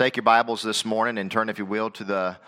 Take 0.00 0.16
your 0.16 0.22
Bibles 0.22 0.62
this 0.62 0.86
morning 0.86 1.18
and 1.18 1.30
turn, 1.30 1.50
if 1.50 1.58
you 1.58 1.66
will, 1.66 1.90
to 1.90 2.04
the 2.04 2.38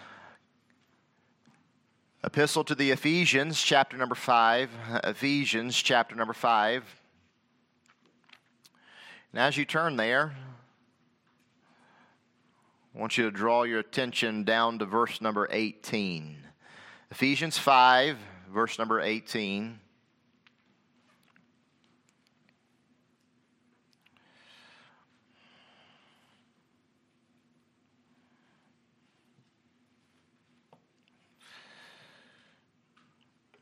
Epistle 2.24 2.64
to 2.64 2.74
the 2.74 2.92
Ephesians, 2.92 3.60
chapter 3.60 3.98
number 3.98 4.14
5. 4.14 4.70
Ephesians, 5.04 5.76
chapter 5.76 6.16
number 6.16 6.32
5. 6.32 6.82
And 9.32 9.38
as 9.42 9.58
you 9.58 9.66
turn 9.66 9.96
there, 9.96 10.34
I 12.96 12.98
want 12.98 13.18
you 13.18 13.24
to 13.24 13.30
draw 13.30 13.64
your 13.64 13.80
attention 13.80 14.44
down 14.44 14.78
to 14.78 14.86
verse 14.86 15.20
number 15.20 15.46
18. 15.50 16.38
Ephesians 17.10 17.58
5, 17.58 18.16
verse 18.50 18.78
number 18.78 18.98
18. 18.98 19.78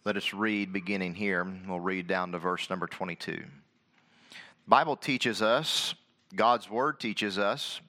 Let 0.03 0.17
us 0.17 0.33
read 0.33 0.73
beginning 0.73 1.15
here. 1.15 1.47
We'll 1.69 1.79
read 1.79 2.07
down 2.07 2.33
to 2.33 2.39
verse 2.39 2.71
number 2.71 2.87
22. 2.87 3.33
The 3.33 3.43
Bible 4.67 4.97
teaches 4.97 5.43
us, 5.43 5.95
God's 6.35 6.71
word 6.71 6.99
teaches 6.99 7.37
us, 7.37 7.83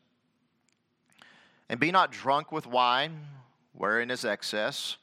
and 1.69 1.79
be 1.79 1.89
not 1.89 2.11
drunk 2.11 2.51
with 2.51 2.67
wine, 2.67 3.17
wherein 3.71 4.11
is 4.11 4.25
excess, 4.25 4.97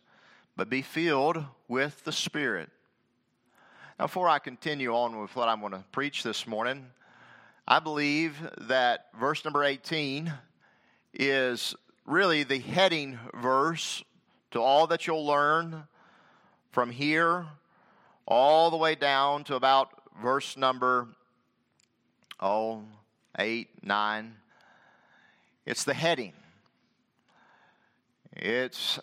but 0.55 0.69
be 0.69 0.83
filled 0.83 1.43
with 1.67 2.05
the 2.05 2.13
Spirit. 2.13 2.69
Now, 3.99 4.05
before 4.05 4.29
I 4.29 4.39
continue 4.39 4.95
on 4.95 5.19
with 5.19 5.35
what 5.35 5.49
I'm 5.49 5.61
going 5.61 5.73
to 5.73 5.85
preach 5.91 6.23
this 6.23 6.47
morning, 6.47 6.85
I 7.67 7.79
believe 7.79 8.37
that 8.59 9.07
verse 9.19 9.47
number 9.47 9.65
18 9.65 10.31
is 11.15 11.75
really 12.05 12.43
the 12.43 12.59
heading 12.59 13.19
verse 13.33 14.05
to 14.51 14.61
all 14.61 14.87
that 14.89 15.07
you'll 15.07 15.27
learn 15.27 15.85
from 16.71 16.91
here 16.91 17.47
all 18.27 18.71
the 18.71 18.77
way 18.77 18.95
down 18.95 19.45
to 19.45 19.55
about 19.55 19.91
verse 20.23 20.57
number 20.57 21.09
oh 22.41 22.83
eight 23.39 23.69
nine 23.83 24.35
it's 25.65 25.85
the 25.85 25.95
heading 25.95 26.33
it's 28.33 28.99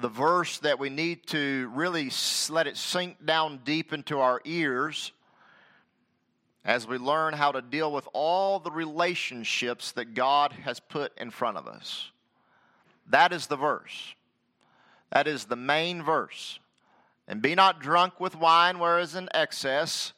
the 0.00 0.08
verse 0.08 0.58
that 0.58 0.78
we 0.78 0.88
need 0.88 1.26
to 1.26 1.70
really 1.74 2.10
let 2.48 2.66
it 2.66 2.76
sink 2.76 3.24
down 3.24 3.60
deep 3.64 3.92
into 3.92 4.20
our 4.20 4.40
ears 4.44 5.12
as 6.64 6.86
we 6.86 6.98
learn 6.98 7.34
how 7.34 7.50
to 7.50 7.62
deal 7.62 7.92
with 7.92 8.06
all 8.12 8.58
the 8.58 8.70
relationships 8.70 9.92
that 9.92 10.14
God 10.14 10.52
has 10.52 10.80
put 10.80 11.16
in 11.18 11.30
front 11.30 11.56
of 11.56 11.66
us. 11.66 12.10
That 13.08 13.32
is 13.32 13.46
the 13.46 13.56
verse. 13.56 14.14
That 15.10 15.26
is 15.26 15.46
the 15.46 15.56
main 15.56 16.02
verse. 16.02 16.58
And 17.28 17.42
be 17.42 17.54
not 17.54 17.80
drunk 17.80 18.18
with 18.18 18.34
wine 18.34 18.78
where 18.78 18.98
is 18.98 19.14
in 19.14 19.28
excess, 19.34 20.14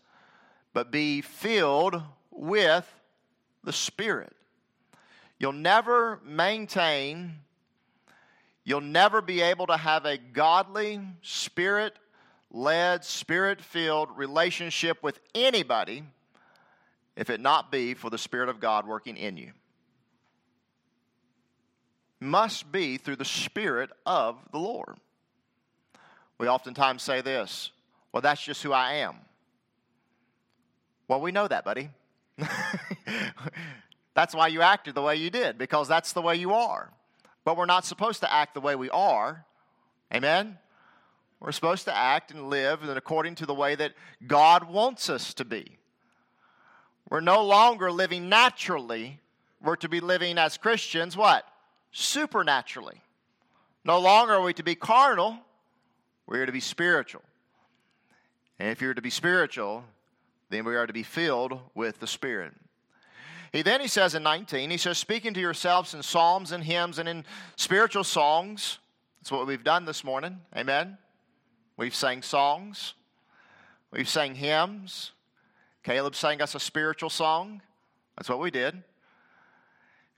but 0.73 0.93
be 0.93 1.21
filled 1.21 2.01
with 2.31 2.91
the 3.65 3.73
Spirit. 3.73 4.33
You'll 5.39 5.53
never 5.53 6.21
maintain, 6.25 7.41
you'll 8.65 8.81
never 8.81 9.21
be 9.21 9.41
able 9.41 9.67
to 9.67 9.77
have 9.77 10.07
a 10.07 10.19
godly, 10.19 11.01
spirit 11.23 11.95
led, 12.53 13.05
spirit 13.05 13.61
filled 13.61 14.17
relationship 14.17 15.03
with 15.03 15.19
anybody 15.35 16.05
if 17.17 17.29
it 17.31 17.41
not 17.41 17.73
be 17.73 17.95
for 17.95 18.09
the 18.09 18.19
Spirit 18.19 18.49
of 18.49 18.61
God 18.61 18.87
working 18.87 19.17
in 19.17 19.37
you. 19.37 19.53
Must 22.21 22.71
be 22.71 22.99
through 22.99 23.17
the 23.17 23.25
Spirit 23.25 23.91
of 24.07 24.37
the 24.53 24.59
Lord. 24.59 24.97
We 26.41 26.49
oftentimes 26.49 27.03
say 27.03 27.21
this 27.21 27.71
well, 28.13 28.23
that's 28.23 28.43
just 28.43 28.63
who 28.63 28.73
I 28.73 28.95
am. 28.95 29.17
Well, 31.07 31.21
we 31.21 31.33
know 31.33 31.47
that, 31.47 31.67
buddy. 31.67 31.91
that's 34.15 34.35
why 34.35 34.49
you 34.49 34.63
acted 34.63 34.95
the 34.95 35.03
way 35.03 35.17
you 35.17 35.29
did, 35.29 35.59
because 35.59 35.87
that's 35.87 36.15
the 36.15 36.23
way 36.23 36.37
you 36.37 36.55
are. 36.55 36.91
But 37.45 37.59
we're 37.59 37.67
not 37.67 37.85
supposed 37.85 38.21
to 38.21 38.33
act 38.33 38.55
the 38.55 38.61
way 38.63 38.75
we 38.75 38.89
are. 38.89 39.45
Amen? 40.15 40.57
We're 41.41 41.53
supposed 41.53 41.85
to 41.85 41.95
act 41.95 42.31
and 42.31 42.49
live 42.49 42.89
according 42.89 43.35
to 43.37 43.47
the 43.47 43.55
way 43.55 43.75
that 43.75 43.93
God 44.27 44.65
wants 44.65 45.11
us 45.11 45.35
to 45.35 45.45
be. 45.45 45.77
We're 47.11 47.21
no 47.21 47.45
longer 47.45 47.93
living 47.93 48.31
naturally. 48.31 49.21
We're 49.61 49.77
to 49.77 49.91
be 49.91 50.01
living 50.01 50.39
as 50.39 50.57
Christians, 50.57 51.19
what? 51.19 51.45
Supernaturally. 51.93 53.03
No 53.85 53.99
longer 53.99 54.35
are 54.35 54.43
we 54.43 54.55
to 54.55 54.63
be 54.63 54.75
carnal, 54.75 55.39
we 56.31 56.39
are 56.39 56.47
to 56.47 56.53
be 56.53 56.61
spiritual. 56.61 57.23
And 58.59 58.71
if 58.71 58.81
you're 58.81 58.95
to 58.95 59.03
be 59.03 59.11
spiritual, 59.11 59.85
then 60.49 60.65
we 60.65 60.77
are 60.77 60.87
to 60.87 60.93
be 60.93 61.03
filled 61.03 61.59
with 61.75 61.99
the 61.99 62.07
Spirit. 62.07 62.53
He 63.53 63.63
then 63.63 63.81
he 63.81 63.89
says 63.89 64.15
in 64.15 64.23
19, 64.23 64.71
he 64.71 64.77
says, 64.77 64.97
speaking 64.97 65.35
to 65.35 65.41
yourselves 65.41 65.93
in 65.93 66.03
psalms 66.03 66.53
and 66.53 66.63
hymns 66.63 67.01
and 67.01 67.09
in 67.09 67.25
spiritual 67.57 68.05
songs. 68.05 68.79
That's 69.21 69.33
what 69.33 69.47
we've 69.47 69.65
done 69.65 69.85
this 69.85 70.05
morning. 70.05 70.39
Amen. 70.57 70.97
We've 71.77 71.95
sang 71.95 72.23
songs. 72.23 72.95
We've 73.91 74.09
sang 74.09 74.37
hymns. 74.37 75.11
Caleb 75.83 76.15
sang 76.15 76.41
us 76.41 76.55
a 76.55 76.61
spiritual 76.61 77.11
song. 77.11 77.61
That's 78.17 78.29
what 78.29 78.39
we 78.39 78.53
did. 78.53 78.85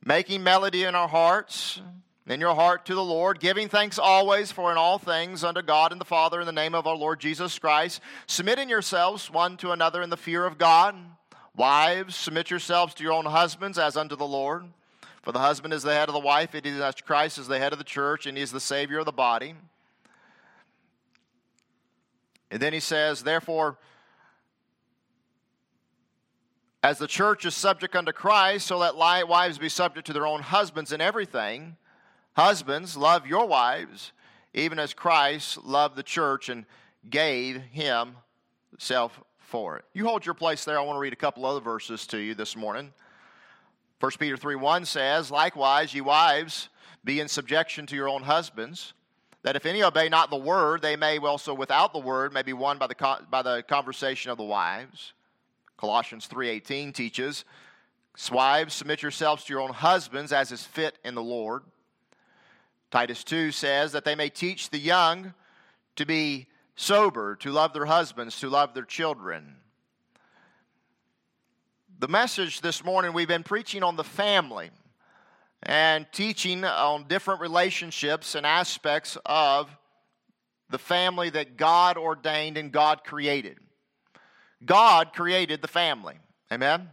Making 0.05 0.43
melody 0.43 0.85
in 0.85 0.95
our 0.95 1.09
hearts 1.09 1.81
in 2.27 2.41
your 2.41 2.55
heart 2.55 2.87
to 2.87 2.95
the 2.95 3.03
Lord, 3.03 3.41
giving 3.41 3.69
thanks 3.69 3.99
always 3.99 4.53
for 4.53 4.71
in 4.71 4.79
all 4.79 4.99
things 4.99 5.43
unto 5.43 5.61
God 5.61 5.91
and 5.91 6.01
the 6.01 6.05
Father 6.05 6.41
in 6.41 6.47
the 6.47 6.53
name 6.53 6.75
of 6.75 6.87
our 6.87 6.95
Lord 6.95 7.19
Jesus 7.19 7.59
Christ, 7.59 8.01
submitting 8.27 8.69
yourselves 8.69 9.31
one 9.31 9.57
to 9.59 9.73
another 9.73 10.03
in 10.03 10.11
the 10.11 10.17
fear 10.17 10.47
of 10.47 10.59
God. 10.59 10.95
Wives, 11.57 12.15
submit 12.15 12.51
yourselves 12.51 12.95
to 12.95 13.03
your 13.03 13.13
own 13.13 13.27
husbands 13.27 13.79
as 13.79 13.97
unto 13.97 14.17
the 14.17 14.27
Lord. 14.27 14.65
For 15.23 15.33
the 15.33 15.41
husband 15.41 15.75
is 15.75 15.83
the 15.83 15.93
head 15.93 16.09
of 16.09 16.15
the 16.15 16.21
wife, 16.21 16.55
it 16.55 16.65
is 16.67 16.83
Christ 17.05 17.39
is 17.39 17.49
the 17.49 17.59
head 17.59 17.73
of 17.73 17.79
the 17.79 17.85
church, 17.85 18.27
and 18.27 18.37
he 18.37 18.43
is 18.43 18.53
the 18.53 18.61
Savior 18.61 19.01
of 19.01 19.07
the 19.07 19.13
body. 19.13 19.55
And 22.51 22.61
then 22.61 22.73
he 22.73 22.81
says, 22.81 23.23
Therefore, 23.23 23.79
as 26.83 26.99
the 26.99 27.07
church 27.07 27.45
is 27.47 27.55
subject 27.55 27.95
unto 27.95 28.13
Christ, 28.13 28.67
so 28.67 28.79
let 28.79 28.97
wives 28.97 29.59
be 29.59 29.69
subject 29.69 30.07
to 30.09 30.13
their 30.13 30.27
own 30.27 30.43
husbands 30.43 30.93
in 30.93 31.01
everything. 31.01 31.77
Husbands, 32.35 32.97
love 32.97 33.27
your 33.27 33.47
wives, 33.47 34.13
even 34.55 34.79
as 34.79 34.95
Christ 34.95 35.65
loved 35.65 35.97
the 35.97 36.03
church 36.03 36.49
and 36.49 36.65
gave 37.09 37.61
himself 37.73 39.21
for 39.39 39.77
it. 39.77 39.85
You 39.93 40.07
hold 40.07 40.25
your 40.25 40.35
place 40.35 40.65
there. 40.65 40.79
I 40.79 40.83
want 40.83 40.97
to 40.97 41.01
read 41.01 41.13
a 41.13 41.17
couple 41.17 41.45
other 41.45 41.61
verses 41.61 42.07
to 42.09 42.19
you 42.19 42.35
this 42.35 42.57
morning. 42.57 42.93
1 44.01 44.13
Peter 44.19 44.37
3 44.37 44.57
1 44.57 44.85
says, 44.87 45.31
Likewise, 45.31 45.95
ye 45.95 46.01
wives, 46.01 46.71
be 47.05 47.21
in 47.21 47.29
subjection 47.29 47.87
to 47.87 47.97
your 47.97 48.09
own 48.09 48.23
husbands, 48.23 48.95
that 49.43 49.57
if 49.57 49.67
any 49.67 49.83
obey 49.83 50.09
not 50.09 50.31
the 50.31 50.37
word, 50.37 50.81
they 50.81 50.97
may 50.97 51.19
also 51.19 51.53
without 51.53 51.93
the 51.93 51.99
word 51.99 52.33
may 52.33 52.43
be 52.43 52.53
won 52.53 52.79
by 52.79 52.87
the, 52.87 53.19
by 53.31 53.43
the 53.43 53.63
conversation 53.63 54.31
of 54.31 54.39
the 54.39 54.45
wives. 54.45 55.13
Colossians 55.77 56.29
3.18 56.29 56.95
teaches, 56.95 57.45
Wives, 58.31 58.75
submit 58.75 59.03
yourselves 59.03 59.45
to 59.45 59.53
your 59.53 59.63
own 59.63 59.73
husbands 59.73 60.33
as 60.33 60.51
is 60.51 60.65
fit 60.65 60.99
in 61.05 61.15
the 61.15 61.23
Lord. 61.23 61.63
Titus 62.93 63.25
2 63.25 63.53
says 63.53 63.93
that 63.93 64.05
they 64.05 64.15
may 64.15 64.29
teach 64.29 64.69
the 64.69 64.79
young 64.79 65.33
to 65.97 66.05
be 66.05 66.47
sober, 66.77 67.37
to 67.37 67.51
love 67.51 67.73
their 67.73 67.87
husbands, 67.87 68.39
to 68.41 68.51
love 68.51 68.75
their 68.75 68.85
children. 68.85 69.57
The 71.99 72.09
message 72.09 72.61
this 72.61 72.85
morning, 72.85 73.15
we've 73.15 73.27
been 73.27 73.45
preaching 73.45 73.83
on 73.83 73.97
the 73.97 74.05
family 74.05 74.71
and 75.63 76.07
teaching 76.13 76.65
on 76.65 77.09
different 77.09 77.41
relationships 77.41 78.35
and 78.35 78.45
aspects 78.45 79.17
of 79.25 79.75
the 80.69 80.79
family 80.79 81.31
that 81.31 81.57
God 81.57 81.97
ordained 81.97 82.59
and 82.59 82.71
God 82.71 83.05
created. 83.05 83.57
God 84.63 85.15
created 85.15 85.63
the 85.63 85.69
family. 85.69 86.17
Amen? 86.53 86.91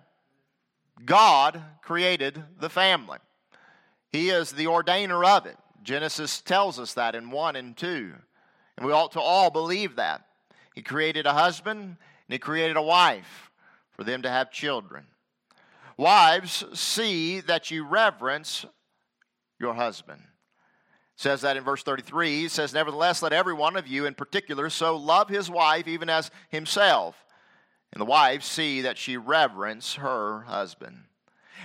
God 1.04 1.62
created 1.82 2.42
the 2.58 2.70
family. 2.70 3.18
He 4.14 4.30
is 4.30 4.54
the 4.54 4.66
ordainer 4.66 5.26
of 5.26 5.46
it. 5.46 5.58
Genesis 5.84 6.42
tells 6.42 6.80
us 6.80 6.94
that 6.94 7.16
in 7.16 7.32
1 7.32 7.56
and 7.56 7.76
2. 7.76 8.14
And 8.78 8.86
we 8.86 8.94
ought 8.94 9.12
to 9.14 9.22
all 9.22 9.50
believe 9.50 9.96
that. 9.98 10.26
He 10.74 10.82
created 10.82 11.26
a 11.26 11.34
husband 11.34 11.80
and 11.82 11.98
he 12.28 12.40
created 12.40 12.78
a 12.78 12.82
wife 12.82 13.52
for 13.92 14.04
them 14.04 14.22
to 14.22 14.30
have 14.30 14.52
children. 14.52 15.06
Wives, 15.98 16.64
see 16.74 17.42
that 17.42 17.72
you 17.72 17.86
reverence 17.86 18.66
your 19.60 19.74
husband. 19.74 20.22
It 20.22 21.22
says 21.22 21.42
that 21.42 21.58
in 21.58 21.64
verse 21.64 21.84
33. 21.84 22.42
He 22.42 22.48
says, 22.48 22.74
Nevertheless, 22.74 23.22
let 23.22 23.34
every 23.34 23.54
one 23.54 23.76
of 23.76 23.88
you 23.88 24.06
in 24.06 24.14
particular 24.14 24.70
so 24.70 24.96
love 24.96 25.28
his 25.28 25.50
wife 25.50 25.88
even 25.88 26.10
as 26.10 26.32
himself. 26.48 27.26
And 27.92 28.00
the 28.00 28.06
wife 28.06 28.44
see 28.44 28.82
that 28.82 28.98
she 28.98 29.18
reverence 29.18 29.96
her 29.96 30.42
husband. 30.42 31.04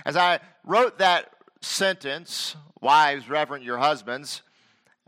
As 0.05 0.17
I 0.17 0.39
wrote 0.65 0.97
that 0.97 1.31
sentence, 1.65 2.55
wives, 2.81 3.29
reverent 3.29 3.63
your 3.63 3.77
husbands, 3.77 4.41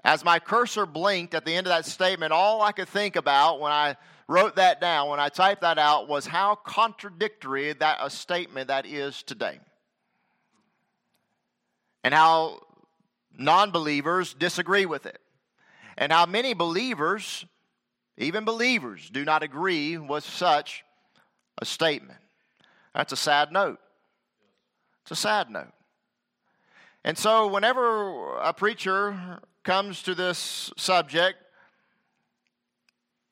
as 0.04 0.24
my 0.24 0.40
cursor 0.40 0.86
blinked 0.86 1.34
at 1.34 1.46
the 1.46 1.54
end 1.54 1.68
of 1.68 1.72
that 1.72 1.86
statement, 1.86 2.32
all 2.32 2.62
I 2.62 2.72
could 2.72 2.88
think 2.88 3.16
about 3.16 3.60
when 3.60 3.72
I 3.72 3.96
wrote 4.28 4.56
that 4.56 4.82
down, 4.82 5.10
when 5.10 5.20
I 5.20 5.30
typed 5.30 5.62
that 5.62 5.78
out, 5.78 6.08
was 6.08 6.26
how 6.26 6.56
contradictory 6.56 7.74
that 7.74 7.98
a 8.02 8.10
statement 8.10 8.68
that 8.68 8.86
is 8.86 9.24
today. 9.24 9.60
And 12.04 12.14
how 12.14 12.62
non 13.38 13.72
believers 13.72 14.34
disagree 14.34 14.86
with 14.86 15.06
it. 15.06 15.20
And 15.98 16.12
how 16.12 16.26
many 16.26 16.54
believers, 16.54 17.46
even 18.18 18.46
believers, 18.46 19.10
do 19.10 19.26
not 19.26 19.44
agree 19.44 19.98
with 19.98 20.24
such 20.24 20.84
a 21.60 21.66
statement. 21.66 22.20
That's 22.94 23.14
a 23.14 23.18
sad 23.18 23.52
note. 23.52 23.80
It's 25.02 25.12
a 25.12 25.16
sad 25.16 25.50
note. 25.50 25.74
And 27.08 27.18
so, 27.18 27.48
whenever 27.48 28.36
a 28.40 28.52
preacher 28.52 29.40
comes 29.64 30.04
to 30.04 30.14
this 30.14 30.74
subject, 30.76 31.38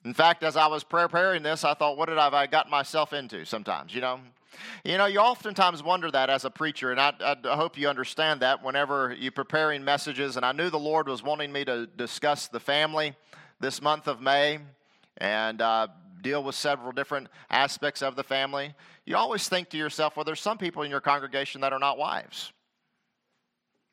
in 0.06 0.14
fact, 0.14 0.44
as 0.44 0.56
I 0.56 0.68
was 0.68 0.86
preparing 0.86 1.44
this, 1.44 1.66
I 1.66 1.74
thought, 1.74 1.98
what 1.98 2.08
did 2.08 2.18
I, 2.18 2.30
I 2.30 2.48
got 2.48 2.70
myself 2.70 3.12
into 3.12 3.44
sometimes, 3.44 3.94
you 3.94 4.00
know? 4.00 4.22
You 4.86 4.98
know, 4.98 5.08
you 5.08 5.20
oftentimes 5.20 5.84
wonder 5.84 6.10
that 6.10 6.30
as 6.30 6.46
a 6.46 6.50
preacher, 6.50 6.92
and 6.92 7.02
I, 7.02 7.12
I, 7.20 7.56
hope 7.58 7.78
you 7.78 7.90
understand 7.90 8.40
that 8.40 8.64
whenever 8.64 9.14
you're 9.20 9.34
preparing 9.34 9.84
messages. 9.84 10.38
And 10.38 10.46
I 10.46 10.54
knew 10.54 10.70
the 10.70 10.80
Lord 10.80 11.10
was 11.10 11.22
wanting 11.22 11.52
me 11.52 11.66
to 11.66 11.86
discuss 11.86 12.48
the 12.48 12.62
family 12.62 13.14
this 13.60 13.82
month 13.82 14.08
of 14.08 14.22
May 14.22 14.60
and 15.18 15.62
uh, 15.62 15.88
deal 16.22 16.42
with 16.42 16.56
several 16.56 16.94
different 16.94 17.28
aspects 17.50 18.02
of 18.02 18.16
the 18.16 18.24
family. 18.24 18.74
You 19.06 19.18
always 19.18 19.50
think 19.50 19.68
to 19.72 19.78
yourself, 19.78 20.16
well, 20.16 20.24
there's 20.24 20.40
some 20.40 20.58
people 20.58 20.84
in 20.84 20.90
your 20.90 21.02
congregation 21.02 21.60
that 21.60 21.74
are 21.74 21.80
not 21.80 21.98
wives. 21.98 22.54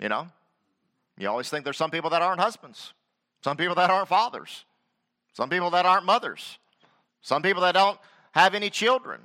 You 0.02 0.08
know? 0.08 0.26
You 1.16 1.28
always 1.28 1.48
think 1.48 1.62
there's 1.64 1.76
some 1.76 1.92
people 1.92 2.10
that 2.10 2.22
aren't 2.22 2.40
husbands, 2.40 2.92
some 3.44 3.56
people 3.56 3.76
that 3.76 3.88
aren't 3.88 4.08
fathers, 4.08 4.64
some 5.32 5.48
people 5.48 5.70
that 5.70 5.86
aren't 5.86 6.04
mothers, 6.04 6.58
some 7.20 7.40
people 7.40 7.62
that 7.62 7.72
don't 7.72 7.98
have 8.32 8.54
any 8.54 8.68
children, 8.68 9.20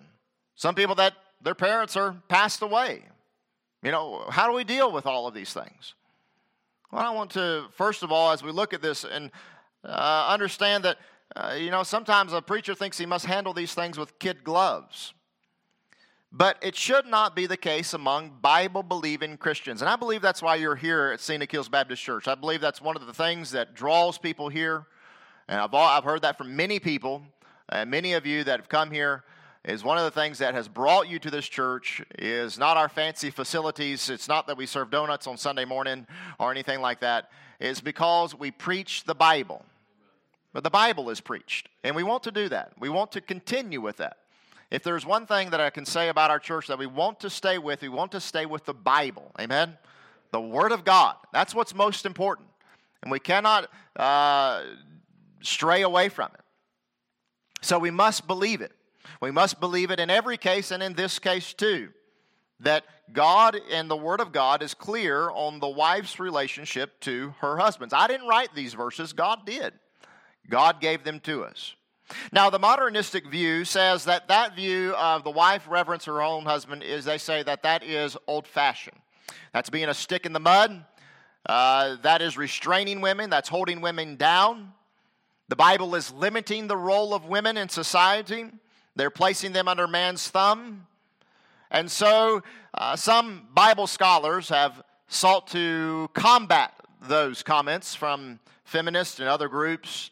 some 0.56 0.76
people 0.76 0.94
that 0.96 1.14
their 1.42 1.56
parents 1.56 1.98
are 1.98 2.16
passed 2.30 2.62
away. 2.62 3.04
You 3.82 3.92
know, 3.92 4.26
how 4.30 4.48
do 4.48 4.54
we 4.54 4.64
deal 4.64 4.92
with 4.92 5.08
all 5.08 5.28
of 5.28 5.34
these 5.34 5.52
things? 5.52 5.96
Well, 6.92 7.02
I 7.02 7.10
want 7.12 7.32
to, 7.32 7.66
first 7.72 8.04
of 8.04 8.12
all, 8.12 8.32
as 8.32 8.44
we 8.44 8.52
look 8.52 8.74
at 8.74 8.82
this 8.82 9.04
and 9.04 9.32
uh, 9.84 10.28
understand 10.30 10.84
that, 10.84 10.98
uh, 11.36 11.56
you 11.58 11.72
know, 11.72 11.84
sometimes 11.84 12.34
a 12.34 12.42
preacher 12.42 12.76
thinks 12.76 12.98
he 12.98 13.06
must 13.06 13.26
handle 13.26 13.54
these 13.54 13.74
things 13.74 13.98
with 13.98 14.20
kid 14.20 14.44
gloves. 14.44 15.14
But 16.32 16.58
it 16.62 16.76
should 16.76 17.06
not 17.06 17.36
be 17.36 17.46
the 17.46 17.58
case 17.58 17.94
among 17.94 18.40
Bible 18.42 18.84
believing 18.84 19.38
Christians. 19.38 19.82
And 19.82 19.90
I 19.90 19.96
believe 19.96 20.22
that's 20.22 20.42
why 20.42 20.56
you're 20.56 20.76
here 20.76 21.12
at 21.14 21.22
Scenic 21.22 21.52
Hills 21.52 21.70
Baptist 21.70 22.04
Church. 22.04 22.28
I 22.28 22.36
believe 22.36 22.60
that's 22.60 22.82
one 22.82 22.98
of 22.98 23.06
the 23.06 23.14
things 23.14 23.52
that 23.52 23.74
draws 23.74 24.18
people 24.18 24.50
here. 24.50 24.86
And 25.48 25.60
I've, 25.60 25.74
all, 25.74 25.88
I've 25.88 26.04
heard 26.04 26.24
that 26.24 26.38
from 26.38 26.56
many 26.56 26.80
people, 26.80 27.24
and 27.70 27.90
many 27.90 28.14
of 28.14 28.26
you 28.26 28.44
that 28.44 28.60
have 28.60 28.68
come 28.68 28.92
here 28.92 29.24
is 29.64 29.84
one 29.84 29.98
of 29.98 30.04
the 30.04 30.12
things 30.12 30.38
that 30.40 30.54
has 30.54 30.68
brought 30.68 31.10
you 31.10 31.18
to 31.20 31.32
this 31.32 31.48
church 31.48 32.02
is 32.20 32.58
not 32.58 32.78
our 32.78 32.90
fancy 32.90 33.30
facilities. 33.30 34.10
It's 34.10 34.28
not 34.28 34.48
that 34.48 34.58
we 34.58 34.66
serve 34.66 34.92
donuts 34.92 35.28
on 35.28 35.38
Sunday 35.38 35.66
morning 35.66 36.08
or 36.40 36.52
anything 36.52 36.82
like 36.82 37.00
that. 37.00 37.32
It's 37.60 37.82
because 37.82 38.36
we 38.36 38.52
preach 38.52 39.06
the 39.06 39.16
Bible. 39.16 39.64
But 40.54 40.64
the 40.64 40.70
Bible 40.70 41.10
is 41.10 41.22
preached, 41.22 41.70
and 41.84 41.96
we 41.96 42.04
want 42.04 42.24
to 42.24 42.32
do 42.32 42.50
that. 42.50 42.74
We 42.80 42.90
want 42.90 43.12
to 43.14 43.22
continue 43.22 43.82
with 43.82 43.98
that. 43.98 44.18
If 44.70 44.84
there's 44.84 45.06
one 45.06 45.26
thing 45.26 45.52
that 45.52 45.62
I 45.62 45.70
can 45.70 45.86
say 45.86 46.10
about 46.10 46.30
our 46.30 46.40
church 46.40 46.68
that 46.68 46.78
we 46.78 46.88
want 46.88 47.22
to 47.22 47.30
stay 47.30 47.58
with, 47.58 47.82
we 47.82 47.90
want 47.90 48.12
to 48.12 48.20
stay 48.20 48.46
with 48.46 48.66
the 48.66 48.74
Bible. 48.74 49.32
Amen? 49.40 49.78
The 50.32 50.42
Word 50.42 50.72
of 50.74 50.84
God. 50.84 51.16
That's 51.32 51.56
what's 51.56 51.74
most 51.74 52.06
important. 52.06 52.50
And 53.02 53.12
we 53.12 53.20
cannot 53.20 53.70
uh, 53.96 54.64
stray 55.42 55.84
away 55.84 56.10
from 56.10 56.32
it. 56.34 56.42
So 57.62 57.80
we 57.80 57.92
must 57.92 58.28
believe 58.28 58.62
it. 58.62 58.74
We 59.22 59.32
must 59.32 59.60
believe 59.60 59.90
it 59.90 60.00
in 60.00 60.10
every 60.10 60.38
case 60.38 60.72
and 60.72 60.84
in 60.84 60.94
this 60.94 61.18
case 61.18 61.54
too. 61.54 61.90
That 62.60 62.84
God 63.14 63.58
and 63.72 63.90
the 63.90 63.96
Word 63.96 64.20
of 64.20 64.32
God 64.32 64.62
is 64.62 64.74
clear 64.74 65.30
on 65.30 65.60
the 65.60 65.70
wife's 65.70 66.20
relationship 66.20 67.00
to 67.02 67.34
her 67.40 67.58
husbands. 67.58 67.94
I 67.94 68.08
didn't 68.08 68.28
write 68.28 68.54
these 68.54 68.74
verses, 68.74 69.14
God 69.14 69.46
did. 69.46 69.74
God 70.50 70.82
gave 70.82 71.04
them 71.04 71.20
to 71.22 71.46
us. 71.46 71.76
Now, 72.32 72.50
the 72.50 72.60
modernistic 72.60 73.28
view 73.28 73.66
says 73.66 74.06
that 74.06 74.28
that 74.28 74.56
view 74.56 74.94
of 74.96 75.24
the 75.24 75.32
wife 75.32 75.68
reverence 75.70 76.06
her 76.06 76.22
own 76.22 76.46
husband 76.46 76.84
is, 76.84 77.06
they 77.06 77.18
say 77.18 77.44
that 77.44 77.64
that 77.64 77.84
is 77.84 78.18
old 78.28 78.48
fashioned. 78.48 78.98
That's 79.54 79.70
being 79.70 79.90
a 79.90 79.94
stick 79.94 80.26
in 80.26 80.34
the 80.34 80.40
mud. 80.40 80.86
Uh, 81.46 81.98
that 82.04 82.22
is 82.22 82.38
restraining 82.38 83.02
women. 83.02 83.30
That's 83.30 83.50
holding 83.50 83.82
women 83.82 84.16
down. 84.16 84.74
The 85.50 85.56
Bible 85.56 85.96
is 85.96 86.12
limiting 86.12 86.68
the 86.68 86.78
role 86.78 87.14
of 87.14 87.26
women 87.26 87.58
in 87.58 87.70
society. 87.70 88.46
They're 88.96 89.10
placing 89.10 89.54
them 89.54 89.68
under 89.68 89.88
man's 89.88 90.28
thumb. 90.28 90.88
And 91.72 91.90
so, 91.90 92.42
uh, 92.74 92.96
some 92.96 93.48
Bible 93.54 93.88
scholars 93.88 94.50
have 94.50 94.84
sought 95.08 95.48
to 95.48 96.10
combat 96.14 96.74
those 97.02 97.44
comments 97.44 97.96
from 97.96 98.40
feminists 98.64 99.20
and 99.20 99.30
other 99.30 99.48
groups 99.48 100.12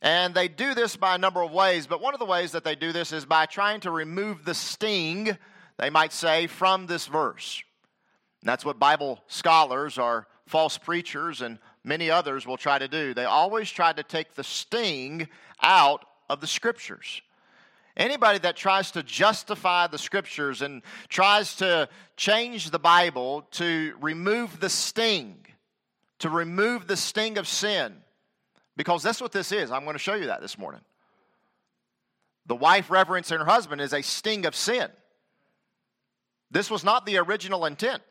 and 0.00 0.34
they 0.34 0.48
do 0.48 0.74
this 0.74 0.96
by 0.96 1.14
a 1.14 1.18
number 1.18 1.42
of 1.42 1.50
ways, 1.50 1.86
but 1.86 2.00
one 2.00 2.14
of 2.14 2.20
the 2.20 2.26
ways 2.26 2.52
that 2.52 2.64
they 2.64 2.76
do 2.76 2.92
this 2.92 3.12
is 3.12 3.24
by 3.24 3.46
trying 3.46 3.80
to 3.80 3.90
remove 3.90 4.44
the 4.44 4.54
sting, 4.54 5.36
they 5.76 5.90
might 5.90 6.12
say, 6.12 6.46
from 6.46 6.86
this 6.86 7.06
verse. 7.06 7.62
And 8.40 8.48
that's 8.48 8.64
what 8.64 8.78
Bible 8.78 9.20
scholars 9.26 9.98
or 9.98 10.28
false 10.46 10.78
preachers 10.78 11.42
and 11.42 11.58
many 11.82 12.10
others 12.10 12.46
will 12.46 12.56
try 12.56 12.78
to 12.78 12.86
do. 12.86 13.12
They 13.12 13.24
always 13.24 13.70
try 13.70 13.92
to 13.92 14.02
take 14.02 14.34
the 14.34 14.44
sting 14.44 15.28
out 15.60 16.04
of 16.30 16.40
the 16.40 16.46
scriptures. 16.46 17.22
Anybody 17.96 18.38
that 18.38 18.56
tries 18.56 18.92
to 18.92 19.02
justify 19.02 19.88
the 19.88 19.98
scriptures 19.98 20.62
and 20.62 20.82
tries 21.08 21.56
to 21.56 21.88
change 22.16 22.70
the 22.70 22.78
Bible 22.78 23.48
to 23.52 23.94
remove 24.00 24.60
the 24.60 24.70
sting, 24.70 25.44
to 26.20 26.30
remove 26.30 26.86
the 26.86 26.96
sting 26.96 27.38
of 27.38 27.48
sin, 27.48 27.96
because 28.78 29.02
that's 29.02 29.20
what 29.20 29.32
this 29.32 29.50
is. 29.50 29.72
I'm 29.72 29.82
going 29.82 29.96
to 29.96 29.98
show 29.98 30.14
you 30.14 30.26
that 30.26 30.40
this 30.40 30.56
morning. 30.56 30.80
The 32.46 32.54
wife 32.54 32.90
reverencing 32.90 33.38
her 33.38 33.44
husband 33.44 33.80
is 33.80 33.92
a 33.92 34.02
sting 34.02 34.46
of 34.46 34.54
sin. 34.54 34.88
This 36.52 36.70
was 36.70 36.84
not 36.84 37.04
the 37.04 37.18
original 37.18 37.66
intent. 37.66 38.02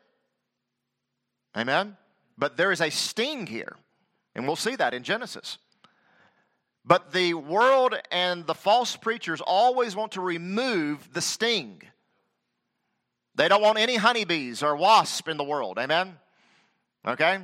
Amen? 1.56 1.96
But 2.36 2.58
there 2.58 2.70
is 2.70 2.82
a 2.82 2.90
sting 2.90 3.46
here. 3.46 3.76
And 4.34 4.46
we'll 4.46 4.56
see 4.56 4.76
that 4.76 4.92
in 4.92 5.04
Genesis. 5.04 5.56
But 6.84 7.12
the 7.12 7.32
world 7.32 7.94
and 8.12 8.46
the 8.46 8.54
false 8.54 8.94
preachers 8.94 9.40
always 9.40 9.96
want 9.96 10.12
to 10.12 10.20
remove 10.20 11.14
the 11.14 11.22
sting. 11.22 11.80
They 13.34 13.48
don't 13.48 13.62
want 13.62 13.78
any 13.78 13.96
honeybees 13.96 14.62
or 14.62 14.76
wasps 14.76 15.28
in 15.28 15.38
the 15.38 15.44
world. 15.44 15.78
Amen? 15.78 16.18
Okay? 17.06 17.38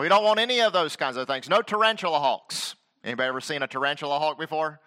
We 0.00 0.08
don't 0.08 0.24
want 0.24 0.40
any 0.40 0.62
of 0.62 0.72
those 0.72 0.96
kinds 0.96 1.18
of 1.18 1.26
things. 1.26 1.46
No 1.46 1.60
tarantula 1.60 2.20
hawks. 2.20 2.74
Anybody 3.04 3.28
ever 3.28 3.42
seen 3.42 3.62
a 3.62 3.66
tarantula 3.66 4.18
hawk 4.18 4.38
before? 4.38 4.80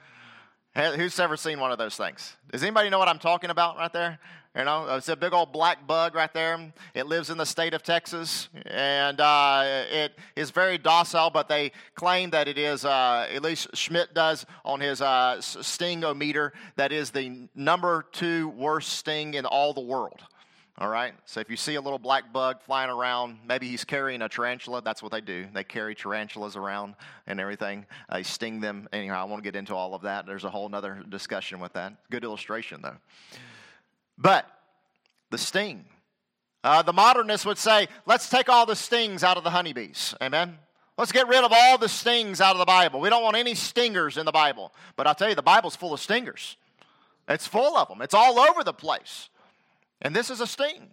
Who's 0.76 1.20
ever 1.20 1.38
seen 1.38 1.60
one 1.60 1.72
of 1.72 1.78
those 1.78 1.96
things? 1.96 2.36
Does 2.52 2.64
anybody 2.64 2.90
know 2.90 2.98
what 2.98 3.08
I'm 3.08 3.20
talking 3.20 3.52
about 3.52 3.78
right 3.78 3.94
there? 3.94 4.18
You 4.58 4.64
know, 4.64 4.88
it's 4.96 5.10
a 5.10 5.16
big 5.16 5.32
old 5.32 5.54
black 5.54 5.86
bug 5.86 6.16
right 6.16 6.34
there. 6.34 6.74
It 6.96 7.06
lives 7.06 7.30
in 7.30 7.38
the 7.38 7.46
state 7.46 7.76
of 7.76 7.84
Texas, 7.84 8.50
and 8.66 9.22
uh, 9.22 9.84
it 9.92 10.18
is 10.36 10.50
very 10.50 10.80
docile. 10.80 11.30
But 11.30 11.48
they 11.48 11.74
claim 11.94 12.32
that 12.32 12.48
it 12.48 12.58
is, 12.58 12.84
uh, 12.84 13.28
at 13.32 13.44
least 13.44 13.68
Schmidt 13.76 14.16
does 14.16 14.48
on 14.66 14.80
his 14.80 15.00
uh, 15.00 15.36
stingometer, 15.40 16.54
that 16.76 16.92
is 16.92 17.12
the 17.12 17.48
number 17.54 18.08
two 18.12 18.50
worst 18.50 18.90
sting 18.90 19.36
in 19.36 19.46
all 19.46 19.76
the 19.76 19.82
world. 19.82 20.22
All 20.80 20.90
right? 20.90 21.14
So 21.26 21.40
if 21.40 21.50
you 21.50 21.56
see 21.56 21.76
a 21.76 21.82
little 21.82 22.00
black 22.00 22.34
bug 22.34 22.62
flying 22.62 22.90
around, 22.90 23.38
maybe 23.48 23.68
he's 23.68 23.84
carrying 23.84 24.24
a 24.24 24.30
tarantula. 24.30 24.82
That's 24.82 25.04
what 25.04 25.12
they 25.12 25.22
do. 25.22 25.46
They 25.54 25.64
carry 25.64 25.94
tarantulas 25.94 26.56
around 26.56 26.96
and 27.28 27.40
everything. 27.40 27.86
Uh, 28.10 28.16
they 28.16 28.24
sting 28.24 28.60
them. 28.60 28.90
Anyhow, 28.92 29.22
I 29.22 29.26
won't 29.26 29.44
get 29.44 29.56
into 29.56 29.76
all 29.76 29.94
of 29.94 30.02
that. 30.02 30.26
There's 30.26 30.46
a 30.46 30.50
whole 30.50 30.74
other 30.74 31.04
discussion 31.08 31.60
with 31.60 31.74
that. 31.74 31.94
Good 32.10 32.24
illustration, 32.24 32.82
though. 32.82 32.98
But 34.18 34.48
the 35.30 35.38
sting. 35.38 35.86
Uh, 36.64 36.82
the 36.82 36.94
modernists 36.94 37.46
would 37.46 37.58
say, 37.58 37.88
let's 38.06 38.30
take 38.30 38.50
all 38.50 38.66
the 38.66 38.76
stings 38.76 39.24
out 39.24 39.38
of 39.38 39.44
the 39.44 39.50
honeybees. 39.52 40.16
Amen? 40.22 40.58
Let's 40.98 41.12
get 41.12 41.28
rid 41.28 41.44
of 41.44 41.52
all 41.54 41.78
the 41.78 41.90
stings 41.90 42.40
out 42.42 42.54
of 42.54 42.60
the 42.60 42.66
Bible. 42.66 43.00
We 43.00 43.10
don't 43.10 43.24
want 43.24 43.36
any 43.36 43.54
stingers 43.54 44.18
in 44.18 44.26
the 44.26 44.32
Bible. 44.32 44.72
But 44.96 45.06
I'll 45.06 45.16
tell 45.16 45.30
you, 45.30 45.36
the 45.36 45.42
Bible's 45.42 45.76
full 45.76 45.94
of 45.94 46.00
stingers. 46.00 46.56
It's 47.28 47.48
full 47.48 47.78
of 47.78 47.88
them, 47.90 48.02
it's 48.02 48.14
all 48.14 48.40
over 48.40 48.64
the 48.64 48.74
place. 48.74 49.30
And 50.04 50.16
this 50.16 50.30
is 50.30 50.42
a 50.42 50.48
sting. 50.48 50.90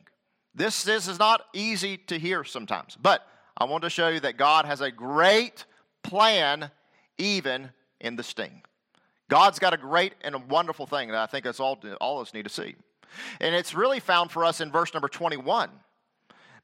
This, 0.55 0.85
this 0.85 1.09
is 1.09 1.19
not 1.19 1.43
easy 1.53 1.97
to 2.07 2.19
hear 2.19 2.45
sometimes. 2.45 2.97
But 3.01 3.27
I 3.57 3.65
want 3.65 3.83
to 3.85 3.91
show 3.91 4.09
you 4.09 4.21
that 4.21 4.37
God 4.37 4.65
has 4.65 4.81
a 4.81 4.91
great 4.91 5.67
plan 6.03 6.71
even 7.19 7.71
in 8.01 8.17
the 8.17 8.23
sting. 8.23 8.63
God's 9.29 9.59
got 9.59 9.75
a 9.75 9.77
great 9.77 10.15
and 10.23 10.35
a 10.35 10.39
wonderful 10.39 10.87
thing 10.87 11.09
that 11.09 11.17
I 11.17 11.27
think 11.27 11.45
that's 11.45 11.61
all, 11.61 11.79
all 12.01 12.21
of 12.21 12.27
us 12.27 12.35
need 12.35 12.45
to 12.45 12.51
see. 12.51 12.75
And 13.41 13.55
it's 13.55 13.75
really 13.75 14.01
found 14.01 14.31
for 14.31 14.45
us 14.45 14.61
in 14.61 14.73
verse 14.73 14.95
number 14.95 15.09
21. 15.09 15.71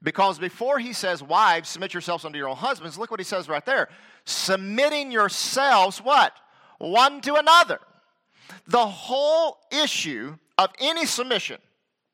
Because 0.03 0.39
before 0.39 0.79
he 0.79 0.93
says, 0.93 1.23
Wives, 1.23 1.69
submit 1.69 1.95
yourselves 1.95 2.25
unto 2.25 2.39
your 2.39 2.49
own 2.49 2.57
husbands, 2.57 2.99
look 2.99 3.11
what 3.11 3.21
he 3.21 3.25
says 3.25 3.49
right 3.49 3.65
there. 3.65 3.89
Submitting 4.25 5.11
yourselves, 5.11 5.99
what? 5.99 6.33
One 6.79 7.21
to 7.23 7.35
another. 7.35 7.81
The 8.67 8.87
whole 8.87 9.59
issue 9.71 10.37
of 10.59 10.71
any 10.79 11.07
submission, 11.07 11.59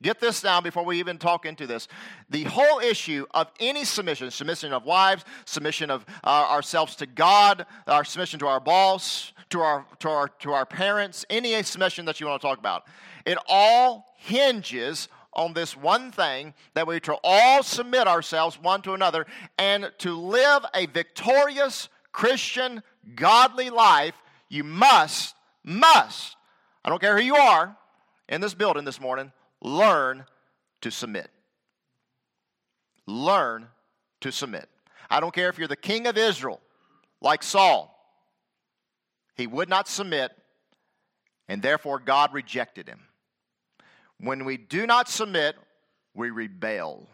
get 0.02 0.20
this 0.20 0.40
down 0.40 0.62
before 0.62 0.84
we 0.84 0.98
even 0.98 1.18
talk 1.18 1.46
into 1.46 1.66
this. 1.66 1.88
The 2.30 2.44
whole 2.44 2.80
issue 2.80 3.26
of 3.32 3.50
any 3.60 3.84
submission, 3.84 4.30
submission 4.30 4.72
of 4.72 4.84
wives, 4.84 5.24
submission 5.44 5.90
of 5.90 6.04
uh, 6.24 6.48
ourselves 6.50 6.96
to 6.96 7.06
God, 7.06 7.66
our 7.86 8.04
submission 8.04 8.38
to 8.40 8.46
our 8.46 8.60
boss, 8.60 9.32
to 9.50 9.60
our, 9.60 9.86
to, 10.00 10.08
our, 10.08 10.28
to 10.40 10.52
our 10.52 10.66
parents, 10.66 11.24
any 11.30 11.62
submission 11.62 12.04
that 12.06 12.20
you 12.20 12.26
want 12.26 12.40
to 12.40 12.46
talk 12.46 12.58
about, 12.58 12.84
it 13.24 13.38
all 13.46 14.14
hinges 14.16 15.08
on 15.34 15.54
this 15.54 15.76
one 15.76 16.10
thing 16.10 16.52
that 16.74 16.86
we 16.86 17.00
to 17.00 17.16
all 17.24 17.62
submit 17.62 18.06
ourselves 18.06 18.58
one 18.60 18.82
to 18.82 18.92
another 18.92 19.26
and 19.58 19.90
to 19.98 20.14
live 20.14 20.64
a 20.74 20.86
victorious 20.86 21.88
Christian, 22.12 22.82
godly 23.14 23.70
life, 23.70 24.14
you 24.48 24.64
must, 24.64 25.34
must, 25.64 26.36
I 26.84 26.90
don't 26.90 27.00
care 27.00 27.16
who 27.16 27.24
you 27.24 27.36
are 27.36 27.76
in 28.28 28.40
this 28.40 28.54
building 28.54 28.84
this 28.84 29.00
morning, 29.00 29.32
learn 29.62 30.24
to 30.82 30.90
submit. 30.90 31.30
Learn 33.06 33.68
to 34.20 34.30
submit. 34.30 34.68
I 35.08 35.20
don't 35.20 35.34
care 35.34 35.48
if 35.48 35.58
you're 35.58 35.68
the 35.68 35.76
king 35.76 36.06
of 36.06 36.16
Israel, 36.16 36.60
like 37.20 37.42
Saul. 37.42 37.88
He 39.34 39.46
would 39.46 39.68
not 39.68 39.88
submit, 39.88 40.32
and 41.48 41.62
therefore 41.62 41.98
God 41.98 42.32
rejected 42.32 42.88
him. 42.88 43.00
When 44.18 44.44
we 44.44 44.56
do 44.56 44.86
not 44.86 45.08
submit, 45.08 45.56
we 46.14 46.30
rebel. 46.30 47.08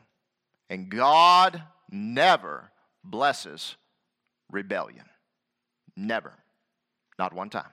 And 0.69 0.91
God 0.91 1.63
never 1.91 2.71
blesses 3.03 3.77
rebellion. 4.51 5.07
Never. 5.97 6.35
Not 7.19 7.33
one 7.33 7.51
time. 7.51 7.71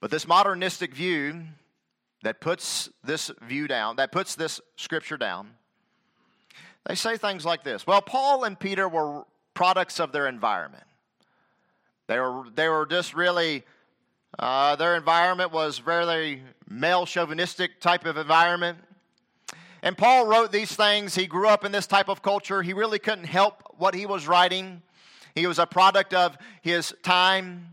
But 0.00 0.10
this 0.10 0.26
modernistic 0.26 0.94
view 0.94 1.42
that 2.22 2.40
puts 2.40 2.90
this 3.04 3.30
view 3.42 3.68
down, 3.68 3.96
that 3.96 4.12
puts 4.12 4.34
this 4.34 4.60
scripture 4.76 5.16
down, 5.16 5.50
they 6.86 6.94
say 6.94 7.16
things 7.16 7.44
like 7.44 7.62
this 7.62 7.86
Well, 7.86 8.02
Paul 8.02 8.44
and 8.44 8.58
Peter 8.58 8.88
were 8.88 9.24
products 9.54 10.00
of 10.00 10.12
their 10.12 10.26
environment. 10.26 10.84
They 12.06 12.18
were, 12.18 12.44
they 12.54 12.68
were 12.68 12.86
just 12.86 13.14
really 13.14 13.64
uh, 14.38 14.76
their 14.76 14.96
environment 14.96 15.52
was 15.52 15.78
very 15.78 16.42
male 16.68 17.04
chauvinistic 17.04 17.80
type 17.80 18.06
of 18.06 18.16
environment. 18.16 18.78
And 19.82 19.96
Paul 19.96 20.26
wrote 20.26 20.52
these 20.52 20.74
things. 20.74 21.14
He 21.14 21.26
grew 21.26 21.48
up 21.48 21.64
in 21.64 21.72
this 21.72 21.86
type 21.86 22.08
of 22.08 22.22
culture. 22.22 22.62
He 22.62 22.72
really 22.72 22.98
couldn't 22.98 23.24
help 23.24 23.62
what 23.78 23.94
he 23.94 24.06
was 24.06 24.28
writing. 24.28 24.82
He 25.34 25.46
was 25.46 25.58
a 25.58 25.66
product 25.66 26.14
of 26.14 26.36
his 26.62 26.94
time. 27.02 27.66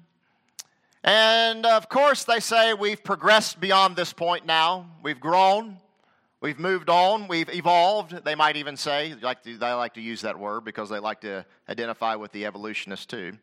And 1.04 1.66
of 1.66 1.90
course, 1.90 2.24
they 2.24 2.40
say 2.40 2.74
we've 2.74 3.04
progressed 3.04 3.60
beyond 3.60 3.96
this 3.96 4.14
point 4.14 4.46
now. 4.46 4.90
We've 5.04 5.20
grown. 5.20 5.78
We've 6.42 6.60
moved 6.60 6.90
on. 6.90 7.28
We've 7.28 7.50
evolved. 7.50 8.24
They 8.24 8.36
might 8.36 8.58
even 8.58 8.78
say, 8.78 9.16
like 9.22 9.44
to, 9.44 9.58
they 9.58 9.72
like 9.74 9.96
to 9.96 10.02
use 10.02 10.22
that 10.22 10.38
word 10.38 10.66
because 10.66 10.90
they 10.90 11.00
like 11.00 11.22
to 11.22 11.46
identify 11.70 12.16
with 12.16 12.32
the 12.32 12.46
evolutionists 12.46 13.06
too. 13.06 13.34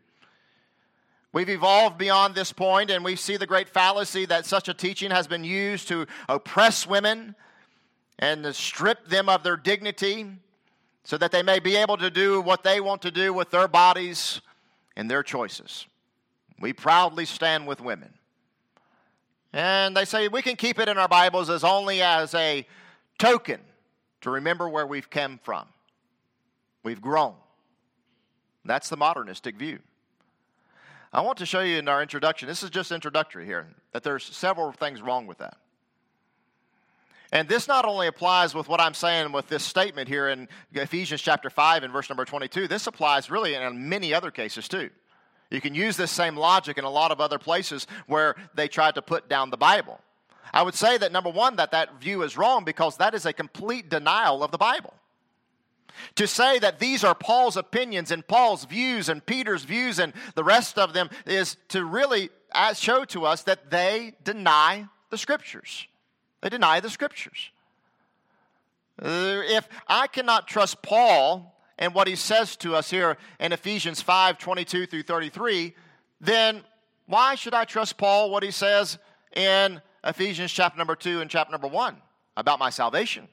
We've 1.33 1.49
evolved 1.49 1.99
beyond 1.99 2.37
this 2.37 2.53
point, 2.53 2.93
and 2.93 3.05
we 3.05 3.17
see 3.17 3.37
the 3.37 3.47
great 3.47 3.69
fallacy 3.69 4.25
that 4.27 4.47
such 4.47 4.69
a 4.69 4.75
teaching 4.75 5.11
has 5.11 5.27
been 5.27 5.43
used 5.43 5.89
to 5.89 6.07
oppress 6.29 6.87
women 6.87 7.35
and 8.21 8.45
to 8.45 8.55
strip 8.55 9.09
them 9.09 9.29
of 9.29 9.43
their 9.43 9.57
dignity 9.57 10.27
so 11.03 11.19
that 11.19 11.33
they 11.33 11.43
may 11.43 11.59
be 11.59 11.75
able 11.75 11.97
to 11.97 12.11
do 12.11 12.41
what 12.41 12.63
they 12.63 12.81
want 12.81 13.03
to 13.03 13.11
do 13.11 13.33
with 13.33 13.51
their 13.51 13.67
bodies 13.67 14.41
and 14.97 15.11
their 15.11 15.25
choices. 15.25 15.87
We 16.61 16.73
proudly 16.73 17.25
stand 17.25 17.67
with 17.67 17.81
women. 17.81 18.15
And 19.53 19.97
they 19.97 20.05
say 20.05 20.29
we 20.29 20.43
can 20.43 20.57
keep 20.57 20.79
it 20.79 20.89
in 20.89 20.99
our 20.99 21.09
Bibles 21.09 21.49
as 21.49 21.63
only 21.63 22.03
as 22.03 22.35
a 22.35 22.67
token 23.19 23.61
to 24.23 24.31
remember 24.31 24.69
where 24.69 24.87
we've 24.87 25.09
come 25.09 25.39
from. 25.43 25.67
We've 26.83 27.01
grown. 27.01 27.35
That's 28.65 28.89
the 28.89 28.97
modernistic 28.97 29.57
view. 29.57 29.79
I 31.13 31.21
want 31.21 31.39
to 31.39 31.47
show 31.47 31.61
you 31.61 31.79
in 31.79 31.87
our 31.87 32.03
introduction, 32.03 32.49
this 32.49 32.65
is 32.65 32.71
just 32.71 32.91
introductory 32.91 33.47
here, 33.47 33.69
that 33.93 34.03
there's 34.03 34.25
several 34.25 34.73
things 34.73 35.01
wrong 35.01 35.29
with 35.29 35.39
that. 35.39 35.59
And 37.31 37.49
this 37.49 37.69
not 37.69 37.85
only 37.85 38.07
applies 38.07 38.55
with 38.55 38.69
what 38.69 38.81
I'm 38.81 38.95
saying 38.95 39.31
with 39.33 39.49
this 39.49 39.63
statement 39.63 40.09
here 40.09 40.29
in 40.29 40.49
Ephesians 40.73 41.21
chapter 41.21 41.51
5 41.51 41.85
and 41.85 41.93
verse 41.93 42.09
number 42.09 42.25
22, 42.25 42.67
this 42.67 42.87
applies 42.87 43.31
really 43.31 43.55
in 43.55 43.89
many 43.89 44.13
other 44.13 44.31
cases 44.31 44.67
too. 44.67 44.91
You 45.55 45.61
can 45.61 45.75
use 45.75 45.97
this 45.97 46.11
same 46.11 46.37
logic 46.37 46.79
in 46.79 46.85
a 46.85 46.91
lot 46.91 47.13
of 47.13 47.21
other 47.21 47.39
places 47.39 47.87
where 48.07 48.35
they 48.55 48.67
tried 48.67 48.97
to 48.97 49.03
put 49.03 49.29
down 49.29 49.51
the 49.51 49.57
Bible. 49.57 50.01
I 50.53 50.63
would 50.63 50.75
say 50.75 50.99
that 50.99 51.13
number 51.13 51.31
one, 51.31 51.57
that 51.57 51.71
that 51.71 52.01
view 52.01 52.23
is 52.23 52.37
wrong 52.37 52.65
because 52.65 52.97
that 52.97 53.15
is 53.15 53.25
a 53.25 53.33
complete 53.33 53.89
denial 53.89 54.43
of 54.43 54.51
the 54.51 54.59
Bible. 54.59 54.95
To 56.17 56.27
say 56.27 56.59
that 56.59 56.81
these 56.81 57.05
are 57.05 57.15
Paul's 57.15 57.57
opinions 57.57 58.11
and 58.11 58.27
Paul's 58.27 58.65
views 58.65 59.09
and 59.09 59.25
Peter's 59.25 59.65
views 59.65 60.01
and 60.01 60.13
the 60.35 60.43
rest 60.43 60.77
of 60.77 60.93
them 60.93 61.09
is 61.25 61.57
to 61.69 61.85
really 61.85 62.31
show 62.75 63.05
to 63.07 63.25
us 63.25 63.43
that 63.43 63.71
they 63.71 64.15
deny 64.25 64.89
the 65.11 65.19
scriptures. 65.19 65.87
They 66.41 66.49
deny 66.49 66.81
the 66.81 66.91
scriptures. 66.91 67.51
Uh, 69.01 69.43
if 69.47 69.69
I 69.89 70.09
cannot 70.09 70.49
trust 70.49 70.83
Paul 70.83 71.54
and 71.79 71.95
what 71.95 72.07
he 72.07 72.17
says 72.17 72.57
to 72.57 72.75
us 72.75 72.91
here 72.91 73.17
in 73.41 73.53
Ephesians 73.53 74.01
5 74.01 74.39
22 74.39 74.87
through 74.87 75.03
33, 75.03 75.75
then 76.21 76.63
why 77.07 77.35
should 77.35 77.55
I 77.55 77.65
trust 77.65 77.99
Paul 77.99 78.31
what 78.31 78.43
he 78.43 78.51
says 78.51 78.99
in 79.35 79.81
Ephesians 80.05 80.53
chapter 80.53 80.79
number 80.79 80.97
2 80.97 81.21
and 81.21 81.31
chapter 81.31 81.53
number 81.53 81.69
1 81.69 81.97
about 82.37 82.59
my 82.59 82.71
salvation? 82.71 83.29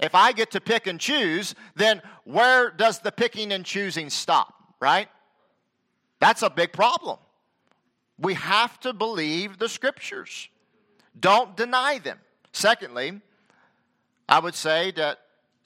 If 0.00 0.14
I 0.14 0.32
get 0.32 0.50
to 0.52 0.60
pick 0.60 0.86
and 0.86 0.98
choose, 0.98 1.54
then 1.76 2.00
where 2.24 2.70
does 2.70 3.00
the 3.00 3.12
picking 3.12 3.52
and 3.52 3.64
choosing 3.64 4.08
stop, 4.08 4.54
right? 4.80 5.08
That's 6.20 6.42
a 6.42 6.50
big 6.50 6.72
problem. 6.72 7.18
We 8.18 8.34
have 8.34 8.80
to 8.80 8.92
believe 8.92 9.58
the 9.58 9.68
scriptures, 9.68 10.48
don't 11.18 11.56
deny 11.56 11.98
them. 11.98 12.18
Secondly, 12.52 13.20
I 14.28 14.38
would 14.38 14.54
say 14.54 14.90
that 14.92 15.18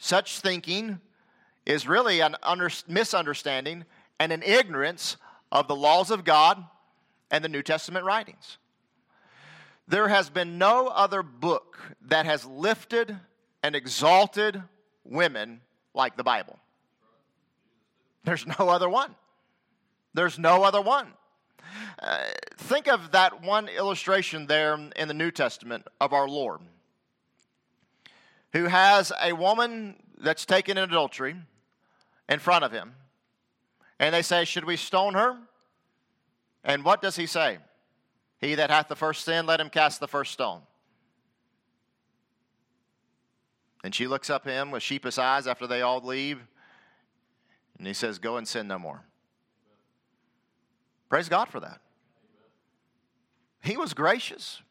such 0.05 0.41
thinking 0.41 1.01
is 1.65 1.89
really 1.89 2.21
an 2.21 2.37
under, 2.43 2.69
misunderstanding 2.87 3.87
and 4.21 4.33
an 4.33 4.43
ignorance 4.43 5.17
of 5.51 5.67
the 5.67 5.75
laws 5.75 6.11
of 6.11 6.25
God 6.25 6.63
and 7.31 7.43
the 7.43 7.49
New 7.49 7.63
Testament 7.63 8.05
writings. 8.05 8.59
There 9.89 10.09
has 10.09 10.29
been 10.29 10.59
no 10.59 10.89
other 10.89 11.23
book 11.23 11.79
that 12.03 12.27
has 12.27 12.45
lifted 12.45 13.17
and 13.63 13.75
exalted 13.75 14.63
women 15.05 15.63
like 15.95 16.19
the 16.19 16.23
Bible. 16.23 16.59
There's 18.25 18.47
no 18.47 18.69
other 18.69 18.91
one. 18.91 19.15
There's 20.13 20.39
no 20.39 20.65
other 20.65 20.83
one. 20.83 21.09
Uh, 21.99 22.19
think 22.59 22.89
of 22.89 23.13
that 23.13 23.43
one 23.43 23.69
illustration 23.69 24.47
there 24.47 24.79
in 24.97 25.09
the 25.09 25.15
New 25.15 25.31
Testament 25.31 25.87
of 25.99 26.13
our 26.13 26.29
Lord, 26.29 26.61
who 28.55 28.67
has 28.67 29.13
a 29.23 29.33
woman 29.33 29.97
that's 30.17 30.47
taken 30.47 30.79
in 30.79 30.85
adultery 30.85 31.37
in 32.29 32.39
front 32.39 32.65
of 32.65 32.73
him. 32.73 32.95
And 33.99 34.15
they 34.15 34.23
say, 34.23 34.45
Should 34.45 34.65
we 34.65 34.77
stone 34.77 35.15
her? 35.15 35.37
And 36.63 36.85
what 36.85 37.03
does 37.03 37.17
he 37.17 37.27
say? 37.27 37.59
He 38.41 38.55
that 38.55 38.71
hath 38.71 38.89
the 38.89 38.97
first 38.97 39.25
sin, 39.25 39.45
let 39.45 39.61
him 39.61 39.69
cast 39.69 40.01
the 40.01 40.09
first 40.09 40.33
stone. 40.33 40.63
And 43.83 43.95
she 43.95 44.07
looks 44.07 44.31
up 44.31 44.47
him 44.47 44.71
with 44.71 44.83
sheepish 44.83 45.19
eyes 45.19 45.47
after 45.47 45.67
they 45.67 45.83
all 45.83 46.01
leave. 46.01 46.41
And 47.77 47.87
he 47.87 47.93
says, 47.93 48.19
Go 48.19 48.37
and 48.37 48.47
sin 48.47 48.69
no 48.69 48.79
more. 48.79 49.03
Praise 51.09 51.29
God 51.29 51.49
for 51.49 51.61
that. 51.61 51.81
He 53.63 53.77
was 53.77 53.95
gracious. 53.95 54.63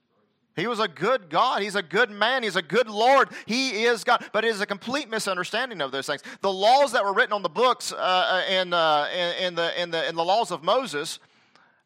He 0.56 0.68
was 0.68 0.80
a 0.80 0.88
good 0.88 1.30
God. 1.30 1.64
He's 1.64 1.76
a 1.76 1.82
good 1.82 2.12
man. 2.12 2.44
He's 2.44 2.56
a 2.56 2.62
good 2.62 2.88
Lord. 2.88 3.30
He 3.48 3.86
is 3.86 4.04
God. 4.04 4.24
But 4.32 4.46
it 4.46 4.50
is 4.50 4.62
a 4.62 4.68
complete 4.68 5.10
misunderstanding 5.10 5.82
of 5.82 5.92
those 5.92 6.06
things. 6.06 6.22
The 6.42 6.54
laws 6.54 6.92
that 6.92 7.04
were 7.04 7.14
written 7.14 7.34
on 7.34 7.42
the 7.42 7.50
books 7.50 7.92
uh, 7.92 7.96
uh 7.96 8.44
in, 8.52 8.74
uh, 8.74 9.08
in, 9.40 9.56
the, 9.56 9.82
in, 9.82 9.92
the, 9.92 10.08
in 10.08 10.16
the 10.16 10.24
laws 10.24 10.52
of 10.52 10.64
Moses 10.64 11.18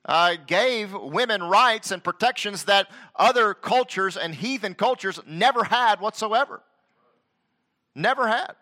uh, 0.04 0.36
gave 0.48 0.94
women 0.94 1.44
rights 1.44 1.92
and 1.92 2.04
protections 2.04 2.66
that 2.66 2.90
other 3.16 3.54
cultures 3.54 4.18
and 4.18 4.36
heathen 4.36 4.74
cultures 4.74 5.20
never 5.26 5.64
had 5.64 6.02
whatsoever. 6.02 6.62
Never 7.96 8.28
had. 8.28 8.54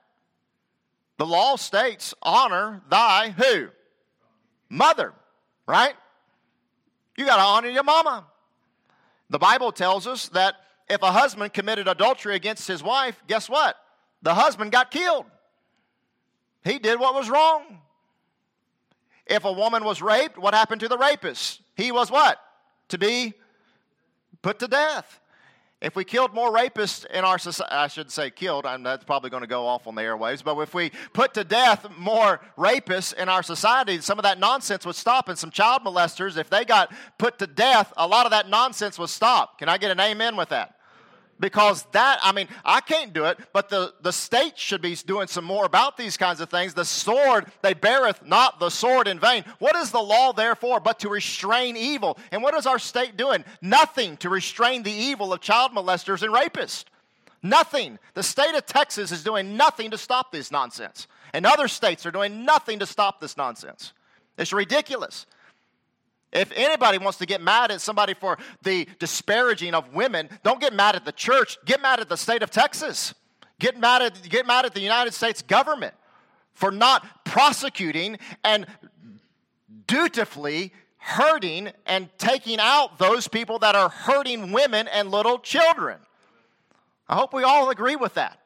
The 1.17 1.25
law 1.25 1.55
states, 1.55 2.13
honor 2.21 2.81
thy 2.89 3.29
who? 3.31 3.69
Mother, 4.69 5.13
right? 5.67 5.93
You 7.17 7.25
got 7.25 7.37
to 7.37 7.41
honor 7.41 7.69
your 7.69 7.83
mama. 7.83 8.25
The 9.29 9.39
Bible 9.39 9.71
tells 9.71 10.07
us 10.07 10.29
that 10.29 10.55
if 10.89 11.01
a 11.01 11.11
husband 11.11 11.53
committed 11.53 11.87
adultery 11.87 12.35
against 12.35 12.67
his 12.67 12.83
wife, 12.83 13.21
guess 13.27 13.49
what? 13.49 13.75
The 14.21 14.33
husband 14.33 14.71
got 14.71 14.91
killed. 14.91 15.25
He 16.63 16.79
did 16.79 16.99
what 16.99 17.13
was 17.13 17.29
wrong. 17.29 17.81
If 19.25 19.43
a 19.43 19.51
woman 19.51 19.83
was 19.83 20.01
raped, 20.01 20.37
what 20.37 20.53
happened 20.53 20.81
to 20.81 20.87
the 20.87 20.97
rapist? 20.97 21.61
He 21.75 21.91
was 21.91 22.11
what? 22.11 22.39
To 22.89 22.97
be 22.97 23.33
put 24.41 24.59
to 24.59 24.67
death. 24.67 25.19
If 25.81 25.95
we 25.95 26.05
killed 26.05 26.33
more 26.33 26.51
rapists 26.51 27.05
in 27.05 27.25
our 27.25 27.37
society, 27.37 27.75
I 27.75 27.87
should 27.87 28.09
say 28.09 28.29
killed, 28.29 28.65
I'm, 28.65 28.81
that's 28.81 29.03
probably 29.03 29.29
going 29.29 29.41
to 29.41 29.47
go 29.47 29.67
off 29.67 29.87
on 29.87 29.95
the 29.95 30.01
airwaves, 30.01 30.43
but 30.43 30.57
if 30.59 30.73
we 30.73 30.91
put 31.13 31.33
to 31.33 31.43
death 31.43 31.85
more 31.97 32.39
rapists 32.57 33.13
in 33.13 33.27
our 33.27 33.43
society, 33.43 33.99
some 33.99 34.17
of 34.17 34.23
that 34.23 34.39
nonsense 34.39 34.85
would 34.85 34.95
stop. 34.95 35.27
And 35.27 35.37
some 35.37 35.51
child 35.51 35.83
molesters, 35.83 36.37
if 36.37 36.49
they 36.49 36.63
got 36.63 36.93
put 37.17 37.37
to 37.39 37.47
death, 37.47 37.91
a 37.97 38.07
lot 38.07 38.25
of 38.25 38.31
that 38.31 38.49
nonsense 38.49 38.97
would 38.97 39.09
stop. 39.09 39.59
Can 39.59 39.67
I 39.67 39.77
get 39.77 39.91
an 39.91 39.99
amen 39.99 40.37
with 40.37 40.49
that? 40.49 40.74
Because 41.39 41.83
that 41.91 42.19
i 42.23 42.31
mean 42.31 42.47
i 42.63 42.79
can't 42.79 43.13
do 43.13 43.25
it 43.25 43.37
but 43.51 43.69
the, 43.69 43.93
the 44.01 44.11
state 44.11 44.57
should 44.57 44.81
be 44.81 44.95
doing 44.95 45.27
some 45.27 45.45
more 45.45 45.65
about 45.65 45.97
these 45.97 46.17
kinds 46.17 46.39
of 46.41 46.49
things. 46.49 46.73
The 46.73 46.85
sword 46.85 47.45
they 47.61 47.73
beareth 47.73 48.25
not 48.25 48.59
the 48.59 48.69
sword 48.69 49.07
in 49.07 49.19
vain. 49.19 49.43
What 49.59 49.75
is 49.75 49.91
the 49.91 50.01
law 50.01 50.33
therefore 50.33 50.79
but 50.79 50.99
to 50.99 51.09
restrain 51.09 51.77
evil? 51.77 52.17
And 52.31 52.41
what 52.41 52.55
is 52.55 52.65
our 52.65 52.79
state 52.79 53.17
doing? 53.17 53.43
Nothing 53.61 54.17
to 54.17 54.29
restrain 54.29 54.83
the 54.83 54.91
evil 54.91 55.33
of 55.33 55.41
child 55.41 55.71
molesters 55.71 56.23
and 56.23 56.33
rapists. 56.33 56.85
Nothing. 57.43 57.99
The 58.13 58.23
state 58.23 58.55
of 58.55 58.65
texas 58.65 59.11
is 59.11 59.23
doing 59.23 59.55
nothing 59.55 59.91
to 59.91 59.97
stop 59.97 60.31
this 60.31 60.51
nonsense. 60.51 61.07
And 61.33 61.45
other 61.45 61.67
states 61.67 62.05
are 62.05 62.11
doing 62.11 62.45
nothing 62.45 62.79
to 62.79 62.85
stop 62.85 63.19
this 63.19 63.37
nonsense. 63.37 63.93
It's 64.37 64.53
ridiculous 64.53 65.25
if 66.35 66.51
anybody 66.55 66.97
wants 66.97 67.17
to 67.19 67.25
get 67.25 67.41
mad 67.41 67.71
at 67.71 67.81
somebody 67.81 68.13
for 68.13 68.37
the 68.61 68.87
disparaging 68.99 69.73
of 69.73 69.93
women, 69.93 70.29
don't 70.43 70.59
get 70.59 70.73
mad 70.73 70.95
at 70.95 71.05
the 71.05 71.11
church, 71.11 71.57
get 71.65 71.81
mad 71.81 71.99
at 71.99 72.09
the 72.09 72.17
state 72.17 72.43
of 72.43 72.51
Texas. 72.51 73.13
Get 73.59 73.79
mad 73.79 74.01
at, 74.01 74.21
get 74.29 74.45
mad 74.45 74.65
at 74.65 74.73
the 74.73 74.81
United 74.81 75.13
States 75.13 75.41
government 75.41 75.93
for 76.53 76.71
not 76.71 77.23
prosecuting 77.23 78.17
and 78.43 78.65
dutifully 79.87 80.73
hurting 80.97 81.71
and 81.85 82.09
taking 82.17 82.59
out 82.59 82.97
those 82.97 83.27
people 83.27 83.59
that 83.59 83.75
are 83.75 83.89
hurting 83.89 84.51
women 84.51 84.87
and 84.87 85.11
little 85.11 85.39
children. 85.39 85.99
I 87.07 87.15
hope 87.15 87.33
we 87.33 87.43
all 87.43 87.69
agree 87.69 87.95
with 87.95 88.15
that. 88.15 88.39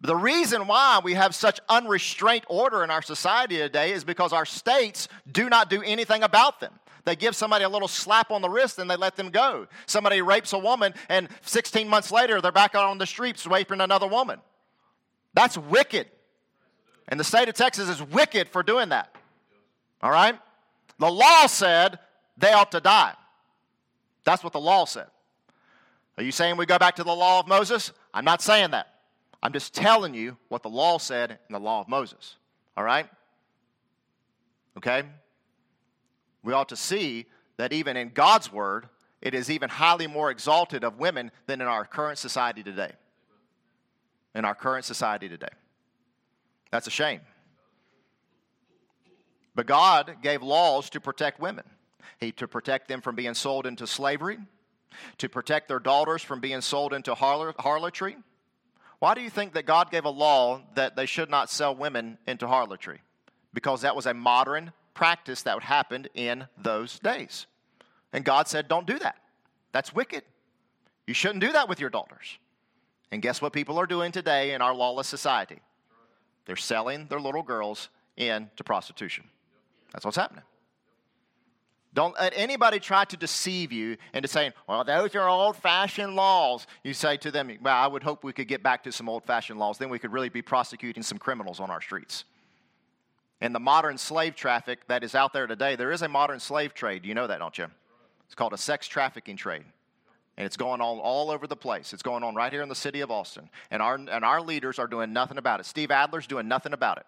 The 0.00 0.14
reason 0.14 0.66
why 0.68 1.00
we 1.02 1.14
have 1.14 1.34
such 1.34 1.58
unrestrained 1.68 2.44
order 2.48 2.84
in 2.84 2.90
our 2.90 3.02
society 3.02 3.56
today 3.56 3.92
is 3.92 4.04
because 4.04 4.32
our 4.32 4.46
states 4.46 5.08
do 5.30 5.48
not 5.48 5.70
do 5.70 5.82
anything 5.82 6.22
about 6.22 6.60
them. 6.60 6.72
They 7.04 7.16
give 7.16 7.34
somebody 7.34 7.64
a 7.64 7.68
little 7.68 7.88
slap 7.88 8.30
on 8.30 8.42
the 8.42 8.50
wrist 8.50 8.78
and 8.78 8.88
they 8.88 8.96
let 8.96 9.16
them 9.16 9.30
go. 9.30 9.66
Somebody 9.86 10.20
rapes 10.22 10.52
a 10.52 10.58
woman, 10.58 10.94
and 11.08 11.28
16 11.42 11.88
months 11.88 12.12
later, 12.12 12.40
they're 12.40 12.52
back 12.52 12.74
out 12.74 12.84
on 12.84 12.98
the 12.98 13.06
streets 13.06 13.46
raping 13.46 13.80
another 13.80 14.06
woman. 14.06 14.38
That's 15.34 15.56
wicked. 15.56 16.06
And 17.08 17.18
the 17.18 17.24
state 17.24 17.48
of 17.48 17.54
Texas 17.54 17.88
is 17.88 18.02
wicked 18.02 18.48
for 18.50 18.62
doing 18.62 18.90
that. 18.90 19.14
All 20.02 20.10
right? 20.10 20.38
The 20.98 21.10
law 21.10 21.46
said 21.46 21.98
they 22.36 22.52
ought 22.52 22.72
to 22.72 22.80
die. 22.80 23.14
That's 24.24 24.44
what 24.44 24.52
the 24.52 24.60
law 24.60 24.84
said. 24.84 25.06
Are 26.18 26.22
you 26.22 26.32
saying 26.32 26.56
we 26.56 26.66
go 26.66 26.78
back 26.78 26.96
to 26.96 27.04
the 27.04 27.14
law 27.14 27.40
of 27.40 27.48
Moses? 27.48 27.92
I'm 28.12 28.24
not 28.24 28.42
saying 28.42 28.72
that. 28.72 28.97
I'm 29.42 29.52
just 29.52 29.74
telling 29.74 30.14
you 30.14 30.36
what 30.48 30.62
the 30.62 30.68
law 30.68 30.98
said 30.98 31.30
in 31.30 31.52
the 31.52 31.60
law 31.60 31.80
of 31.80 31.88
Moses. 31.88 32.36
All 32.76 32.84
right? 32.84 33.08
Okay? 34.76 35.02
We 36.42 36.52
ought 36.52 36.68
to 36.70 36.76
see 36.76 37.26
that 37.56 37.72
even 37.72 37.96
in 37.96 38.10
God's 38.10 38.52
word, 38.52 38.88
it 39.20 39.34
is 39.34 39.50
even 39.50 39.68
highly 39.68 40.06
more 40.06 40.30
exalted 40.30 40.84
of 40.84 40.98
women 40.98 41.30
than 41.46 41.60
in 41.60 41.66
our 41.66 41.84
current 41.84 42.18
society 42.18 42.62
today. 42.62 42.92
In 44.34 44.44
our 44.44 44.54
current 44.54 44.84
society 44.84 45.28
today. 45.28 45.48
That's 46.70 46.86
a 46.86 46.90
shame. 46.90 47.20
But 49.54 49.66
God 49.66 50.18
gave 50.22 50.42
laws 50.42 50.90
to 50.90 51.00
protect 51.00 51.40
women. 51.40 51.64
He 52.20 52.30
to 52.32 52.46
protect 52.46 52.88
them 52.88 53.00
from 53.00 53.16
being 53.16 53.34
sold 53.34 53.66
into 53.66 53.86
slavery, 53.86 54.38
to 55.18 55.28
protect 55.28 55.68
their 55.68 55.80
daughters 55.80 56.22
from 56.22 56.40
being 56.40 56.60
sold 56.60 56.92
into 56.92 57.14
harlotry, 57.14 58.16
why 58.98 59.14
do 59.14 59.20
you 59.20 59.30
think 59.30 59.54
that 59.54 59.66
God 59.66 59.90
gave 59.90 60.04
a 60.04 60.10
law 60.10 60.62
that 60.74 60.96
they 60.96 61.06
should 61.06 61.30
not 61.30 61.50
sell 61.50 61.74
women 61.74 62.18
into 62.26 62.46
harlotry? 62.46 63.00
Because 63.54 63.82
that 63.82 63.94
was 63.94 64.06
a 64.06 64.14
modern 64.14 64.72
practice 64.94 65.42
that 65.42 65.62
happened 65.62 66.08
in 66.14 66.46
those 66.56 66.98
days. 66.98 67.46
And 68.12 68.24
God 68.24 68.48
said, 68.48 68.68
Don't 68.68 68.86
do 68.86 68.98
that. 68.98 69.16
That's 69.72 69.94
wicked. 69.94 70.24
You 71.06 71.14
shouldn't 71.14 71.40
do 71.40 71.52
that 71.52 71.68
with 71.68 71.80
your 71.80 71.90
daughters. 71.90 72.38
And 73.10 73.22
guess 73.22 73.40
what 73.40 73.52
people 73.52 73.78
are 73.78 73.86
doing 73.86 74.12
today 74.12 74.52
in 74.52 74.60
our 74.60 74.74
lawless 74.74 75.06
society? 75.06 75.60
They're 76.44 76.56
selling 76.56 77.06
their 77.06 77.20
little 77.20 77.42
girls 77.42 77.88
into 78.16 78.64
prostitution. 78.64 79.24
That's 79.92 80.04
what's 80.04 80.16
happening. 80.16 80.44
Don't 81.94 82.14
let 82.20 82.32
anybody 82.36 82.78
try 82.78 83.04
to 83.06 83.16
deceive 83.16 83.72
you 83.72 83.96
into 84.12 84.28
saying, 84.28 84.52
well, 84.68 84.84
those 84.84 85.14
are 85.14 85.28
old 85.28 85.56
fashioned 85.56 86.14
laws. 86.14 86.66
You 86.84 86.92
say 86.92 87.16
to 87.18 87.30
them, 87.30 87.50
well, 87.62 87.74
I 87.74 87.86
would 87.86 88.02
hope 88.02 88.24
we 88.24 88.32
could 88.32 88.48
get 88.48 88.62
back 88.62 88.84
to 88.84 88.92
some 88.92 89.08
old 89.08 89.24
fashioned 89.24 89.58
laws. 89.58 89.78
Then 89.78 89.88
we 89.88 89.98
could 89.98 90.12
really 90.12 90.28
be 90.28 90.42
prosecuting 90.42 91.02
some 91.02 91.18
criminals 91.18 91.60
on 91.60 91.70
our 91.70 91.80
streets. 91.80 92.24
And 93.40 93.54
the 93.54 93.60
modern 93.60 93.96
slave 93.98 94.34
traffic 94.34 94.86
that 94.88 95.02
is 95.02 95.14
out 95.14 95.32
there 95.32 95.46
today, 95.46 95.76
there 95.76 95.92
is 95.92 96.02
a 96.02 96.08
modern 96.08 96.40
slave 96.40 96.74
trade. 96.74 97.04
You 97.04 97.14
know 97.14 97.26
that, 97.26 97.38
don't 97.38 97.56
you? 97.56 97.66
It's 98.26 98.34
called 98.34 98.52
a 98.52 98.58
sex 98.58 98.86
trafficking 98.86 99.36
trade. 99.36 99.64
And 100.36 100.44
it's 100.46 100.56
going 100.56 100.80
on 100.80 100.98
all 100.98 101.30
over 101.30 101.46
the 101.46 101.56
place. 101.56 101.92
It's 101.92 102.02
going 102.02 102.22
on 102.22 102.34
right 102.34 102.52
here 102.52 102.62
in 102.62 102.68
the 102.68 102.74
city 102.74 103.00
of 103.00 103.10
Austin. 103.10 103.48
And 103.70 103.82
our, 103.82 103.94
and 103.94 104.24
our 104.24 104.40
leaders 104.40 104.78
are 104.78 104.86
doing 104.86 105.12
nothing 105.12 105.38
about 105.38 105.58
it. 105.58 105.66
Steve 105.66 105.88
Adler's 105.90 106.26
doing 106.26 106.46
nothing 106.46 106.72
about 106.72 106.98
it. 106.98 107.06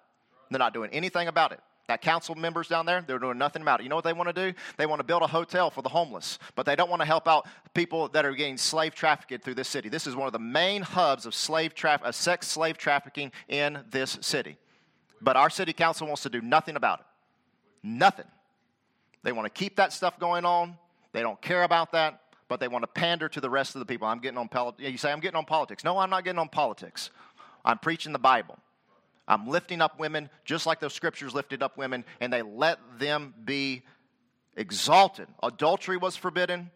They're 0.50 0.58
not 0.58 0.74
doing 0.74 0.90
anything 0.90 1.28
about 1.28 1.52
it. 1.52 1.60
That 1.90 2.02
council 2.02 2.36
members 2.36 2.68
down 2.68 2.86
there, 2.86 3.02
they're 3.04 3.18
doing 3.18 3.36
nothing 3.36 3.62
about 3.62 3.80
it. 3.80 3.82
You 3.82 3.88
know 3.88 3.96
what 3.96 4.04
they 4.04 4.12
want 4.12 4.32
to 4.32 4.52
do? 4.52 4.56
They 4.76 4.86
want 4.86 5.00
to 5.00 5.04
build 5.04 5.22
a 5.22 5.26
hotel 5.26 5.70
for 5.70 5.82
the 5.82 5.88
homeless, 5.88 6.38
but 6.54 6.64
they 6.64 6.76
don't 6.76 6.88
want 6.88 7.02
to 7.02 7.06
help 7.06 7.26
out 7.26 7.48
people 7.74 8.06
that 8.10 8.24
are 8.24 8.32
getting 8.32 8.56
slave 8.56 8.94
trafficked 8.94 9.42
through 9.42 9.56
this 9.56 9.66
city. 9.66 9.88
This 9.88 10.06
is 10.06 10.14
one 10.14 10.28
of 10.28 10.32
the 10.32 10.38
main 10.38 10.82
hubs 10.82 11.26
of 11.26 11.34
slave 11.34 11.74
traf- 11.74 12.02
of 12.02 12.14
sex 12.14 12.46
slave 12.46 12.78
trafficking 12.78 13.32
in 13.48 13.80
this 13.90 14.18
city. 14.20 14.56
But 15.20 15.36
our 15.36 15.50
city 15.50 15.72
council 15.72 16.06
wants 16.06 16.22
to 16.22 16.30
do 16.30 16.40
nothing 16.40 16.76
about 16.76 17.00
it. 17.00 17.06
Nothing. 17.82 18.28
They 19.24 19.32
want 19.32 19.46
to 19.46 19.50
keep 19.50 19.74
that 19.74 19.92
stuff 19.92 20.16
going 20.16 20.44
on. 20.44 20.78
They 21.10 21.22
don't 21.22 21.42
care 21.42 21.64
about 21.64 21.90
that, 21.90 22.20
but 22.46 22.60
they 22.60 22.68
want 22.68 22.84
to 22.84 22.86
pander 22.86 23.28
to 23.28 23.40
the 23.40 23.50
rest 23.50 23.74
of 23.74 23.80
the 23.80 23.86
people. 23.86 24.06
I'm 24.06 24.20
getting 24.20 24.38
on 24.38 24.46
politics. 24.46 24.88
You 24.88 24.96
say 24.96 25.10
I'm 25.10 25.18
getting 25.18 25.38
on 25.38 25.44
politics. 25.44 25.82
No, 25.82 25.98
I'm 25.98 26.10
not 26.10 26.22
getting 26.22 26.38
on 26.38 26.50
politics. 26.50 27.10
I'm 27.64 27.78
preaching 27.78 28.12
the 28.12 28.20
Bible. 28.20 28.60
I'm 29.30 29.46
lifting 29.46 29.80
up 29.80 30.00
women 30.00 30.28
just 30.44 30.66
like 30.66 30.80
those 30.80 30.92
scriptures 30.92 31.32
lifted 31.32 31.62
up 31.62 31.78
women, 31.78 32.04
and 32.20 32.32
they 32.32 32.42
let 32.42 32.80
them 32.98 33.32
be 33.44 33.84
exalted. 34.56 35.28
Adultery 35.40 35.96
was 35.96 36.16
forbidden. 36.16 36.72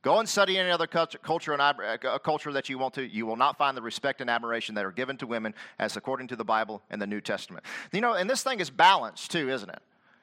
Go 0.00 0.18
and 0.18 0.26
study 0.26 0.56
any 0.56 0.70
other 0.70 0.86
culture 0.86 1.52
and 1.52 1.60
uh, 1.60 2.18
culture 2.20 2.52
that 2.52 2.70
you 2.70 2.78
want 2.78 2.94
to. 2.94 3.06
You 3.06 3.26
will 3.26 3.36
not 3.36 3.58
find 3.58 3.76
the 3.76 3.82
respect 3.82 4.22
and 4.22 4.30
admiration 4.30 4.74
that 4.76 4.86
are 4.86 4.92
given 4.92 5.18
to 5.18 5.26
women 5.26 5.52
as 5.78 5.98
according 5.98 6.28
to 6.28 6.36
the 6.36 6.44
Bible 6.44 6.80
and 6.88 7.02
the 7.02 7.06
New 7.06 7.20
Testament. 7.20 7.66
You 7.92 8.00
know, 8.00 8.14
and 8.14 8.30
this 8.30 8.42
thing 8.42 8.60
is 8.60 8.70
balanced 8.70 9.30
too, 9.30 9.50
isn't 9.50 9.68
it? 9.68 9.82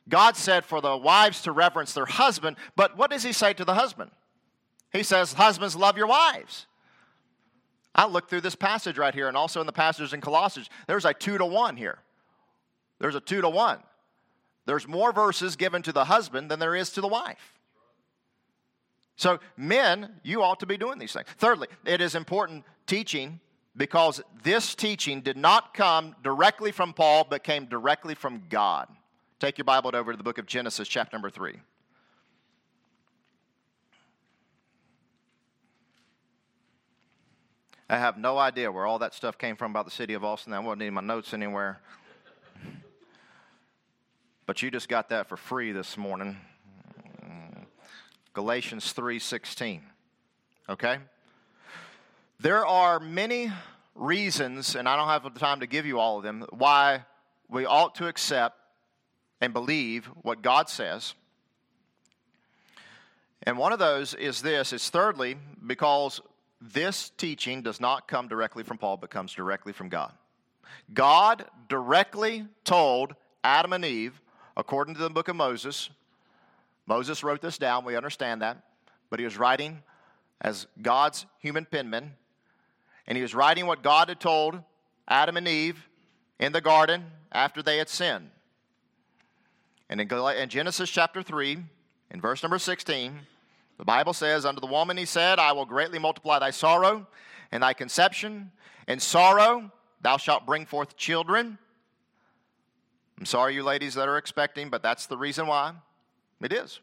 God 0.10 0.36
said 0.36 0.66
for 0.66 0.82
the 0.82 0.98
wives 0.98 1.44
to 1.44 1.52
reverence 1.52 1.94
their 1.94 2.06
husband, 2.06 2.58
but 2.76 2.98
what 2.98 3.12
does 3.12 3.22
he 3.22 3.32
say 3.32 3.54
to 3.54 3.64
the 3.64 3.76
husband? 3.76 4.10
He 4.92 5.04
says, 5.04 5.34
Husbands, 5.34 5.76
love 5.76 5.98
your 5.98 6.08
wives. 6.08 6.66
I 7.96 8.08
looked 8.08 8.30
through 8.30 8.42
this 8.42 8.56
passage 8.56 8.98
right 8.98 9.14
here 9.14 9.28
and 9.28 9.38
also 9.38 9.60
in 9.60 9.68
the 9.68 9.74
passages 9.74 10.14
in 10.14 10.22
Colossians. 10.22 10.70
There's 10.88 11.06
a 11.06 11.14
two 11.14 11.38
to 11.38 11.46
one 11.46 11.78
here. 11.78 12.00
There's 13.00 13.16
a 13.16 13.20
two 13.20 13.42
to 13.42 13.50
one. 13.50 13.80
There's 14.66 14.88
more 14.88 15.12
verses 15.12 15.56
given 15.56 15.82
to 15.84 15.92
the 15.92 16.06
husband 16.06 16.50
than 16.50 16.60
there 16.60 16.76
is 16.76 16.90
to 16.92 17.02
the 17.02 17.08
wife. 17.08 17.60
So, 19.16 19.40
men, 19.58 20.10
you 20.24 20.42
ought 20.42 20.60
to 20.62 20.66
be 20.66 20.78
doing 20.78 20.98
these 20.98 21.14
things. 21.14 21.28
Thirdly, 21.38 21.68
it 21.86 22.02
is 22.02 22.16
important 22.16 22.66
teaching 22.88 23.40
because 23.76 24.22
this 24.44 24.74
teaching 24.74 25.22
did 25.22 25.38
not 25.38 25.74
come 25.74 26.16
directly 26.24 26.72
from 26.72 26.94
Paul, 26.94 27.28
but 27.30 27.44
came 27.44 27.66
directly 27.66 28.16
from 28.16 28.44
God. 28.50 28.88
Take 29.40 29.58
your 29.58 29.66
Bible 29.66 29.92
over 29.94 30.12
to 30.12 30.18
the 30.18 30.24
book 30.24 30.38
of 30.38 30.46
Genesis, 30.46 30.88
chapter 30.88 31.16
number 31.16 31.30
3. 31.30 31.60
I 37.90 37.98
have 37.98 38.18
no 38.18 38.38
idea 38.38 38.72
where 38.72 38.86
all 38.86 39.00
that 39.00 39.14
stuff 39.14 39.38
came 39.38 39.56
from 39.56 39.72
about 39.72 39.86
the 39.86 39.92
city 39.92 40.14
of 40.14 40.24
Austin. 40.24 40.52
That 40.52 40.64
wasn't 40.64 40.84
in 40.84 40.94
my 40.94 41.02
notes 41.02 41.34
anywhere. 41.34 41.80
but 44.46 44.62
you 44.62 44.72
just 44.72 44.88
got 44.88 45.10
that 45.10 45.28
for 45.28 45.38
free 45.38 45.72
this 45.72 45.98
morning. 45.98 46.38
Galatians 48.34 48.94
3:16. 48.94 49.82
Okay? 50.68 50.98
There 52.40 52.66
are 52.66 53.00
many 53.00 53.52
reasons, 53.96 54.76
and 54.76 54.90
I 54.90 54.96
don't 54.96 55.08
have 55.08 55.24
the 55.24 55.40
time 55.40 55.60
to 55.60 55.68
give 55.68 55.86
you 55.86 56.00
all 56.00 56.18
of 56.18 56.24
them, 56.24 56.46
why 56.50 57.06
we 57.48 57.66
ought 57.66 57.96
to 57.96 58.08
accept 58.08 58.58
and 59.40 59.54
believe 59.54 60.06
what 60.24 60.42
God 60.42 60.68
says. 60.68 61.14
And 63.44 63.58
one 63.58 63.72
of 63.74 63.80
those 63.80 64.14
is 64.14 64.42
this 64.42 64.74
is 64.74 64.90
thirdly, 64.90 65.38
because 65.66 66.22
this 66.72 67.12
teaching 67.18 67.62
does 67.62 67.82
not 67.82 68.08
come 68.08 68.28
directly 68.28 68.64
from 68.64 68.78
Paul, 68.78 68.98
but 68.98 69.10
comes 69.10 69.34
directly 69.34 69.74
from 69.74 69.90
God. 69.90 70.14
God 70.94 71.46
directly 71.68 72.48
told 72.64 73.16
Adam 73.44 73.74
and 73.74 73.84
Eve, 73.84 74.22
according 74.56 74.96
to 74.96 75.02
the 75.02 75.10
book 75.10 75.28
of 75.28 75.36
Moses, 75.36 75.90
Moses 76.86 77.24
wrote 77.24 77.42
this 77.42 77.58
down, 77.58 77.86
we 77.86 77.96
understand 77.96 78.42
that, 78.42 78.64
but 79.10 79.20
he 79.20 79.26
was 79.26 79.38
writing 79.38 79.84
as 80.42 80.68
God's 80.82 81.26
human 81.40 81.66
penman, 81.66 82.14
and 83.08 83.18
he 83.18 83.22
was 83.22 83.36
writing 83.36 83.68
what 83.68 83.84
God 83.84 84.10
had 84.10 84.20
told 84.20 84.62
Adam 85.08 85.38
and 85.38 85.48
Eve 85.48 85.90
in 86.40 86.52
the 86.52 86.62
garden 86.62 87.06
after 87.32 87.62
they 87.62 87.78
had 87.78 87.90
sinned. 87.90 88.30
And 89.90 90.00
in 90.00 90.50
Genesis 90.50 90.90
chapter 90.90 91.22
3, 91.22 91.58
in 92.12 92.22
verse 92.22 92.42
number 92.42 92.58
16, 92.58 93.20
the 93.84 93.88
Bible 93.88 94.14
says, 94.14 94.46
Unto 94.46 94.62
the 94.62 94.68
woman 94.68 94.96
he 94.96 95.04
said, 95.04 95.40
I 95.40 95.52
will 95.52 95.66
greatly 95.66 96.00
multiply 96.00 96.40
thy 96.40 96.52
sorrow 96.52 97.06
and 97.52 97.62
thy 97.62 97.74
conception. 97.74 98.50
In 98.88 98.98
sorrow 99.02 99.74
thou 100.02 100.16
shalt 100.16 100.46
bring 100.46 100.66
forth 100.66 100.96
children. 100.96 101.58
I'm 103.20 103.26
sorry, 103.26 103.56
you 103.56 103.62
ladies 103.62 103.96
that 103.96 104.08
are 104.08 104.18
expecting, 104.18 104.70
but 104.70 104.84
that's 104.84 105.08
the 105.08 105.18
reason 105.18 105.48
why. 105.48 105.74
It 106.42 106.54
is. 106.54 106.80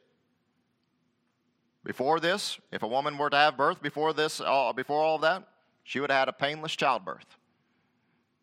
Before 1.85 2.21
this, 2.21 2.59
if 2.71 2.83
a 2.83 2.87
woman 2.87 3.17
were 3.17 3.31
to 3.31 3.37
have 3.37 3.57
birth 3.57 3.81
before 3.81 4.13
this, 4.13 4.43
before 4.77 5.03
all 5.03 5.15
of 5.15 5.23
that, 5.23 5.49
she 5.85 6.01
would 6.01 6.11
have 6.11 6.19
had 6.19 6.29
a 6.29 6.35
painless 6.35 6.77
childbirth. 6.77 7.39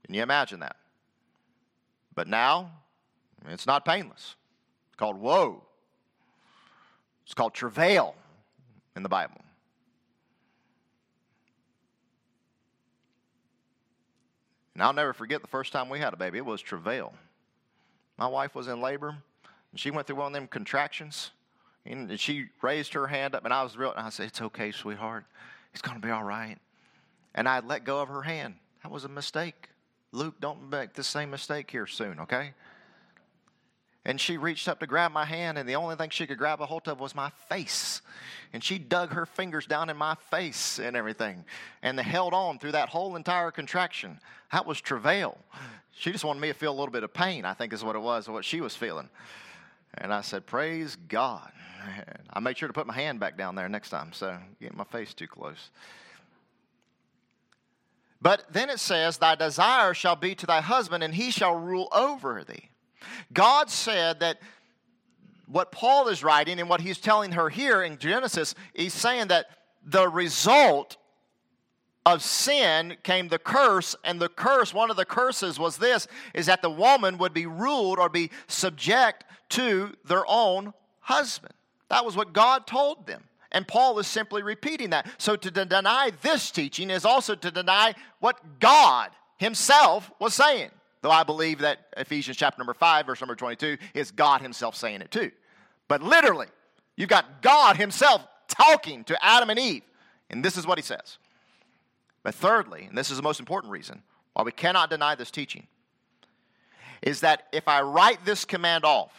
Can 0.04 0.16
you 0.16 0.24
imagine 0.24 0.62
that? 0.62 0.78
But 2.16 2.28
now, 2.28 2.72
it's 3.48 3.68
not 3.68 3.86
painless. 3.86 4.36
It's 4.88 4.96
called 4.98 5.22
woe. 5.22 5.64
It's 7.24 7.36
called 7.36 7.54
travail 7.54 8.16
in 8.98 9.04
the 9.04 9.10
Bible. 9.10 9.40
And 14.74 14.84
I'll 14.84 14.94
never 14.94 15.14
forget 15.14 15.42
the 15.42 15.48
first 15.48 15.72
time 15.72 15.88
we 15.88 16.00
had 16.00 16.14
a 16.14 16.18
baby. 16.18 16.40
It 16.40 16.46
was 16.46 16.62
travail. 16.62 17.14
My 18.18 18.28
wife 18.28 18.54
was 18.56 18.68
in 18.68 18.82
labor, 18.82 19.10
and 19.10 19.80
she 19.80 19.92
went 19.92 20.08
through 20.08 20.18
one 20.18 20.28
of 20.28 20.34
them 20.34 20.48
contractions. 20.48 21.32
And 21.86 22.20
she 22.20 22.48
raised 22.62 22.94
her 22.94 23.08
hand 23.08 23.34
up, 23.34 23.46
and 23.46 23.54
I 23.54 23.64
was 23.64 23.78
real. 23.78 23.92
And 23.92 24.02
I 24.02 24.10
said, 24.10 24.28
"It's 24.28 24.42
okay, 24.42 24.72
sweetheart. 24.72 25.26
It's 25.74 25.82
going 25.82 26.00
to 26.00 26.06
be 26.06 26.12
all 26.12 26.24
right." 26.24 26.58
And 27.34 27.48
I 27.48 27.60
let 27.60 27.86
go 27.86 28.02
of 28.02 28.10
her 28.10 28.24
hand. 28.24 28.56
That 28.84 28.92
was 28.92 29.06
a 29.06 29.10
mistake. 29.10 29.70
Luke, 30.12 30.36
don't 30.40 30.70
make 30.70 30.94
the 30.94 31.04
same 31.04 31.30
mistake 31.30 31.72
here 31.72 31.88
soon, 31.88 32.20
okay? 32.20 32.54
And 34.08 34.22
she 34.22 34.38
reached 34.38 34.70
up 34.70 34.80
to 34.80 34.88
grab 34.88 35.12
my 35.12 35.26
hand, 35.26 35.58
and 35.58 35.68
the 35.68 35.76
only 35.76 35.98
thing 35.98 36.12
she 36.12 36.26
could 36.26 36.38
grab 36.38 36.62
a 36.62 36.66
hold 36.66 36.88
of 36.88 36.98
was 36.98 37.14
my 37.14 37.30
face. 37.50 38.02
And 38.54 38.64
she 38.64 38.80
dug 38.80 39.12
her 39.12 39.26
fingers 39.26 39.66
down 39.66 39.90
in 39.90 39.98
my 39.98 40.16
face 40.32 40.80
and 40.80 40.96
everything, 40.96 41.44
and 41.84 42.00
they 42.00 42.04
held 42.04 42.34
on 42.34 42.58
through 42.58 42.72
that 42.72 42.88
whole 42.88 43.18
entire 43.18 43.52
contraction. 43.52 44.22
That 44.54 44.66
was 44.66 44.80
travail. 44.80 45.38
She 45.92 46.14
just 46.14 46.24
wanted 46.24 46.40
me 46.40 46.48
to 46.48 46.54
feel 46.54 46.72
a 46.72 46.78
little 46.78 46.92
bit 46.92 47.04
of 47.04 47.14
pain, 47.14 47.44
I 47.44 47.54
think 47.54 47.74
is 47.74 47.84
what 47.84 47.98
it 47.98 48.02
was, 48.02 48.30
what 48.30 48.46
she 48.46 48.62
was 48.62 48.76
feeling. 48.76 49.10
And 49.96 50.14
I 50.14 50.22
said, 50.22 50.46
Praise 50.46 50.96
God. 50.96 51.52
I 52.32 52.40
made 52.40 52.58
sure 52.58 52.68
to 52.68 52.74
put 52.74 52.88
my 52.88 52.94
hand 52.94 53.20
back 53.20 53.38
down 53.38 53.56
there 53.56 53.68
next 53.68 53.90
time, 53.90 54.14
so 54.14 54.38
get 54.62 54.74
my 54.74 54.86
face 54.86 55.14
too 55.14 55.28
close. 55.28 55.70
But 58.22 58.46
then 58.50 58.70
it 58.70 58.80
says, 58.80 59.18
Thy 59.18 59.36
desire 59.36 59.94
shall 59.94 60.16
be 60.16 60.34
to 60.36 60.46
thy 60.46 60.62
husband, 60.62 61.04
and 61.04 61.14
he 61.14 61.30
shall 61.30 61.56
rule 61.56 61.90
over 61.92 62.46
thee. 62.46 62.70
God 63.34 63.70
said 63.70 64.20
that 64.20 64.40
what 65.48 65.72
Paul 65.72 66.08
is 66.10 66.24
writing 66.24 66.60
and 66.60 66.70
what 66.70 66.82
he's 66.82 66.98
telling 66.98 67.32
her 67.34 67.50
here 67.50 67.82
in 67.82 67.98
Genesis, 67.98 68.54
he's 68.74 68.94
saying 68.94 69.28
that 69.28 69.48
the 69.86 70.08
result 70.08 70.98
of 72.06 72.24
sin 72.24 72.96
came 73.04 73.28
the 73.28 73.40
curse, 73.40 73.96
and 74.04 74.20
the 74.20 74.30
curse, 74.30 74.74
one 74.74 74.90
of 74.90 74.96
the 74.96 75.06
curses 75.06 75.60
was 75.60 75.78
this, 75.78 76.08
is 76.34 76.46
that 76.46 76.62
the 76.62 76.70
woman 76.70 77.18
would 77.18 77.34
be 77.34 77.46
ruled 77.46 78.00
or 78.00 78.08
be 78.08 78.32
subject 78.48 79.26
to 79.50 79.94
their 80.06 80.24
own 80.28 80.74
husband. 81.02 81.54
That 81.90 82.06
was 82.06 82.16
what 82.16 82.34
God 82.34 82.66
told 82.66 83.08
them. 83.08 83.24
And 83.52 83.68
Paul 83.68 83.98
is 84.00 84.08
simply 84.08 84.44
repeating 84.44 84.90
that. 84.92 85.08
So 85.18 85.36
to 85.36 85.52
deny 85.52 86.12
this 86.22 86.52
teaching 86.52 86.90
is 86.90 87.06
also 87.06 87.36
to 87.36 87.52
deny 87.52 87.94
what 88.20 88.60
God 88.60 89.10
himself 89.38 90.12
was 90.20 90.34
saying. 90.34 90.72
Though 91.02 91.12
I 91.12 91.24
believe 91.24 91.60
that 91.60 91.88
Ephesians 91.96 92.38
chapter 92.38 92.60
number 92.60 92.74
5, 92.74 93.06
verse 93.06 93.22
number 93.22 93.36
22 93.36 93.78
is 93.94 94.12
God 94.12 94.42
himself 94.42 94.76
saying 94.76 95.02
it 95.02 95.12
too. 95.12 95.32
But 95.88 96.02
literally, 96.02 96.48
you've 96.96 97.10
got 97.10 97.42
God 97.42 97.78
himself 97.78 98.28
talking 98.48 99.04
to 99.06 99.26
Adam 99.26 99.50
and 99.50 99.60
Eve. 99.60 99.84
And 100.30 100.44
this 100.44 100.58
is 100.58 100.68
what 100.68 100.78
he 100.78 100.82
says. 100.82 101.18
But 102.24 102.36
thirdly, 102.36 102.86
and 102.90 102.98
this 102.98 103.10
is 103.10 103.18
the 103.18 103.24
most 103.24 103.40
important 103.40 103.72
reason 103.72 104.04
why 104.34 104.44
we 104.44 104.52
cannot 104.52 104.90
deny 104.90 105.16
this 105.16 105.32
teaching, 105.32 105.68
is 107.02 107.22
that 107.22 107.44
if 107.52 107.68
I 107.68 107.82
write 107.82 108.26
this 108.26 108.44
command 108.44 108.84
off, 108.84 109.12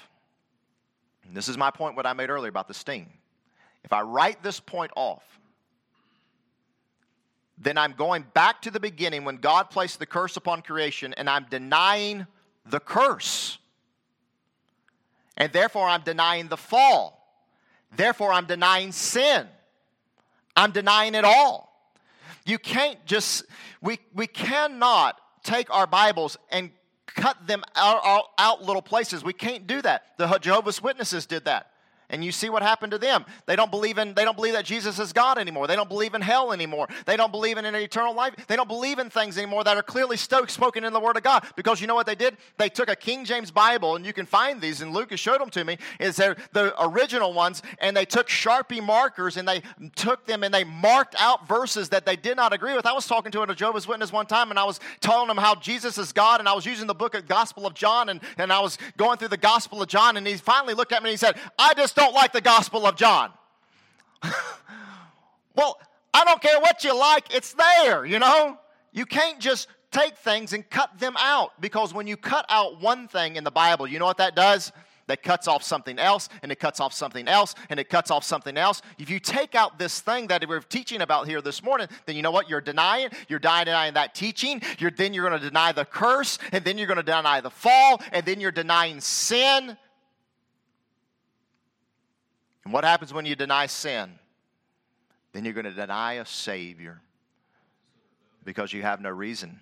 this 1.33 1.49
is 1.49 1.57
my 1.57 1.71
point, 1.71 1.97
what 1.97 2.07
I 2.07 2.13
made 2.13 2.31
earlier 2.31 2.51
about 2.51 2.69
the 2.69 2.75
sting. 2.75 3.13
If 3.85 3.93
I 3.93 4.03
write 4.03 4.43
this 4.43 4.61
point 4.61 4.91
off, 4.97 5.23
then 7.61 7.77
I'm 7.77 7.93
going 7.93 8.25
back 8.35 8.63
to 8.63 8.71
the 8.71 8.81
beginning 8.81 9.25
when 9.25 9.37
God 9.37 9.71
placed 9.71 9.99
the 9.99 10.07
curse 10.07 10.37
upon 10.37 10.63
creation 10.63 11.13
and 11.15 11.29
I'm 11.29 11.47
denying 11.51 12.27
the 12.65 12.81
curse. 12.81 13.59
And 15.37 15.53
therefore, 15.53 15.89
I'm 15.89 16.03
denying 16.03 16.49
the 16.49 16.57
fall. 16.57 17.15
Therefore, 17.97 18.33
I'm 18.33 18.47
denying 18.47 18.93
sin. 18.93 19.47
I'm 20.57 20.73
denying 20.73 21.15
it 21.15 21.25
all. 21.25 21.69
You 22.45 22.59
can't 22.59 23.05
just, 23.07 23.45
we, 23.81 23.99
we 24.15 24.27
cannot 24.27 25.21
take 25.43 25.73
our 25.73 25.87
Bibles 25.87 26.37
and 26.51 26.71
cut 27.07 27.47
them 27.47 27.63
out, 27.77 28.01
out, 28.05 28.25
out 28.39 28.63
little 28.63 28.83
places. 28.83 29.25
We 29.25 29.33
can't 29.33 29.67
do 29.67 29.83
that. 29.83 30.19
The 30.19 30.39
Jehovah's 30.39 30.83
Witnesses 30.83 31.27
did 31.27 31.45
that. 31.47 31.68
And 32.11 32.25
you 32.25 32.33
see 32.33 32.49
what 32.49 32.63
happened 32.63 32.93
to 32.93 32.99
them. 32.99 33.27
They 33.47 33.55
don't 33.55 33.71
believe 33.71 33.99
in 33.99 34.15
they 34.15 34.25
don't 34.25 34.37
believe 34.37 34.55
that 34.55 34.65
Jesus 34.65 34.99
is 34.99 35.13
God 35.13 35.37
anymore. 35.37 35.67
They 35.67 35.77
don't 35.77 35.89
believe 35.89 36.15
in 36.15 36.23
hell 36.23 36.53
anymore. 36.53 36.89
They 37.05 37.17
don't 37.17 37.31
believe 37.31 37.59
in 37.59 37.67
an 37.67 37.75
eternal 37.75 38.15
life. 38.15 38.35
They 38.47 38.57
don't 38.57 38.69
believe 38.69 38.99
in 38.99 39.11
things 39.11 39.37
anymore 39.37 39.63
that 39.65 39.77
are 39.77 39.83
clearly 39.83 40.17
spoken 40.17 40.85
in 40.85 40.93
the 40.93 41.01
Word 41.01 41.19
of 41.19 41.23
God. 41.23 41.45
Because 41.55 41.81
you 41.81 41.87
know 41.87 41.95
what 41.95 42.07
they 42.07 42.15
did? 42.15 42.39
They 42.57 42.71
took 42.71 42.89
a 42.89 42.97
King 42.97 43.27
James 43.27 43.51
Bible, 43.51 43.97
and 43.97 44.07
you 44.07 44.13
can 44.15 44.25
find 44.25 44.61
these, 44.61 44.81
and 44.81 44.93
Lucas 44.93 45.21
showed 45.21 45.41
them 45.41 45.51
to 45.51 45.65
me, 45.65 45.77
is 46.01 46.17
they're 46.17 46.37
the 46.53 46.75
original 46.83 47.35
ones, 47.35 47.63
and 47.79 47.95
they 47.95 48.07
took 48.07 48.29
Sharpie 48.29 48.83
markers 48.83 49.37
and 49.37 49.47
they 49.47 49.63
took 49.95 50.27
them 50.27 50.43
and 50.43 50.55
they 50.55 50.65
marked 50.65 51.15
out 51.19 51.47
verses 51.47 51.91
that 51.91 52.07
they 52.07 52.17
did 52.17 52.37
not 52.37 52.53
agree 52.53 52.75
with. 52.75 52.87
I 52.87 52.93
was 52.93 53.07
talking 53.07 53.33
to 53.33 53.43
a 53.43 53.55
Jehovah's 53.55 53.87
Witness 53.87 54.13
one 54.13 54.27
time, 54.27 54.51
and 54.51 54.59
I 54.59 54.65
was 54.65 54.81
telling 55.01 55.29
them 55.29 55.37
how 55.37 55.55
Jesus 55.55 55.99
is 55.99 56.13
God, 56.13 56.41
and 56.41 56.49
I 56.49 56.55
was 56.55 56.65
using 56.65 56.87
the 56.87 56.95
book 56.95 57.15
of 57.15 57.29
Gospel 57.29 57.67
of 57.67 57.75
John, 57.75 58.09
and, 58.09 58.21
and 58.39 58.51
I 58.51 58.61
was 58.61 58.79
going 58.97 59.19
through 59.19 59.29
the 59.29 59.37
Gospel 59.37 59.83
of 59.83 59.89
John, 59.89 60.17
and 60.17 60.27
he 60.27 60.37
finally 60.37 60.75
looked 60.75 60.93
at 60.93 61.03
me 61.03 61.11
and 61.11 61.13
he 61.13 61.19
said, 61.19 61.37
I 61.59 61.75
just 61.75 61.98
don't 61.99 62.15
like 62.15 62.33
the 62.33 62.41
Gospel 62.41 62.87
of 62.87 62.97
John. 62.97 63.33
well, 65.57 65.79
I 66.15 66.25
don't 66.25 66.41
care 66.41 66.59
what 66.61 66.85
you 66.85 66.97
like, 66.99 67.35
it's 67.35 67.55
there, 67.55 68.07
you 68.07 68.19
know? 68.19 68.59
You 68.93 69.05
can't 69.05 69.39
just 69.39 69.69
take 69.91 70.17
things 70.17 70.53
and 70.53 70.69
cut 70.71 70.99
them 70.99 71.15
out 71.19 71.61
because 71.61 71.93
when 71.93 72.07
you 72.07 72.17
cut 72.17 72.47
out 72.49 72.81
one 72.81 73.09
thing 73.09 73.37
in 73.37 73.45
the 73.45 73.51
Bible, 73.51 73.87
you 73.87 73.99
know 73.99 74.07
what 74.07 74.19
that 74.19 74.37
does? 74.37 74.73
That 75.09 75.23
cuts 75.23 75.49
off 75.49 75.63
something 75.63 75.99
else, 75.99 76.29
and 76.43 76.53
it 76.53 76.61
cuts 76.61 76.81
off 76.81 76.93
something 76.93 77.29
else, 77.29 77.55
and 77.71 77.81
it 77.81 77.89
cuts 77.89 78.11
off 78.11 78.25
something 78.25 78.59
else. 78.59 78.83
If 78.99 79.09
you 79.09 79.19
take 79.19 79.55
out 79.55 79.79
this 79.79 80.01
thing 80.01 80.27
that 80.27 80.47
we're 80.47 80.61
teaching 80.61 81.01
about 81.01 81.27
here 81.27 81.41
this 81.41 81.63
morning, 81.63 81.89
then 82.05 82.15
you 82.15 82.21
know 82.21 82.31
what? 82.31 82.51
You're 82.51 82.61
denying. 82.61 83.09
You're 83.27 83.39
denying 83.39 83.95
that 83.95 84.15
teaching. 84.15 84.61
You're, 84.79 84.91
then 84.91 85.15
you're 85.15 85.27
going 85.27 85.41
to 85.41 85.47
deny 85.47 85.73
the 85.73 85.87
curse, 85.87 86.39
and 86.53 86.63
then 86.63 86.77
you're 86.77 86.87
going 86.87 86.99
to 86.99 87.03
deny 87.03 87.41
the 87.41 87.49
fall, 87.49 88.03
and 88.13 88.27
then 88.27 88.39
you're 88.39 88.51
denying 88.53 89.01
sin, 89.01 89.79
and 92.69 92.73
what 92.75 92.85
happens 92.85 93.15
when 93.15 93.25
you 93.25 93.35
deny 93.35 93.65
sin? 93.65 94.19
Then 95.33 95.47
you're 95.47 95.55
going 95.55 95.65
to 95.65 95.73
deny 95.73 96.13
a 96.17 96.27
Savior 96.27 97.01
because 98.45 98.75
you 98.75 98.83
have 98.83 99.01
no 99.01 99.09
reason 99.09 99.61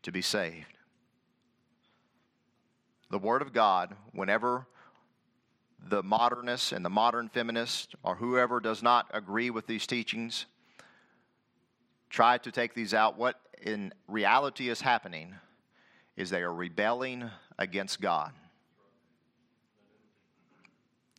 to 0.00 0.10
be 0.10 0.22
saved. 0.22 0.72
The 3.10 3.18
Word 3.18 3.42
of 3.42 3.52
God, 3.52 3.94
whenever 4.12 4.68
the 5.86 6.02
modernists 6.02 6.72
and 6.72 6.82
the 6.82 6.88
modern 6.88 7.28
feminists 7.28 7.88
or 8.02 8.14
whoever 8.14 8.58
does 8.58 8.82
not 8.82 9.10
agree 9.12 9.50
with 9.50 9.66
these 9.66 9.86
teachings 9.86 10.46
try 12.08 12.38
to 12.38 12.50
take 12.50 12.72
these 12.72 12.94
out, 12.94 13.18
what 13.18 13.38
in 13.60 13.92
reality 14.08 14.70
is 14.70 14.80
happening 14.80 15.34
is 16.16 16.30
they 16.30 16.40
are 16.40 16.54
rebelling 16.54 17.30
against 17.58 18.00
God. 18.00 18.32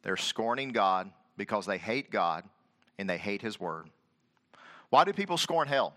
They're 0.04 0.18
scorning 0.18 0.72
God 0.72 1.12
because 1.38 1.66
they 1.66 1.78
hate 1.78 2.12
God 2.12 2.44
and 2.98 3.10
they 3.10 3.18
hate 3.18 3.42
His 3.42 3.60
Word. 3.60 3.90
Why 4.90 5.04
do 5.04 5.14
people 5.14 5.38
scorn 5.38 5.68
hell? 5.68 5.94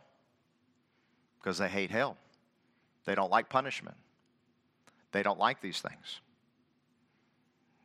Because 1.40 1.58
they 1.58 1.68
hate 1.68 1.90
hell. 1.90 2.16
They 3.04 3.14
don't 3.14 3.30
like 3.30 3.48
punishment. 3.48 3.96
They 5.12 5.22
don't 5.22 5.38
like 5.38 5.60
these 5.60 5.80
things. 5.80 6.20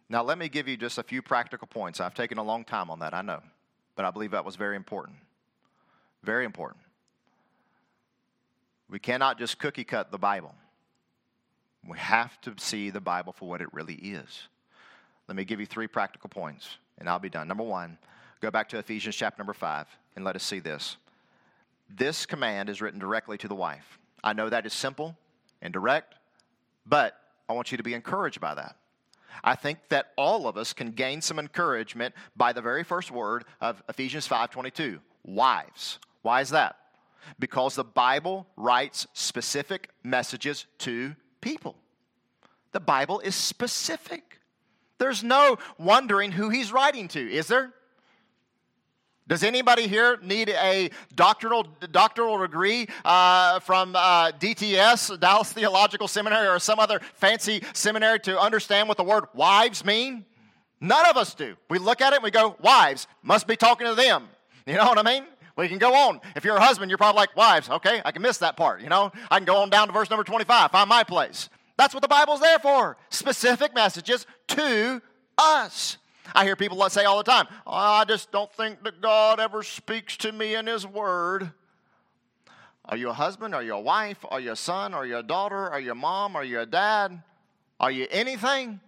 Now, 0.09 0.23
let 0.23 0.37
me 0.37 0.49
give 0.49 0.67
you 0.67 0.75
just 0.75 0.97
a 0.97 1.03
few 1.03 1.21
practical 1.21 1.67
points. 1.67 1.99
I've 1.99 2.15
taken 2.15 2.37
a 2.37 2.43
long 2.43 2.63
time 2.63 2.89
on 2.89 2.99
that, 2.99 3.13
I 3.13 3.21
know, 3.21 3.41
but 3.95 4.05
I 4.05 4.11
believe 4.11 4.31
that 4.31 4.43
was 4.43 4.55
very 4.55 4.75
important. 4.75 5.17
Very 6.23 6.45
important. 6.45 6.81
We 8.89 8.97
cannot 8.97 9.37
just 9.37 9.59
cookie 9.59 9.83
cut 9.83 10.11
the 10.11 10.17
Bible. 10.17 10.55
We 11.87 11.97
have 11.99 12.39
to 12.41 12.53
see 12.57 12.89
the 12.89 12.99
Bible 12.99 13.33
for 13.33 13.47
what 13.47 13.61
it 13.61 13.71
really 13.71 13.93
is. 13.93 14.47
Let 15.29 15.35
me 15.35 15.45
give 15.45 15.59
you 15.59 15.67
three 15.67 15.85
practical 15.85 16.27
points, 16.27 16.79
and 16.97 17.07
I'll 17.07 17.19
be 17.19 17.29
done. 17.29 17.47
Number 17.47 17.63
one, 17.63 17.99
go 18.41 18.49
back 18.49 18.67
to 18.69 18.79
Ephesians 18.79 19.15
chapter 19.15 19.39
number 19.39 19.53
five, 19.53 19.85
and 20.15 20.25
let 20.25 20.35
us 20.35 20.41
see 20.41 20.57
this. 20.57 20.97
This 21.87 22.25
command 22.25 22.67
is 22.67 22.81
written 22.81 22.99
directly 22.99 23.37
to 23.37 23.47
the 23.47 23.53
wife. 23.53 23.99
I 24.23 24.33
know 24.33 24.49
that 24.49 24.65
is 24.65 24.73
simple 24.73 25.15
and 25.61 25.71
direct, 25.71 26.15
but 26.83 27.15
I 27.47 27.53
want 27.53 27.71
you 27.71 27.77
to 27.77 27.83
be 27.83 27.93
encouraged 27.93 28.41
by 28.41 28.55
that. 28.55 28.75
I 29.43 29.53
think 29.53 29.77
that 29.89 30.13
all 30.17 30.47
of 30.47 30.57
us 30.57 30.73
can 30.73 30.93
gain 30.93 31.21
some 31.21 31.37
encouragement 31.37 32.15
by 32.35 32.51
the 32.51 32.63
very 32.63 32.83
first 32.83 33.11
word 33.11 33.45
of 33.61 33.83
Ephesians 33.87 34.27
5:22, 34.27 34.99
wives. 35.23 35.99
Why 36.23 36.41
is 36.41 36.49
that? 36.49 36.75
Because 37.37 37.75
the 37.75 37.83
Bible 37.83 38.47
writes 38.57 39.05
specific 39.13 39.91
messages 40.03 40.65
to 40.79 41.15
people. 41.39 41.75
The 42.71 42.79
Bible 42.79 43.19
is 43.19 43.35
specific. 43.35 44.38
There's 44.99 45.23
no 45.23 45.57
wondering 45.77 46.31
who 46.31 46.49
he's 46.49 46.71
writing 46.71 47.07
to, 47.09 47.19
is 47.19 47.47
there? 47.47 47.73
Does 49.29 49.43
anybody 49.43 49.87
here 49.87 50.17
need 50.23 50.49
a 50.49 50.89
doctoral, 51.15 51.67
doctoral 51.91 52.39
degree 52.39 52.87
uh, 53.05 53.59
from 53.59 53.95
uh, 53.95 54.31
DTS, 54.31 55.19
Dallas 55.19 55.53
Theological 55.53 56.07
Seminary, 56.07 56.47
or 56.47 56.57
some 56.57 56.79
other 56.79 56.99
fancy 57.13 57.61
seminary 57.73 58.19
to 58.21 58.39
understand 58.39 58.87
what 58.87 58.97
the 58.97 59.03
word 59.03 59.25
wives 59.35 59.85
mean? 59.85 60.25
None 60.81 61.05
of 61.05 61.15
us 61.15 61.35
do. 61.35 61.55
We 61.69 61.77
look 61.77 62.01
at 62.01 62.13
it 62.13 62.17
and 62.17 62.23
we 62.23 62.31
go, 62.31 62.55
wives, 62.59 63.05
must 63.21 63.45
be 63.45 63.55
talking 63.55 63.85
to 63.85 63.93
them. 63.93 64.27
You 64.65 64.75
know 64.75 64.85
what 64.85 64.97
I 64.97 65.03
mean? 65.03 65.25
We 65.55 65.67
can 65.67 65.77
go 65.77 65.93
on. 65.93 66.21
If 66.35 66.43
you're 66.43 66.55
a 66.55 66.61
husband, 66.61 66.89
you're 66.89 66.97
probably 66.97 67.19
like, 67.19 67.35
wives, 67.35 67.69
okay, 67.69 68.01
I 68.03 68.11
can 68.11 68.21
miss 68.21 68.39
that 68.39 68.57
part, 68.57 68.81
you 68.81 68.89
know? 68.89 69.11
I 69.29 69.37
can 69.37 69.45
go 69.45 69.57
on 69.57 69.69
down 69.69 69.87
to 69.87 69.93
verse 69.93 70.09
number 70.09 70.23
25, 70.23 70.71
find 70.71 70.89
my 70.89 71.03
place. 71.03 71.49
That's 71.79 71.93
what 71.93 72.01
the 72.01 72.09
Bible's 72.09 72.41
there 72.41 72.59
for 72.59 72.97
specific 73.07 73.73
messages 73.73 74.25
to 74.47 75.01
us. 75.37 75.97
I 76.35 76.43
hear 76.43 76.57
people 76.57 76.89
say 76.89 77.05
all 77.05 77.15
the 77.17 77.23
time, 77.23 77.47
oh, 77.65 77.71
I 77.71 78.03
just 78.03 78.33
don't 78.33 78.51
think 78.51 78.83
that 78.83 78.99
God 78.99 79.39
ever 79.39 79.63
speaks 79.63 80.17
to 80.17 80.33
me 80.33 80.55
in 80.55 80.67
His 80.67 80.85
Word. 80.85 81.53
Are 82.83 82.97
you 82.97 83.07
a 83.07 83.13
husband? 83.13 83.55
Are 83.55 83.63
you 83.63 83.75
a 83.75 83.79
wife? 83.79 84.17
Are 84.29 84.41
you 84.41 84.51
a 84.51 84.57
son? 84.57 84.93
Are 84.93 85.05
you 85.05 85.19
a 85.19 85.23
daughter? 85.23 85.69
Are 85.69 85.79
you 85.79 85.93
a 85.93 85.95
mom? 85.95 86.35
Are 86.35 86.43
you 86.43 86.59
a 86.59 86.65
dad? 86.65 87.23
Are 87.79 87.91
you 87.91 88.07
anything? 88.11 88.81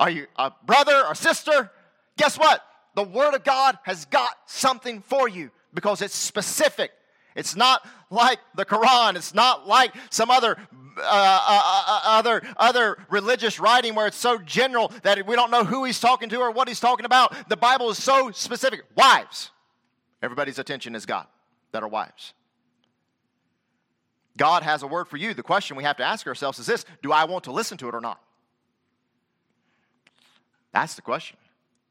Are 0.00 0.08
you 0.08 0.26
a 0.36 0.52
brother 0.64 1.04
or 1.06 1.14
sister? 1.14 1.70
Guess 2.16 2.38
what? 2.38 2.62
The 2.94 3.02
Word 3.02 3.34
of 3.34 3.44
God 3.44 3.78
has 3.82 4.06
got 4.06 4.34
something 4.46 5.02
for 5.02 5.28
you 5.28 5.50
because 5.74 6.00
it's 6.00 6.14
specific. 6.14 6.92
It's 7.34 7.54
not 7.54 7.86
like 8.10 8.38
the 8.54 8.64
Quran. 8.64 9.16
It's 9.16 9.34
not 9.34 9.66
like 9.66 9.94
some 10.10 10.30
other 10.30 10.56
uh, 10.98 11.02
uh, 11.02 11.82
uh, 11.86 12.00
other 12.04 12.42
other 12.56 12.98
religious 13.08 13.60
writing 13.60 13.94
where 13.94 14.06
it's 14.06 14.16
so 14.16 14.38
general 14.38 14.92
that 15.02 15.24
we 15.26 15.36
don't 15.36 15.50
know 15.50 15.64
who 15.64 15.84
he's 15.84 16.00
talking 16.00 16.28
to 16.30 16.38
or 16.38 16.50
what 16.50 16.68
he's 16.68 16.80
talking 16.80 17.06
about. 17.06 17.48
The 17.48 17.56
Bible 17.56 17.90
is 17.90 18.02
so 18.02 18.30
specific. 18.32 18.82
Wives, 18.96 19.50
everybody's 20.22 20.58
attention 20.58 20.94
is 20.94 21.06
God 21.06 21.26
that 21.72 21.82
are 21.82 21.88
wives. 21.88 22.34
God 24.36 24.62
has 24.62 24.82
a 24.82 24.86
word 24.86 25.08
for 25.08 25.16
you. 25.16 25.34
The 25.34 25.42
question 25.42 25.76
we 25.76 25.84
have 25.84 25.96
to 25.98 26.04
ask 26.04 26.26
ourselves 26.26 26.58
is 26.58 26.66
this: 26.66 26.84
Do 27.02 27.12
I 27.12 27.24
want 27.24 27.44
to 27.44 27.52
listen 27.52 27.78
to 27.78 27.88
it 27.88 27.94
or 27.94 28.00
not? 28.00 28.20
That's 30.72 30.94
the 30.94 31.02
question. 31.02 31.36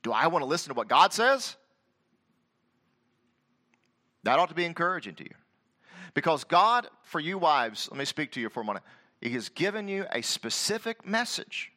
Do 0.04 0.12
I 0.12 0.28
want 0.28 0.44
to 0.44 0.48
listen 0.48 0.74
to 0.74 0.78
what 0.78 0.88
God 0.88 1.14
says? 1.14 1.56
That 4.24 4.40
ought 4.40 4.50
to 4.50 4.56
be 4.56 4.66
encouraging 4.66 5.16
to 5.16 5.24
you. 5.24 5.34
Because 6.14 6.44
God, 6.44 6.88
for 7.04 7.20
you 7.20 7.38
wives, 7.38 7.88
let 7.92 7.98
me 7.98 8.06
speak 8.06 8.32
to 8.34 8.42
you 8.42 8.50
for 8.50 8.62
a 8.62 8.64
moment. 8.64 8.86
He 9.22 9.30
has 9.32 9.50
given 9.50 9.88
you 9.88 10.06
a 10.12 10.22
specific 10.22 11.06
message. 11.06 11.72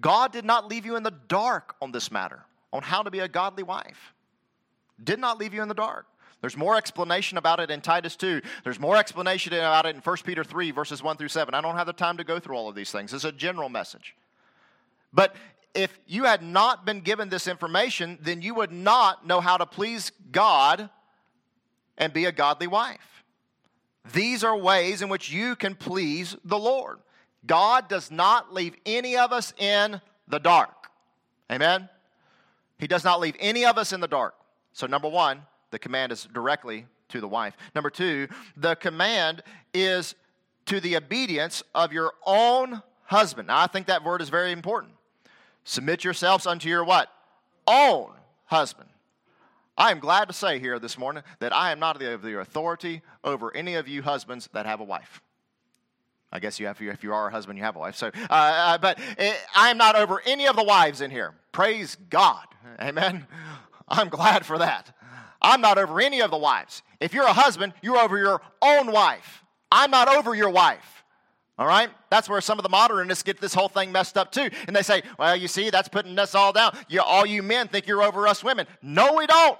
God 0.00 0.32
did 0.32 0.44
not 0.44 0.68
leave 0.68 0.84
you 0.84 0.96
in 0.96 1.02
the 1.02 1.14
dark 1.28 1.74
on 1.80 1.92
this 1.92 2.10
matter, 2.10 2.44
on 2.72 2.82
how 2.82 3.02
to 3.02 3.10
be 3.10 3.20
a 3.20 3.28
godly 3.28 3.62
wife. 3.62 4.14
Did 5.02 5.18
not 5.18 5.38
leave 5.38 5.54
you 5.54 5.62
in 5.62 5.68
the 5.68 5.74
dark. 5.74 6.06
There's 6.40 6.56
more 6.56 6.76
explanation 6.76 7.38
about 7.38 7.60
it 7.60 7.70
in 7.70 7.80
Titus 7.80 8.14
2. 8.16 8.42
There's 8.62 8.78
more 8.78 8.96
explanation 8.96 9.52
about 9.54 9.86
it 9.86 9.96
in 9.96 10.02
1 10.02 10.16
Peter 10.24 10.44
3, 10.44 10.70
verses 10.70 11.02
1 11.02 11.16
through 11.16 11.28
7. 11.28 11.54
I 11.54 11.60
don't 11.60 11.76
have 11.76 11.86
the 11.86 11.92
time 11.92 12.18
to 12.18 12.24
go 12.24 12.38
through 12.38 12.56
all 12.56 12.68
of 12.68 12.74
these 12.74 12.92
things. 12.92 13.12
It's 13.14 13.24
a 13.24 13.32
general 13.32 13.68
message. 13.68 14.14
But 15.12 15.34
if 15.74 15.98
you 16.06 16.24
had 16.24 16.42
not 16.42 16.84
been 16.84 17.00
given 17.00 17.30
this 17.30 17.48
information, 17.48 18.18
then 18.20 18.42
you 18.42 18.54
would 18.54 18.72
not 18.72 19.26
know 19.26 19.40
how 19.40 19.56
to 19.56 19.66
please 19.66 20.12
God 20.30 20.90
and 21.98 22.12
be 22.12 22.24
a 22.24 22.32
godly 22.32 22.66
wife. 22.66 23.24
These 24.12 24.44
are 24.44 24.56
ways 24.56 25.02
in 25.02 25.08
which 25.08 25.30
you 25.30 25.56
can 25.56 25.74
please 25.74 26.36
the 26.44 26.58
Lord. 26.58 26.98
God 27.46 27.88
does 27.88 28.10
not 28.10 28.52
leave 28.52 28.74
any 28.84 29.16
of 29.16 29.32
us 29.32 29.52
in 29.58 30.00
the 30.28 30.38
dark. 30.38 30.90
Amen? 31.50 31.88
He 32.78 32.86
does 32.86 33.04
not 33.04 33.20
leave 33.20 33.36
any 33.38 33.64
of 33.64 33.78
us 33.78 33.92
in 33.92 34.00
the 34.00 34.08
dark. 34.08 34.34
So, 34.72 34.86
number 34.86 35.08
one, 35.08 35.42
the 35.70 35.78
command 35.78 36.12
is 36.12 36.28
directly 36.32 36.86
to 37.08 37.20
the 37.20 37.28
wife. 37.28 37.56
Number 37.74 37.90
two, 37.90 38.28
the 38.56 38.74
command 38.76 39.42
is 39.72 40.14
to 40.66 40.80
the 40.80 40.96
obedience 40.96 41.62
of 41.74 41.92
your 41.92 42.12
own 42.26 42.82
husband. 43.04 43.48
Now, 43.48 43.60
I 43.60 43.66
think 43.68 43.86
that 43.86 44.04
word 44.04 44.20
is 44.20 44.28
very 44.28 44.52
important. 44.52 44.92
Submit 45.64 46.04
yourselves 46.04 46.46
unto 46.46 46.68
your 46.68 46.84
what? 46.84 47.10
Own 47.66 48.10
husband. 48.46 48.88
I 49.78 49.90
am 49.90 49.98
glad 49.98 50.28
to 50.28 50.34
say 50.34 50.58
here 50.58 50.78
this 50.78 50.96
morning 50.96 51.22
that 51.40 51.54
I 51.54 51.70
am 51.70 51.78
not 51.78 51.98
the, 51.98 52.18
the 52.22 52.40
authority 52.40 53.02
over 53.22 53.54
any 53.54 53.74
of 53.74 53.86
you 53.86 54.02
husbands 54.02 54.48
that 54.54 54.64
have 54.64 54.80
a 54.80 54.84
wife. 54.84 55.20
I 56.32 56.40
guess 56.40 56.58
you 56.58 56.66
have, 56.66 56.80
if 56.80 57.04
you 57.04 57.12
are 57.12 57.28
a 57.28 57.30
husband, 57.30 57.58
you 57.58 57.64
have 57.64 57.76
a 57.76 57.78
wife. 57.78 57.94
So, 57.94 58.08
uh, 58.08 58.30
uh 58.30 58.78
but 58.78 58.98
it, 58.98 59.14
eh, 59.18 59.34
I 59.54 59.70
am 59.70 59.78
not 59.78 59.96
over 59.96 60.22
any 60.24 60.46
of 60.46 60.56
the 60.56 60.64
wives 60.64 61.00
in 61.00 61.10
here. 61.10 61.34
Praise 61.52 61.96
God. 62.10 62.46
Amen. 62.80 63.26
I'm 63.88 64.08
glad 64.08 64.44
for 64.44 64.58
that. 64.58 64.92
I'm 65.40 65.60
not 65.60 65.78
over 65.78 66.00
any 66.00 66.22
of 66.22 66.30
the 66.30 66.36
wives. 66.36 66.82
If 67.00 67.14
you're 67.14 67.26
a 67.26 67.32
husband, 67.32 67.74
you're 67.82 67.98
over 67.98 68.18
your 68.18 68.40
own 68.62 68.90
wife. 68.90 69.44
I'm 69.70 69.90
not 69.90 70.08
over 70.08 70.34
your 70.34 70.50
wife. 70.50 71.04
All 71.58 71.66
right? 71.66 71.90
That's 72.10 72.28
where 72.28 72.40
some 72.40 72.58
of 72.58 72.62
the 72.62 72.68
modernists 72.68 73.22
get 73.22 73.40
this 73.40 73.54
whole 73.54 73.68
thing 73.68 73.92
messed 73.92 74.18
up 74.18 74.32
too. 74.32 74.50
And 74.66 74.74
they 74.74 74.82
say, 74.82 75.02
well, 75.18 75.36
you 75.36 75.48
see, 75.48 75.70
that's 75.70 75.88
putting 75.88 76.18
us 76.18 76.34
all 76.34 76.52
down. 76.52 76.76
You, 76.88 77.00
all 77.00 77.24
you 77.24 77.42
men 77.42 77.68
think 77.68 77.86
you're 77.86 78.02
over 78.02 78.26
us 78.26 78.42
women. 78.42 78.66
No, 78.82 79.14
we 79.14 79.26
don't. 79.26 79.58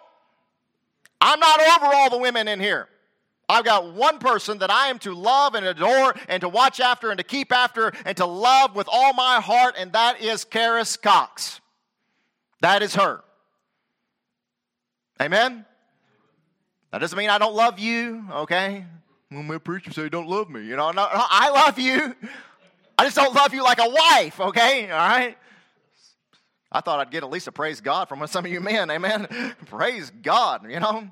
I'm 1.20 1.40
not 1.40 1.60
over 1.60 1.94
all 1.94 2.10
the 2.10 2.18
women 2.18 2.48
in 2.48 2.60
here. 2.60 2.88
I've 3.48 3.64
got 3.64 3.92
one 3.92 4.18
person 4.18 4.58
that 4.58 4.70
I 4.70 4.88
am 4.88 4.98
to 5.00 5.14
love 5.14 5.54
and 5.54 5.64
adore 5.64 6.14
and 6.28 6.40
to 6.40 6.48
watch 6.48 6.80
after 6.80 7.10
and 7.10 7.18
to 7.18 7.24
keep 7.24 7.52
after 7.52 7.92
and 8.04 8.16
to 8.16 8.26
love 8.26 8.74
with 8.74 8.88
all 8.90 9.12
my 9.12 9.40
heart, 9.40 9.76
and 9.78 9.92
that 9.92 10.20
is 10.20 10.44
Karis 10.44 11.00
Cox. 11.00 11.60
That 12.60 12.82
is 12.82 12.96
her. 12.96 13.22
Amen? 15.20 15.64
That 16.90 16.98
doesn't 16.98 17.16
mean 17.16 17.30
I 17.30 17.38
don't 17.38 17.54
love 17.54 17.78
you, 17.78 18.24
okay? 18.30 18.84
Well, 19.30 19.42
my 19.42 19.58
preacher 19.58 19.92
say 19.92 20.08
don't 20.08 20.28
love 20.28 20.50
me. 20.50 20.64
You 20.64 20.76
know, 20.76 20.90
no, 20.90 21.02
no, 21.02 21.08
I 21.12 21.50
love 21.50 21.78
you. 21.78 22.14
I 22.98 23.04
just 23.04 23.16
don't 23.16 23.34
love 23.34 23.54
you 23.54 23.62
like 23.62 23.78
a 23.78 23.88
wife, 23.88 24.40
okay? 24.40 24.90
All 24.90 24.98
right? 24.98 25.36
I 26.70 26.80
thought 26.80 27.00
I'd 27.00 27.10
get 27.10 27.22
at 27.22 27.30
least 27.30 27.46
a 27.46 27.52
praise 27.52 27.80
God 27.80 28.08
from 28.08 28.26
some 28.26 28.44
of 28.44 28.50
you 28.50 28.60
men. 28.60 28.90
Amen. 28.90 29.26
praise 29.66 30.10
God, 30.22 30.70
you 30.70 30.80
know. 30.80 31.08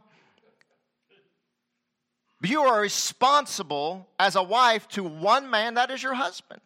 You 2.43 2.63
are 2.63 2.81
responsible 2.81 4.07
as 4.19 4.37
a 4.37 4.43
wife 4.43 4.87
to 4.89 5.03
one 5.03 5.49
man, 5.49 5.75
that 5.75 5.91
is 5.91 6.03
your 6.03 6.15
husband. 6.15 6.61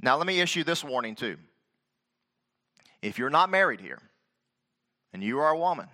Now, 0.00 0.16
let 0.16 0.26
me 0.26 0.40
issue 0.40 0.64
this 0.64 0.84
warning 0.84 1.14
too. 1.14 1.38
If 3.00 3.18
you're 3.18 3.30
not 3.30 3.50
married 3.50 3.80
here 3.80 4.00
and 5.12 5.22
you 5.22 5.38
are 5.38 5.50
a 5.50 5.58
woman, 5.58 5.88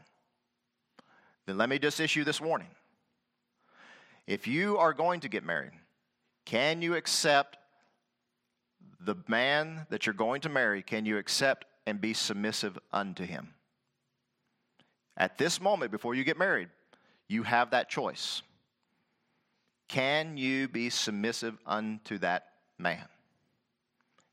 then 1.46 1.58
let 1.58 1.68
me 1.68 1.78
just 1.78 2.00
issue 2.00 2.24
this 2.24 2.40
warning. 2.40 2.68
If 4.26 4.46
you 4.46 4.78
are 4.78 4.94
going 4.94 5.20
to 5.20 5.28
get 5.28 5.44
married, 5.44 5.72
can 6.44 6.82
you 6.82 6.94
accept 6.94 7.56
the 9.04 9.16
man 9.28 9.86
that 9.90 10.06
you're 10.06 10.14
going 10.14 10.40
to 10.42 10.48
marry, 10.48 10.82
can 10.82 11.04
you 11.06 11.18
accept 11.18 11.64
and 11.86 12.00
be 12.00 12.14
submissive 12.14 12.78
unto 12.92 13.24
him? 13.24 13.54
At 15.16 15.38
this 15.38 15.60
moment, 15.60 15.92
before 15.92 16.14
you 16.14 16.24
get 16.24 16.38
married, 16.38 16.68
you 17.28 17.42
have 17.44 17.70
that 17.70 17.88
choice. 17.88 18.42
Can 19.88 20.36
you 20.36 20.68
be 20.68 20.90
submissive 20.90 21.56
unto 21.66 22.18
that 22.18 22.48
man? 22.78 23.04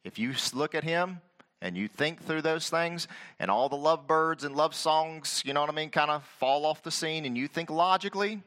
If 0.04 0.18
you 0.18 0.34
look 0.54 0.74
at 0.74 0.84
him 0.84 1.22
and 1.62 1.78
you 1.78 1.88
think 1.88 2.24
through 2.24 2.42
those 2.42 2.70
things, 2.70 3.08
and 3.40 3.52
all 3.52 3.70
the 3.70 3.76
lovebirds 3.76 4.44
and 4.44 4.56
love 4.56 4.74
songs, 4.74 5.44
you 5.46 5.54
know 5.54 5.62
what 5.62 5.70
I 5.70 5.74
mean, 5.74 5.92
kind 5.92 6.10
of 6.10 6.24
fall 6.40 6.66
off 6.66 6.82
the 6.82 6.90
scene, 6.90 7.26
and 7.26 7.38
you 7.38 7.48
think 7.48 7.70
logically, 7.70 8.42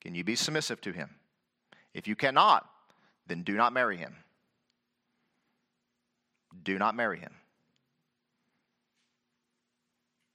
can 0.00 0.14
you 0.16 0.24
be 0.24 0.34
submissive 0.34 0.80
to 0.80 0.92
him? 0.92 1.10
If 1.92 2.08
you 2.08 2.16
cannot, 2.16 2.68
then 3.28 3.42
do 3.42 3.54
not 3.54 3.72
marry 3.72 3.96
him. 3.96 4.16
Do 6.62 6.78
not 6.78 6.94
marry 6.94 7.18
him. 7.18 7.32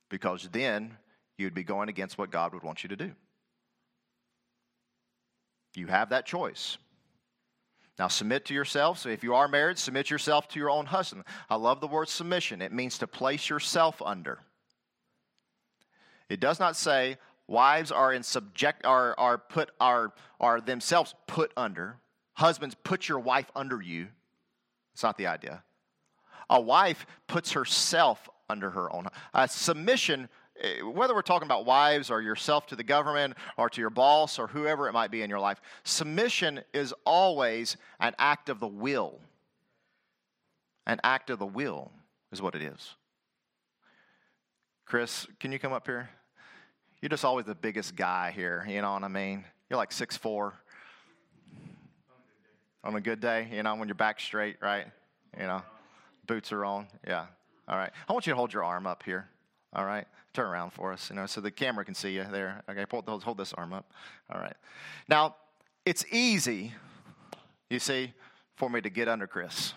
Because 0.10 0.50
then 0.52 0.98
you'd 1.38 1.54
be 1.54 1.64
going 1.64 1.90
against 1.90 2.18
what 2.18 2.32
God 2.32 2.54
would 2.54 2.64
want 2.64 2.84
you 2.84 2.90
to 2.90 2.96
do. 2.96 3.12
You 5.76 5.88
have 5.88 6.10
that 6.10 6.26
choice. 6.26 6.78
Now, 7.98 8.08
submit 8.08 8.46
to 8.46 8.54
yourself. 8.54 9.00
So, 9.00 9.10
if 9.10 9.24
you 9.24 9.36
are 9.36 9.48
married, 9.48 9.78
submit 9.78 10.10
yourself 10.10 10.48
to 10.50 10.60
your 10.60 10.70
own 10.70 10.86
husband. 10.86 11.26
I 11.50 11.56
love 11.56 11.82
the 11.82 11.88
word 11.88 12.08
submission. 12.08 12.62
It 12.62 12.72
means 12.72 12.98
to 13.00 13.08
place 13.08 13.50
yourself 13.50 14.02
under. 14.02 14.40
It 16.30 16.40
does 16.40 16.60
not 16.60 16.76
say 16.76 17.18
wives 17.48 17.92
are 17.92 18.14
in 18.14 18.24
subject 18.24 18.86
are, 18.86 19.16
are 19.18 19.38
put 19.38 19.72
are 19.80 20.14
are 20.40 20.62
themselves 20.62 21.14
put 21.28 21.52
under. 21.58 21.98
Husbands, 22.34 22.76
put 22.84 23.10
your 23.10 23.20
wife 23.20 23.52
under 23.54 23.82
you. 23.82 24.08
It's 24.94 25.04
not 25.04 25.18
the 25.18 25.28
idea. 25.28 25.64
A 26.50 26.60
wife 26.60 27.06
puts 27.28 27.52
herself 27.52 28.28
under 28.50 28.72
her 28.72 28.94
own. 28.94 29.08
Uh, 29.34 29.48
submission 29.48 30.30
Eh, 30.60 30.82
whether 30.82 31.16
we're 31.16 31.22
talking 31.22 31.48
about 31.48 31.66
wives 31.66 32.12
or 32.12 32.22
yourself 32.22 32.68
to 32.68 32.76
the 32.76 32.84
government 32.84 33.36
or 33.58 33.70
to 33.70 33.80
your 33.80 33.90
boss 33.90 34.38
or 34.38 34.48
whoever 34.48 34.88
it 34.88 34.94
might 34.94 35.12
be 35.12 35.22
in 35.22 35.30
your 35.30 35.40
life, 35.40 35.62
submission 35.84 36.62
is 36.74 36.94
always 37.06 37.78
an 38.00 38.14
act 38.20 38.50
of 38.50 38.60
the 38.60 38.68
will. 38.68 39.20
An 40.86 41.00
act 41.04 41.30
of 41.30 41.40
the 41.40 41.46
will 41.46 41.92
is 42.32 42.42
what 42.42 42.56
it 42.56 42.62
is. 42.62 42.96
Chris, 44.86 45.28
can 45.40 45.52
you 45.52 45.60
come 45.60 45.72
up 45.72 45.86
here? 45.86 46.10
You're 47.02 47.10
just 47.10 47.24
always 47.24 47.46
the 47.46 47.56
biggest 47.56 47.96
guy 47.96 48.32
here, 48.36 48.66
you 48.68 48.82
know 48.82 48.94
what 48.94 49.04
I 49.04 49.08
mean? 49.08 49.46
You're 49.70 49.78
like 49.78 49.92
six 49.92 50.18
four. 50.18 50.56
On 52.84 52.96
a 52.96 53.02
good 53.02 53.20
day, 53.20 53.48
you 53.52 53.62
know, 53.62 53.76
when 53.76 53.88
your 53.88 53.96
back's 53.96 54.24
straight, 54.24 54.58
right? 54.62 54.88
You 55.38 55.46
know, 55.46 55.62
boots 56.30 56.54
are 56.54 56.64
on. 56.64 56.88
Yeah. 57.06 57.26
All 57.68 57.78
right. 57.78 57.92
I 58.08 58.14
want 58.14 58.26
you 58.26 58.32
to 58.32 58.38
hold 58.38 58.54
your 58.54 58.64
arm 58.64 58.88
up 58.88 59.04
here. 59.04 59.28
All 59.74 59.86
right 59.86 60.08
turn 60.34 60.48
around 60.48 60.72
for 60.72 60.94
us, 60.94 61.10
you 61.10 61.16
know, 61.16 61.26
so 61.26 61.42
the 61.42 61.52
camera 61.52 61.84
can 61.84 61.96
see 61.96 62.12
you 62.12 62.26
there. 62.32 62.62
Okay, 62.70 62.86
hold, 62.90 63.24
hold 63.24 63.38
this 63.38 63.54
arm 63.54 63.74
up. 63.74 63.92
All 64.32 64.40
right. 64.40 64.56
Now, 65.08 65.36
it's 65.86 66.06
easy, 66.12 66.74
you 67.70 67.80
see, 67.80 68.14
for 68.56 68.70
me 68.70 68.82
to 68.82 68.90
get 68.90 69.08
under 69.08 69.28
Chris. 69.28 69.74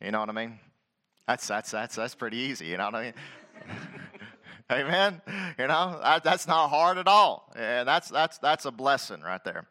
You 0.00 0.10
know 0.10 0.20
what 0.20 0.28
I 0.28 0.32
mean? 0.32 0.58
That's 1.26 1.46
that's 1.46 1.70
that's 1.70 1.96
that's 1.96 2.14
pretty 2.14 2.36
easy. 2.36 2.66
You 2.66 2.76
know 2.76 2.84
what 2.84 2.94
I 2.94 3.02
mean? 3.02 3.12
Amen. 4.72 5.22
You 5.58 5.66
know 5.66 6.00
that's 6.22 6.46
not 6.46 6.68
hard 6.68 6.98
at 6.98 7.08
all, 7.08 7.50
and 7.56 7.88
that's 7.88 8.08
that's 8.08 8.38
that's 8.38 8.66
a 8.66 8.70
blessing 8.70 9.22
right 9.22 9.42
there. 9.42 9.66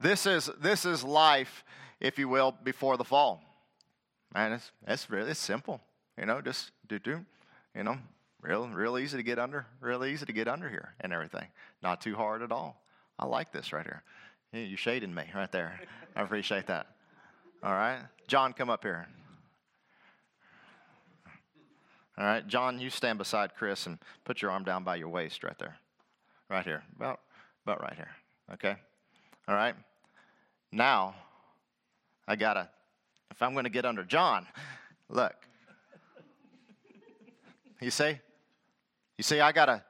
This 0.00 0.26
is 0.26 0.50
this 0.60 0.86
is 0.86 1.04
life, 1.04 1.64
if 2.00 2.18
you 2.18 2.28
will, 2.28 2.54
before 2.64 2.96
the 2.96 3.04
fall. 3.04 3.45
Man, 4.34 4.52
it's 4.52 4.70
it's 4.86 5.10
really 5.10 5.30
it's 5.30 5.40
simple. 5.40 5.80
You 6.18 6.26
know, 6.26 6.40
just 6.40 6.72
do 6.88 6.98
do. 6.98 7.24
You 7.74 7.84
know, 7.84 7.98
Real, 8.46 8.68
real 8.68 8.98
easy 8.98 9.16
to 9.16 9.22
get 9.22 9.40
under, 9.40 9.66
real 9.80 10.04
easy 10.04 10.24
to 10.24 10.32
get 10.32 10.46
under 10.46 10.68
here 10.68 10.94
and 11.00 11.12
everything. 11.12 11.48
Not 11.82 12.00
too 12.00 12.14
hard 12.14 12.42
at 12.42 12.52
all. 12.52 12.80
I 13.18 13.26
like 13.26 13.50
this 13.50 13.72
right 13.72 13.84
here. 13.84 14.02
You're 14.52 14.78
shading 14.78 15.12
me 15.12 15.24
right 15.34 15.50
there. 15.50 15.80
I 16.14 16.22
appreciate 16.22 16.66
that. 16.68 16.86
All 17.62 17.72
right. 17.72 17.98
John, 18.28 18.52
come 18.52 18.70
up 18.70 18.84
here. 18.84 19.08
All 22.16 22.24
right. 22.24 22.46
John, 22.46 22.78
you 22.78 22.88
stand 22.88 23.18
beside 23.18 23.56
Chris 23.56 23.86
and 23.86 23.98
put 24.24 24.42
your 24.42 24.52
arm 24.52 24.64
down 24.64 24.84
by 24.84 24.96
your 24.96 25.08
waist 25.08 25.42
right 25.42 25.58
there. 25.58 25.76
Right 26.48 26.64
here. 26.64 26.84
About, 26.94 27.20
about 27.64 27.82
right 27.82 27.94
here. 27.94 28.10
Okay. 28.52 28.76
All 29.48 29.56
right. 29.56 29.74
Now, 30.70 31.16
I 32.28 32.36
got 32.36 32.54
to, 32.54 32.68
if 33.30 33.42
I'm 33.42 33.52
going 33.52 33.64
to 33.64 33.70
get 33.70 33.84
under 33.84 34.04
John, 34.04 34.46
look. 35.08 35.34
You 37.80 37.90
see? 37.90 38.18
You 39.18 39.22
see, 39.22 39.40
I 39.40 39.52
gotta, 39.52 39.82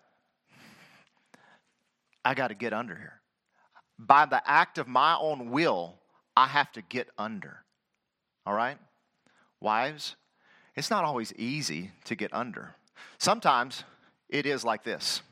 I 2.24 2.34
gotta 2.34 2.54
get 2.54 2.72
under 2.72 2.94
here. 2.94 3.20
By 3.98 4.26
the 4.26 4.42
act 4.48 4.78
of 4.78 4.88
my 4.88 5.16
own 5.16 5.50
will, 5.50 5.94
I 6.36 6.46
have 6.46 6.70
to 6.72 6.82
get 6.82 7.08
under. 7.16 7.64
All 8.44 8.54
right? 8.54 8.78
Wives, 9.60 10.16
it's 10.74 10.90
not 10.90 11.04
always 11.04 11.32
easy 11.34 11.90
to 12.04 12.14
get 12.14 12.32
under. 12.34 12.74
Sometimes 13.18 13.84
it 14.28 14.46
is 14.46 14.64
like 14.64 14.84
this. 14.84 15.22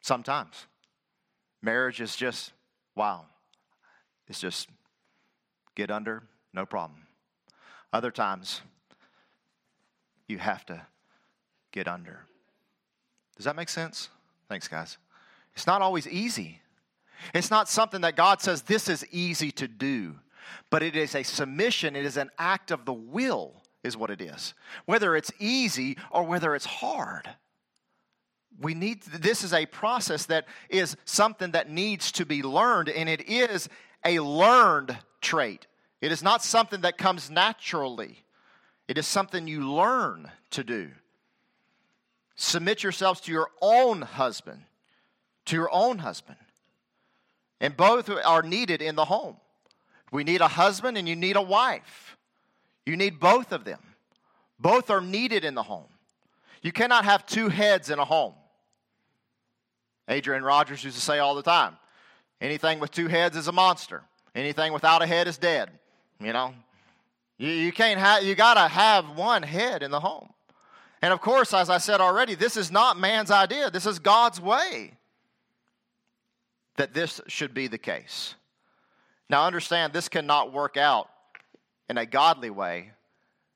Sometimes. 0.00 0.66
Marriage 1.60 2.00
is 2.00 2.14
just, 2.14 2.52
wow. 2.94 3.26
It's 4.28 4.40
just 4.40 4.68
get 5.78 5.92
under, 5.92 6.24
no 6.52 6.66
problem. 6.66 7.06
Other 7.92 8.10
times, 8.10 8.62
you 10.26 10.36
have 10.38 10.66
to 10.66 10.82
get 11.70 11.86
under. 11.86 12.26
Does 13.36 13.44
that 13.44 13.54
make 13.54 13.68
sense? 13.68 14.08
Thanks, 14.48 14.66
guys. 14.66 14.98
It's 15.54 15.68
not 15.68 15.80
always 15.80 16.08
easy. 16.08 16.60
It's 17.32 17.50
not 17.50 17.68
something 17.68 18.00
that 18.00 18.16
God 18.16 18.42
says 18.42 18.62
this 18.62 18.88
is 18.88 19.06
easy 19.12 19.52
to 19.52 19.68
do, 19.68 20.16
but 20.68 20.82
it 20.82 20.96
is 20.96 21.14
a 21.14 21.22
submission, 21.22 21.94
it 21.94 22.04
is 22.04 22.16
an 22.16 22.30
act 22.40 22.72
of 22.72 22.84
the 22.84 22.92
will, 22.92 23.62
is 23.84 23.96
what 23.96 24.10
it 24.10 24.20
is. 24.20 24.54
Whether 24.84 25.14
it's 25.14 25.30
easy 25.38 25.96
or 26.10 26.24
whether 26.24 26.56
it's 26.56 26.66
hard. 26.66 27.30
We 28.60 28.74
need 28.74 29.02
this 29.02 29.44
is 29.44 29.52
a 29.52 29.66
process 29.66 30.26
that 30.26 30.46
is 30.68 30.96
something 31.04 31.52
that 31.52 31.70
needs 31.70 32.10
to 32.12 32.26
be 32.26 32.42
learned, 32.42 32.88
and 32.88 33.08
it 33.08 33.28
is 33.28 33.68
a 34.04 34.18
learned 34.18 34.98
trait. 35.20 35.67
It 36.00 36.12
is 36.12 36.22
not 36.22 36.42
something 36.42 36.82
that 36.82 36.98
comes 36.98 37.30
naturally. 37.30 38.24
It 38.86 38.98
is 38.98 39.06
something 39.06 39.46
you 39.46 39.70
learn 39.70 40.30
to 40.50 40.64
do. 40.64 40.90
Submit 42.36 42.82
yourselves 42.82 43.20
to 43.22 43.32
your 43.32 43.50
own 43.60 44.02
husband, 44.02 44.62
to 45.46 45.56
your 45.56 45.68
own 45.72 45.98
husband. 45.98 46.38
And 47.60 47.76
both 47.76 48.08
are 48.08 48.42
needed 48.42 48.80
in 48.80 48.94
the 48.94 49.04
home. 49.04 49.36
We 50.12 50.24
need 50.24 50.40
a 50.40 50.48
husband 50.48 50.96
and 50.96 51.08
you 51.08 51.16
need 51.16 51.36
a 51.36 51.42
wife. 51.42 52.16
You 52.86 52.96
need 52.96 53.18
both 53.18 53.52
of 53.52 53.64
them. 53.64 53.80
Both 54.58 54.90
are 54.90 55.00
needed 55.00 55.44
in 55.44 55.54
the 55.54 55.62
home. 55.62 55.88
You 56.62 56.72
cannot 56.72 57.04
have 57.04 57.26
two 57.26 57.48
heads 57.48 57.90
in 57.90 57.98
a 57.98 58.04
home. 58.04 58.34
Adrian 60.08 60.42
Rogers 60.42 60.82
used 60.82 60.96
to 60.96 61.02
say 61.02 61.18
all 61.18 61.34
the 61.34 61.42
time 61.42 61.76
anything 62.40 62.80
with 62.80 62.90
two 62.90 63.08
heads 63.08 63.36
is 63.36 63.48
a 63.48 63.52
monster, 63.52 64.02
anything 64.34 64.72
without 64.72 65.02
a 65.02 65.06
head 65.06 65.28
is 65.28 65.38
dead. 65.38 65.70
You 66.20 66.32
know, 66.32 66.54
you, 67.38 67.50
you 67.50 67.72
can't 67.72 68.00
have, 68.00 68.24
you 68.24 68.34
got 68.34 68.54
to 68.54 68.68
have 68.68 69.16
one 69.16 69.42
head 69.42 69.82
in 69.82 69.90
the 69.90 70.00
home. 70.00 70.30
And 71.00 71.12
of 71.12 71.20
course, 71.20 71.54
as 71.54 71.70
I 71.70 71.78
said 71.78 72.00
already, 72.00 72.34
this 72.34 72.56
is 72.56 72.72
not 72.72 72.98
man's 72.98 73.30
idea, 73.30 73.70
this 73.70 73.86
is 73.86 73.98
God's 73.98 74.40
way 74.40 74.92
that 76.76 76.94
this 76.94 77.20
should 77.26 77.54
be 77.54 77.66
the 77.66 77.78
case. 77.78 78.34
Now, 79.28 79.44
understand 79.44 79.92
this 79.92 80.08
cannot 80.08 80.52
work 80.52 80.76
out 80.76 81.10
in 81.88 81.98
a 81.98 82.06
godly 82.06 82.50
way, 82.50 82.92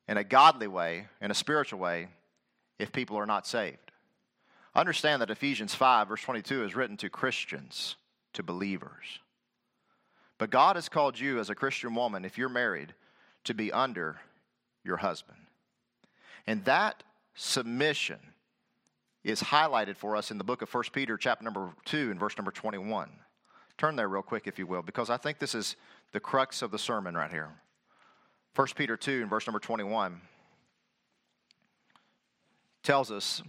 in 0.08 0.16
a 0.16 0.24
godly 0.24 0.66
way, 0.66 1.06
in 1.20 1.30
a 1.30 1.34
spiritual 1.34 1.78
way, 1.78 2.08
if 2.78 2.92
people 2.92 3.16
are 3.16 3.26
not 3.26 3.46
saved. 3.46 3.78
Understand 4.74 5.22
that 5.22 5.30
Ephesians 5.30 5.74
5, 5.74 6.08
verse 6.08 6.22
22, 6.22 6.64
is 6.64 6.74
written 6.74 6.96
to 6.98 7.08
Christians, 7.08 7.96
to 8.32 8.42
believers. 8.42 9.20
But 10.42 10.50
God 10.50 10.74
has 10.74 10.88
called 10.88 11.20
you 11.20 11.38
as 11.38 11.50
a 11.50 11.54
Christian 11.54 11.94
woman, 11.94 12.24
if 12.24 12.36
you're 12.36 12.48
married, 12.48 12.94
to 13.44 13.54
be 13.54 13.70
under 13.70 14.16
your 14.82 14.96
husband. 14.96 15.38
And 16.48 16.64
that 16.64 17.04
submission 17.36 18.18
is 19.22 19.40
highlighted 19.40 19.96
for 19.96 20.16
us 20.16 20.32
in 20.32 20.38
the 20.38 20.42
book 20.42 20.60
of 20.60 20.74
1 20.74 20.82
Peter, 20.92 21.16
chapter 21.16 21.44
number 21.44 21.72
2, 21.84 22.10
and 22.10 22.18
verse 22.18 22.36
number 22.36 22.50
21. 22.50 23.08
Turn 23.78 23.94
there 23.94 24.08
real 24.08 24.20
quick, 24.20 24.48
if 24.48 24.58
you 24.58 24.66
will, 24.66 24.82
because 24.82 25.10
I 25.10 25.16
think 25.16 25.38
this 25.38 25.54
is 25.54 25.76
the 26.10 26.18
crux 26.18 26.60
of 26.60 26.72
the 26.72 26.78
sermon 26.78 27.14
right 27.14 27.30
here. 27.30 27.50
1 28.56 28.66
Peter 28.74 28.96
2, 28.96 29.20
and 29.20 29.30
verse 29.30 29.46
number 29.46 29.60
21 29.60 30.20
tells 32.82 33.12
us 33.12 33.42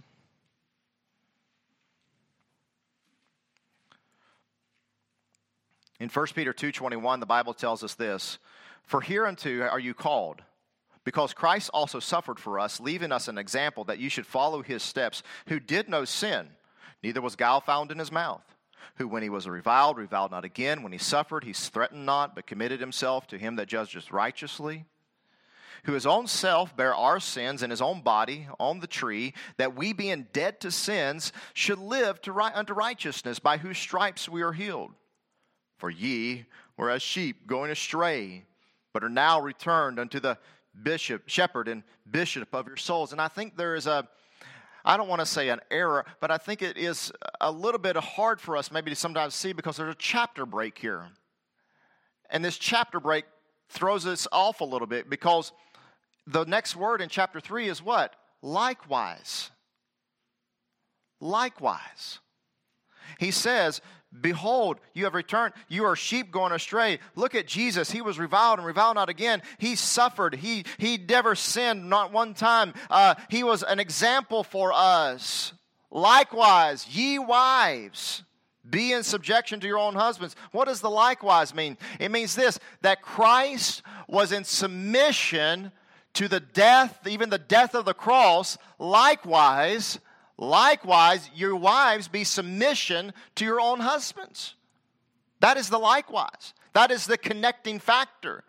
in 6.00 6.08
1 6.08 6.26
Peter 6.34 6.52
2:21 6.52 7.20
the 7.20 7.26
Bible 7.26 7.54
tells 7.54 7.84
us 7.84 7.94
this 7.94 8.38
for 8.82 9.00
hereunto 9.00 9.62
are 9.62 9.80
you 9.80 9.94
called 9.94 10.42
because 11.04 11.34
Christ 11.34 11.70
also 11.72 12.00
suffered 12.00 12.40
for 12.40 12.58
us, 12.58 12.80
leaving 12.80 13.12
us 13.12 13.28
an 13.28 13.38
example 13.38 13.84
that 13.84 13.98
you 13.98 14.08
should 14.08 14.26
follow 14.26 14.62
his 14.62 14.82
steps, 14.82 15.22
who 15.48 15.60
did 15.60 15.88
no 15.88 16.04
sin, 16.04 16.48
neither 17.02 17.20
was 17.20 17.36
guile 17.36 17.60
found 17.60 17.92
in 17.92 17.98
his 17.98 18.10
mouth. 18.10 18.42
Who, 18.96 19.08
when 19.08 19.22
he 19.22 19.28
was 19.28 19.48
reviled, 19.48 19.98
reviled 19.98 20.30
not 20.30 20.44
again. 20.44 20.82
When 20.82 20.92
he 20.92 20.98
suffered, 20.98 21.44
he 21.44 21.52
threatened 21.52 22.06
not, 22.06 22.34
but 22.34 22.46
committed 22.46 22.80
himself 22.80 23.26
to 23.28 23.38
him 23.38 23.56
that 23.56 23.66
judges 23.66 24.12
righteously. 24.12 24.84
Who 25.84 25.92
his 25.92 26.06
own 26.06 26.26
self 26.26 26.76
bare 26.76 26.94
our 26.94 27.20
sins 27.20 27.62
in 27.62 27.70
his 27.70 27.82
own 27.82 28.02
body 28.02 28.46
on 28.58 28.80
the 28.80 28.86
tree, 28.86 29.34
that 29.56 29.74
we, 29.74 29.92
being 29.92 30.28
dead 30.32 30.60
to 30.60 30.70
sins, 30.70 31.32
should 31.52 31.78
live 31.78 32.22
to 32.22 32.32
right, 32.32 32.54
unto 32.54 32.72
righteousness, 32.72 33.38
by 33.38 33.58
whose 33.58 33.78
stripes 33.78 34.28
we 34.28 34.42
are 34.42 34.52
healed. 34.52 34.92
For 35.76 35.90
ye 35.90 36.46
were 36.76 36.90
as 36.90 37.02
sheep 37.02 37.46
going 37.46 37.70
astray, 37.70 38.44
but 38.92 39.04
are 39.04 39.08
now 39.08 39.40
returned 39.40 39.98
unto 39.98 40.20
the 40.20 40.38
bishop, 40.82 41.24
shepherd 41.26 41.68
and 41.68 41.82
bishop 42.10 42.54
of 42.54 42.66
your 42.66 42.76
souls. 42.76 43.12
And 43.12 43.20
I 43.20 43.28
think 43.28 43.56
there 43.56 43.74
is 43.74 43.86
a, 43.86 44.08
I 44.84 44.96
don't 44.96 45.08
want 45.08 45.20
to 45.20 45.26
say 45.26 45.48
an 45.48 45.60
error, 45.70 46.04
but 46.20 46.30
I 46.30 46.38
think 46.38 46.62
it 46.62 46.76
is 46.76 47.12
a 47.40 47.50
little 47.50 47.80
bit 47.80 47.96
hard 47.96 48.40
for 48.40 48.56
us 48.56 48.70
maybe 48.70 48.90
to 48.90 48.96
sometimes 48.96 49.34
see 49.34 49.52
because 49.52 49.76
there's 49.76 49.94
a 49.94 49.98
chapter 49.98 50.46
break 50.46 50.78
here. 50.78 51.06
And 52.30 52.44
this 52.44 52.58
chapter 52.58 53.00
break 53.00 53.24
throws 53.68 54.06
us 54.06 54.26
off 54.32 54.60
a 54.60 54.64
little 54.64 54.86
bit 54.86 55.08
because 55.08 55.52
the 56.26 56.44
next 56.44 56.76
word 56.76 57.00
in 57.00 57.08
chapter 57.08 57.40
3 57.40 57.68
is 57.68 57.82
what? 57.82 58.14
Likewise. 58.42 59.50
Likewise. 61.20 62.18
He 63.18 63.30
says, 63.30 63.80
Behold, 64.20 64.78
you 64.92 65.04
have 65.04 65.14
returned. 65.14 65.54
You 65.68 65.84
are 65.86 65.96
sheep 65.96 66.30
going 66.30 66.52
astray. 66.52 67.00
Look 67.16 67.34
at 67.34 67.48
Jesus. 67.48 67.90
He 67.90 68.00
was 68.00 68.18
reviled 68.18 68.58
and 68.58 68.66
reviled 68.66 68.94
not 68.94 69.08
again. 69.08 69.42
He 69.58 69.74
suffered. 69.74 70.36
He, 70.36 70.64
he 70.78 70.98
never 70.98 71.34
sinned, 71.34 71.90
not 71.90 72.12
one 72.12 72.34
time. 72.34 72.74
Uh, 72.88 73.16
he 73.28 73.42
was 73.42 73.64
an 73.64 73.80
example 73.80 74.44
for 74.44 74.72
us. 74.72 75.52
Likewise, 75.90 76.86
ye 76.88 77.18
wives, 77.18 78.22
be 78.68 78.92
in 78.92 79.02
subjection 79.02 79.60
to 79.60 79.66
your 79.66 79.78
own 79.78 79.94
husbands. 79.94 80.36
What 80.52 80.66
does 80.66 80.80
the 80.80 80.90
likewise 80.90 81.54
mean? 81.54 81.76
It 81.98 82.10
means 82.10 82.34
this 82.34 82.58
that 82.82 83.02
Christ 83.02 83.82
was 84.08 84.32
in 84.32 84.44
submission 84.44 85.72
to 86.14 86.28
the 86.28 86.40
death, 86.40 87.06
even 87.06 87.30
the 87.30 87.38
death 87.38 87.74
of 87.74 87.84
the 87.84 87.94
cross. 87.94 88.56
Likewise, 88.78 89.98
Likewise, 90.36 91.30
your 91.34 91.54
wives 91.54 92.08
be 92.08 92.24
submission 92.24 93.12
to 93.36 93.44
your 93.44 93.60
own 93.60 93.80
husbands. 93.80 94.54
That 95.40 95.56
is 95.56 95.68
the 95.68 95.78
likewise. 95.78 96.54
That 96.72 96.90
is 96.90 97.06
the 97.06 97.18
connecting 97.18 97.78
factor. 97.78 98.42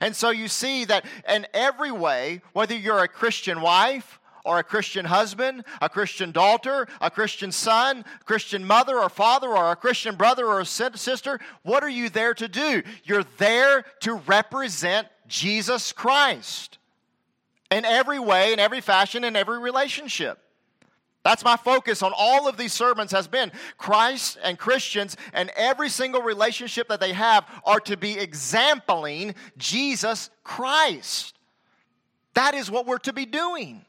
And 0.00 0.16
so 0.16 0.30
you 0.30 0.48
see 0.48 0.84
that 0.86 1.04
in 1.28 1.46
every 1.54 1.92
way, 1.92 2.42
whether 2.52 2.74
you're 2.74 2.98
a 2.98 3.08
Christian 3.08 3.60
wife 3.60 4.18
or 4.44 4.58
a 4.58 4.64
Christian 4.64 5.04
husband, 5.04 5.64
a 5.80 5.88
Christian 5.88 6.32
daughter, 6.32 6.88
a 7.00 7.10
Christian 7.10 7.52
son, 7.52 8.04
Christian 8.24 8.64
mother 8.64 8.98
or 8.98 9.08
father, 9.08 9.48
or 9.48 9.70
a 9.70 9.76
Christian 9.76 10.16
brother 10.16 10.46
or 10.46 10.64
sister, 10.64 11.38
what 11.62 11.84
are 11.84 11.88
you 11.88 12.08
there 12.08 12.34
to 12.34 12.48
do? 12.48 12.82
You're 13.04 13.26
there 13.36 13.84
to 14.00 14.14
represent 14.14 15.06
Jesus 15.28 15.92
Christ 15.92 16.78
in 17.70 17.84
every 17.84 18.18
way, 18.18 18.52
in 18.52 18.58
every 18.58 18.80
fashion, 18.80 19.22
in 19.22 19.36
every 19.36 19.58
relationship. 19.58 20.42
That's 21.28 21.44
my 21.44 21.58
focus 21.58 22.02
on 22.02 22.14
all 22.16 22.48
of 22.48 22.56
these 22.56 22.72
sermons 22.72 23.12
has 23.12 23.28
been 23.28 23.52
Christ 23.76 24.38
and 24.42 24.58
Christians 24.58 25.14
and 25.34 25.50
every 25.56 25.90
single 25.90 26.22
relationship 26.22 26.88
that 26.88 27.00
they 27.00 27.12
have 27.12 27.44
are 27.66 27.80
to 27.80 27.98
be 27.98 28.18
exempling 28.18 29.34
Jesus 29.58 30.30
Christ. 30.42 31.36
That 32.32 32.54
is 32.54 32.70
what 32.70 32.86
we're 32.86 32.96
to 33.00 33.12
be 33.12 33.26
doing. 33.26 33.84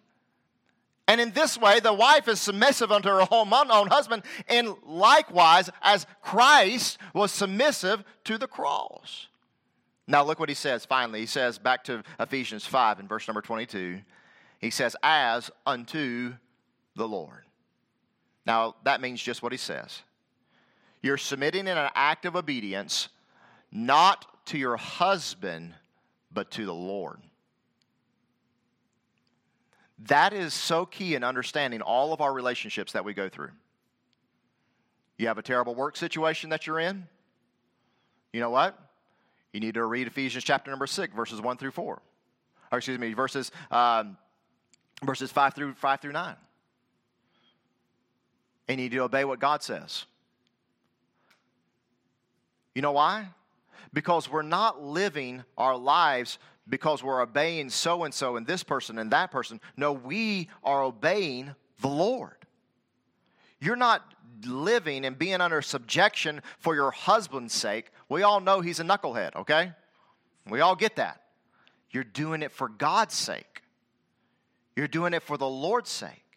And 1.08 1.22
in 1.22 1.32
this 1.32 1.58
way, 1.58 1.80
the 1.80 1.94
wife 1.94 2.28
is 2.28 2.42
submissive 2.42 2.92
unto 2.92 3.08
her 3.08 3.26
own, 3.32 3.54
own 3.54 3.88
husband, 3.88 4.24
and 4.50 4.76
likewise, 4.86 5.70
as 5.82 6.06
Christ 6.22 6.98
was 7.14 7.32
submissive 7.32 8.04
to 8.26 8.38
the 8.38 8.48
cross. 8.48 9.28
Now, 10.08 10.26
look 10.26 10.42
what 10.42 10.50
he 10.50 10.56
says 10.56 10.84
finally. 10.84 11.22
He 11.22 11.26
says, 11.26 11.58
back 11.58 11.86
to 11.86 12.04
Ephesians 12.20 12.66
5 12.66 13.00
in 13.00 13.08
verse 13.08 13.30
number 13.30 13.42
22, 13.42 14.02
he 14.60 14.72
says, 14.72 14.98
As 15.02 15.50
unto 15.66 16.34
the 17.00 17.08
Lord. 17.08 17.45
Now, 18.45 18.76
that 18.84 19.02
means 19.02 19.22
just 19.22 19.41
what 19.41 19.52
he 19.52 19.58
says. 19.58 20.04
You're 21.02 21.18
submitting 21.18 21.62
in 21.62 21.78
an 21.78 21.89
act 21.95 22.26
of 22.26 22.36
obedience, 22.36 23.10
not 23.72 24.45
to 24.47 24.58
your 24.58 24.78
husband, 24.78 25.74
but 26.32 26.52
to 26.52 26.66
the 26.66 26.74
Lord. 26.74 27.20
That 30.08 30.34
is 30.34 30.54
so 30.54 30.86
key 30.86 31.16
in 31.16 31.24
understanding 31.24 31.82
all 31.82 32.14
of 32.14 32.22
our 32.22 32.34
relationships 32.34 32.93
that 32.93 33.04
we 33.04 33.14
go 33.14 33.30
through. 33.30 33.52
You 35.18 35.28
have 35.28 35.38
a 35.38 35.41
terrible 35.41 35.76
work 35.76 35.97
situation 35.97 36.52
that 36.52 36.68
you're 36.68 36.80
in. 36.80 37.08
You 38.32 38.39
know 38.39 38.50
what? 38.50 38.78
You 39.52 39.60
need 39.60 39.74
to 39.74 39.86
read 39.86 40.08
Ephesians 40.08 40.43
chapter 40.43 40.70
number 40.70 40.88
6, 40.88 41.14
verses 41.16 41.41
1 41.41 41.58
through 41.58 41.72
4. 41.72 42.02
Or 42.72 42.78
excuse 42.78 43.00
me, 43.00 43.14
verses, 43.14 43.52
um, 43.72 44.18
verses 45.04 45.32
5 45.32 45.54
through, 45.56 45.74
5 45.74 46.02
through 46.02 46.14
9 46.14 46.36
and 48.70 48.80
you 48.80 48.86
need 48.86 48.95
to 48.95 49.03
obey 49.03 49.26
what 49.26 49.39
God 49.39 49.63
says. 49.63 50.05
You 52.76 52.84
know 52.84 52.91
why? 52.91 53.28
Because 53.91 54.30
we're 54.30 54.43
not 54.43 54.82
living 54.82 55.43
our 55.57 55.76
lives 55.76 56.38
because 56.70 57.03
we're 57.03 57.22
obeying 57.22 57.72
so 57.72 58.03
and 58.03 58.13
so 58.13 58.38
and 58.38 58.45
this 58.45 58.63
person 58.63 58.99
and 58.99 59.11
that 59.11 59.32
person. 59.32 59.59
No, 59.76 59.91
we 59.91 60.49
are 60.63 60.84
obeying 60.84 61.55
the 61.82 61.88
Lord. 61.88 62.38
You're 63.59 63.76
not 63.76 64.13
living 64.45 65.03
and 65.03 65.17
being 65.17 65.41
under 65.41 65.63
subjection 65.63 66.41
for 66.59 66.76
your 66.76 66.91
husband's 66.91 67.53
sake. 67.53 67.89
We 68.07 68.22
all 68.22 68.39
know 68.39 68.61
he's 68.61 68.80
a 68.80 68.84
knucklehead, 68.84 69.36
okay? 69.36 69.74
We 70.47 70.61
all 70.61 70.76
get 70.76 70.95
that. 70.97 71.24
You're 71.89 72.03
doing 72.03 72.43
it 72.43 72.51
for 72.51 72.70
God's 72.70 73.15
sake, 73.15 73.63
you're 74.76 74.88
doing 74.88 75.15
it 75.15 75.24
for 75.24 75.38
the 75.38 75.49
Lord's 75.49 75.89
sake. 75.89 76.29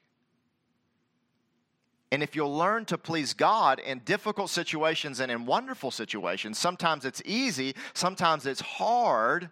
And 2.12 2.22
if 2.22 2.36
you'll 2.36 2.54
learn 2.54 2.84
to 2.84 2.98
please 2.98 3.32
God 3.32 3.78
in 3.78 4.00
difficult 4.00 4.50
situations 4.50 5.18
and 5.18 5.32
in 5.32 5.46
wonderful 5.46 5.90
situations, 5.90 6.58
sometimes 6.58 7.06
it's 7.06 7.22
easy, 7.24 7.74
sometimes 7.94 8.44
it's 8.44 8.60
hard, 8.60 9.48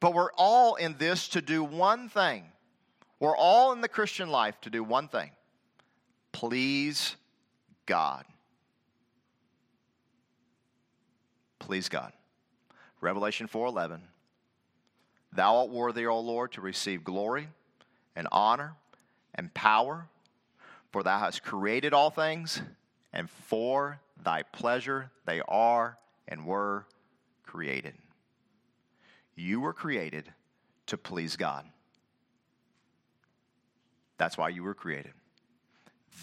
but 0.00 0.12
we're 0.12 0.32
all 0.32 0.74
in 0.74 0.96
this 0.98 1.28
to 1.28 1.40
do 1.40 1.62
one 1.62 2.08
thing. 2.08 2.46
We're 3.20 3.36
all 3.36 3.72
in 3.72 3.80
the 3.80 3.88
Christian 3.88 4.28
life 4.28 4.60
to 4.62 4.70
do 4.70 4.82
one 4.82 5.06
thing 5.06 5.30
please 6.32 7.14
God. 7.86 8.24
Please 11.60 11.88
God. 11.88 12.12
Revelation 13.00 13.46
4:11 13.46 14.00
Thou 15.32 15.58
art 15.58 15.68
worthy, 15.70 16.06
O 16.06 16.18
Lord, 16.18 16.52
to 16.52 16.60
receive 16.60 17.04
glory 17.04 17.48
and 18.16 18.26
honor 18.32 18.74
and 19.36 19.54
power 19.54 20.08
for 20.90 21.02
thou 21.02 21.18
hast 21.18 21.42
created 21.42 21.92
all 21.92 22.10
things, 22.10 22.62
and 23.12 23.28
for 23.28 24.00
thy 24.22 24.42
pleasure 24.42 25.10
they 25.26 25.40
are 25.48 25.98
and 26.26 26.46
were 26.46 26.86
created. 27.44 27.94
You 29.34 29.60
were 29.60 29.72
created 29.72 30.32
to 30.86 30.96
please 30.96 31.36
God. 31.36 31.64
That's 34.16 34.36
why 34.36 34.48
you 34.48 34.64
were 34.64 34.74
created. 34.74 35.12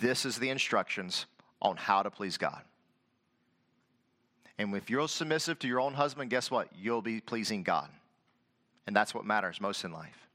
This 0.01 0.25
is 0.25 0.37
the 0.37 0.49
instructions 0.49 1.25
on 1.61 1.77
how 1.77 2.03
to 2.03 2.11
please 2.11 2.37
God. 2.37 2.61
And 4.57 4.75
if 4.75 4.89
you're 4.89 5.07
submissive 5.07 5.59
to 5.59 5.67
your 5.67 5.79
own 5.79 5.93
husband, 5.93 6.29
guess 6.29 6.51
what? 6.51 6.69
You'll 6.77 7.01
be 7.01 7.21
pleasing 7.21 7.63
God. 7.63 7.89
And 8.87 8.95
that's 8.95 9.13
what 9.13 9.25
matters 9.25 9.59
most 9.59 9.83
in 9.83 9.91
life. 9.91 10.27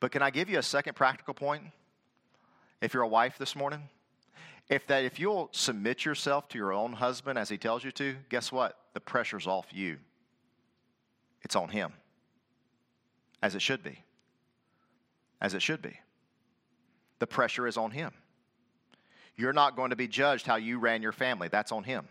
But 0.00 0.10
can 0.10 0.22
I 0.22 0.30
give 0.30 0.48
you 0.48 0.58
a 0.58 0.62
second 0.62 0.94
practical 0.94 1.34
point? 1.34 1.64
If 2.80 2.94
you're 2.94 3.02
a 3.02 3.08
wife 3.08 3.38
this 3.38 3.56
morning, 3.56 3.88
if 4.68 4.86
that 4.88 5.04
if 5.04 5.20
you'll 5.20 5.48
submit 5.52 6.04
yourself 6.04 6.48
to 6.48 6.58
your 6.58 6.72
own 6.72 6.92
husband 6.92 7.38
as 7.38 7.48
he 7.48 7.56
tells 7.56 7.84
you 7.84 7.92
to, 7.92 8.16
guess 8.28 8.50
what? 8.50 8.76
The 8.94 9.00
pressure's 9.00 9.46
off 9.46 9.66
you. 9.72 9.98
It's 11.42 11.56
on 11.56 11.68
him. 11.68 11.92
As 13.42 13.54
it 13.54 13.62
should 13.62 13.82
be. 13.82 14.02
As 15.40 15.54
it 15.54 15.62
should 15.62 15.82
be. 15.82 16.00
The 17.18 17.26
pressure 17.26 17.66
is 17.66 17.76
on 17.76 17.92
him. 17.92 18.12
You're 19.36 19.52
not 19.52 19.76
going 19.76 19.90
to 19.90 19.96
be 19.96 20.08
judged 20.08 20.46
how 20.46 20.56
you 20.56 20.78
ran 20.78 21.02
your 21.02 21.12
family. 21.12 21.48
That's 21.48 21.72
on 21.72 21.84
him. 21.84 22.08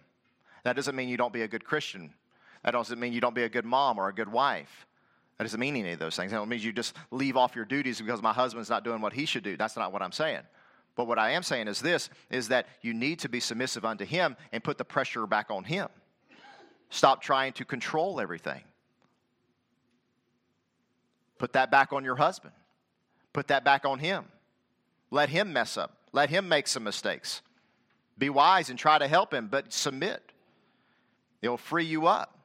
That 0.64 0.76
doesn't 0.76 0.96
mean 0.96 1.10
you 1.10 1.18
don't 1.18 1.34
be 1.34 1.42
a 1.42 1.48
good 1.48 1.64
Christian. 1.64 2.14
That 2.64 2.72
doesn't 2.72 3.00
mean 3.00 3.14
you 3.14 3.22
don't 3.22 3.36
be 3.36 3.44
a 3.44 3.50
good 3.50 3.66
mom 3.66 4.00
or 4.00 4.08
a 4.08 4.14
good 4.14 4.32
wife. 4.32 4.86
That 5.38 5.44
doesn't 5.44 5.60
mean 5.60 5.76
any 5.76 5.92
of 5.92 6.00
those 6.00 6.16
things. 6.16 6.32
That 6.32 6.48
means 6.48 6.64
you 6.64 6.72
just 6.72 6.96
leave 7.12 7.36
off 7.36 7.56
your 7.56 7.66
duties 7.66 8.00
because 8.00 8.22
my 8.22 8.32
husband's 8.32 8.70
not 8.70 8.84
doing 8.84 9.02
what 9.02 9.14
he 9.14 9.26
should 9.26 9.44
do. 9.44 9.58
That's 9.58 9.76
not 9.76 9.92
what 9.92 10.02
I'm 10.02 10.12
saying. 10.12 10.42
But 10.96 11.08
what 11.08 11.20
I 11.20 11.32
am 11.32 11.44
saying 11.44 11.68
is 11.68 11.80
this 11.80 12.10
is 12.30 12.48
that 12.48 12.68
you 12.82 12.94
need 12.94 13.20
to 13.20 13.30
be 13.30 13.40
submissive 13.40 13.86
unto 13.86 14.06
him 14.06 14.38
and 14.52 14.64
put 14.64 14.78
the 14.78 14.86
pressure 14.86 15.28
back 15.28 15.52
on 15.52 15.64
him. 15.64 15.90
Stop 16.90 17.22
trying 17.22 17.54
to 17.54 17.66
control 17.66 18.22
everything. 18.22 18.62
Put 21.38 21.54
that 21.54 21.70
back 21.70 21.92
on 21.92 22.06
your 22.06 22.16
husband. 22.16 22.54
Put 23.34 23.48
that 23.48 23.66
back 23.66 23.86
on 23.86 24.00
him. 24.00 24.26
Let 25.12 25.30
him 25.30 25.52
mess 25.52 25.78
up. 25.78 25.98
Let 26.14 26.30
him 26.30 26.48
make 26.48 26.68
some 26.68 26.84
mistakes. 26.84 27.42
Be 28.18 28.30
wise 28.30 28.70
and 28.70 28.80
try 28.80 28.98
to 28.98 29.08
help 29.08 29.34
him, 29.34 29.50
but 29.52 29.74
submit. 29.74 30.32
It'll 31.42 31.58
free 31.58 31.84
you 31.84 32.08
up. 32.08 32.40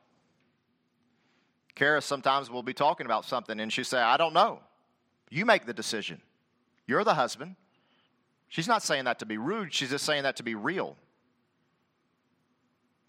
Kara 1.76 2.02
sometimes 2.02 2.50
will 2.50 2.64
be 2.64 2.74
talking 2.74 3.06
about 3.06 3.24
something 3.24 3.60
and 3.60 3.72
she'll 3.72 3.84
say, 3.84 4.00
I 4.00 4.16
don't 4.16 4.34
know. 4.34 4.60
You 5.30 5.46
make 5.46 5.66
the 5.66 5.72
decision. 5.72 6.20
You're 6.86 7.04
the 7.04 7.14
husband. 7.14 7.54
She's 8.50 8.68
not 8.68 8.82
saying 8.82 9.04
that 9.04 9.20
to 9.20 9.26
be 9.26 9.38
rude, 9.38 9.72
she's 9.72 9.90
just 9.90 10.04
saying 10.04 10.24
that 10.24 10.36
to 10.36 10.42
be 10.42 10.54
real. 10.54 10.96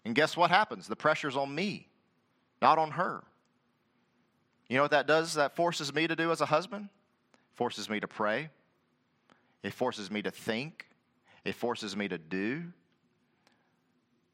And 0.04 0.14
guess 0.14 0.36
what 0.36 0.50
happens? 0.50 0.88
The 0.88 0.96
pressure's 0.96 1.36
on 1.36 1.54
me, 1.54 1.88
not 2.62 2.78
on 2.78 2.92
her. 2.92 3.22
You 4.68 4.76
know 4.76 4.82
what 4.82 4.92
that 4.92 5.06
does? 5.06 5.34
That 5.34 5.54
forces 5.54 5.92
me 5.92 6.06
to 6.06 6.16
do 6.16 6.30
as 6.30 6.40
a 6.40 6.46
husband? 6.46 6.88
Forces 7.54 7.90
me 7.90 8.00
to 8.00 8.08
pray. 8.08 8.48
It 9.62 9.74
forces 9.74 10.10
me 10.10 10.22
to 10.22 10.30
think. 10.30 10.86
It 11.44 11.54
forces 11.54 11.96
me 11.96 12.08
to 12.08 12.18
do. 12.18 12.64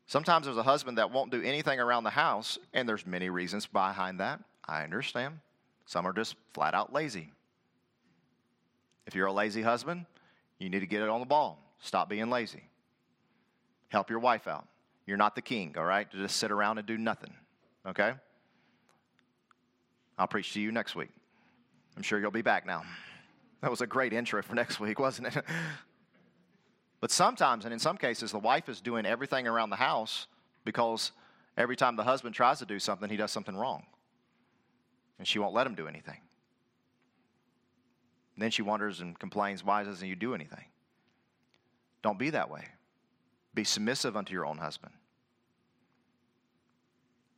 Sometimes 0.07 0.47
there's 0.47 0.59
a 0.59 0.63
husband 0.63 0.99
that 0.99 1.11
won't 1.11 1.31
do 1.31 1.43
anything 1.43 1.81
around 1.81 2.05
the 2.05 2.11
house, 2.11 2.59
and 2.73 2.89
there's 2.89 3.07
many 3.07 3.29
reasons 3.31 3.67
behind 3.67 4.21
that. 4.21 4.41
I 4.67 4.85
understand. 4.85 5.41
Some 5.87 6.07
are 6.07 6.13
just 6.13 6.37
flat 6.53 6.75
out 6.75 6.93
lazy. 6.93 7.33
If 9.07 9.15
you're 9.15 9.27
a 9.27 9.33
lazy 9.33 9.63
husband, 9.63 10.05
you 10.59 10.69
need 10.69 10.81
to 10.81 10.87
get 10.87 11.03
it 11.03 11.09
on 11.09 11.21
the 11.21 11.27
ball. 11.27 11.59
Stop 11.81 12.09
being 12.09 12.31
lazy. 12.31 12.63
Help 13.89 14.11
your 14.11 14.19
wife 14.19 14.47
out. 14.47 14.67
You're 15.07 15.17
not 15.17 15.35
the 15.35 15.43
king, 15.43 15.75
all 15.79 15.85
right? 15.85 16.11
To 16.11 16.17
just 16.17 16.37
sit 16.37 16.51
around 16.51 16.79
and 16.79 16.87
do 16.87 16.99
nothing, 16.99 17.33
okay? 17.87 18.13
I'll 20.19 20.27
preach 20.27 20.53
to 20.55 20.61
you 20.61 20.73
next 20.73 20.95
week. 20.95 21.11
I'm 21.97 22.03
sure 22.03 22.21
you'll 22.21 22.31
be 22.31 22.43
back 22.43 22.67
now. 22.67 22.83
That 23.63 23.71
was 23.71 23.81
a 23.81 23.87
great 23.87 24.13
intro 24.13 24.43
for 24.43 24.55
next 24.63 24.81
week, 24.81 24.99
wasn't 24.99 25.35
it? 25.35 25.45
but 27.01 27.11
sometimes, 27.11 27.65
and 27.65 27.73
in 27.73 27.79
some 27.79 27.97
cases, 27.97 28.33
the 28.33 28.39
wife 28.39 28.69
is 28.69 28.81
doing 28.81 29.07
everything 29.07 29.47
around 29.47 29.71
the 29.71 29.77
house 29.77 30.27
because 30.65 31.13
every 31.57 31.77
time 31.77 31.97
the 31.97 32.05
husband 32.05 32.35
tries 32.35 32.59
to 32.59 32.67
do 32.67 32.79
something, 32.79 33.09
he 33.09 33.17
does 33.17 33.33
something 33.33 33.57
wrong. 33.57 33.85
And 35.19 35.27
she 35.27 35.39
won't 35.39 35.55
let 35.55 35.67
him 35.67 35.75
do 35.75 35.89
anything. 35.89 36.19
Then 38.39 38.53
she 38.53 38.63
wonders 38.63 39.01
and 39.01 39.19
complains, 39.19 39.65
Why 39.65 39.83
doesn't 39.83 40.07
you 40.07 40.15
do 40.15 40.35
anything? 40.35 40.65
Don't 42.03 42.19
be 42.19 42.31
that 42.31 42.49
way. 42.49 42.65
Be 43.53 43.65
submissive 43.65 44.17
unto 44.17 44.33
your 44.33 44.47
own 44.47 44.59
husband. 44.59 44.95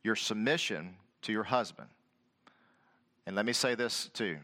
Your 0.03 0.15
submission 0.15 0.95
to 1.23 1.31
your 1.31 1.43
husband. 1.43 1.89
And 3.25 3.35
let 3.35 3.45
me 3.45 3.53
say 3.53 3.75
this 3.75 4.09
too 4.13 4.37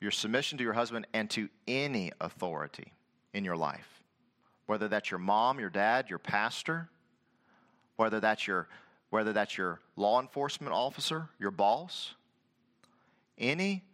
your 0.00 0.10
submission 0.10 0.58
to 0.58 0.64
your 0.64 0.72
husband 0.72 1.06
and 1.12 1.30
to 1.30 1.48
any 1.68 2.10
authority 2.20 2.92
in 3.34 3.44
your 3.44 3.56
life, 3.56 4.02
whether 4.66 4.88
that's 4.88 5.12
your 5.12 5.20
mom, 5.20 5.60
your 5.60 5.70
dad, 5.70 6.10
your 6.10 6.18
pastor, 6.18 6.88
whether 7.94 8.18
that's 8.18 8.48
your, 8.48 8.66
whether 9.10 9.32
that's 9.32 9.56
your 9.56 9.80
law 9.94 10.20
enforcement 10.20 10.72
officer, 10.72 11.28
your 11.38 11.52
boss, 11.52 12.16
any 13.38 13.84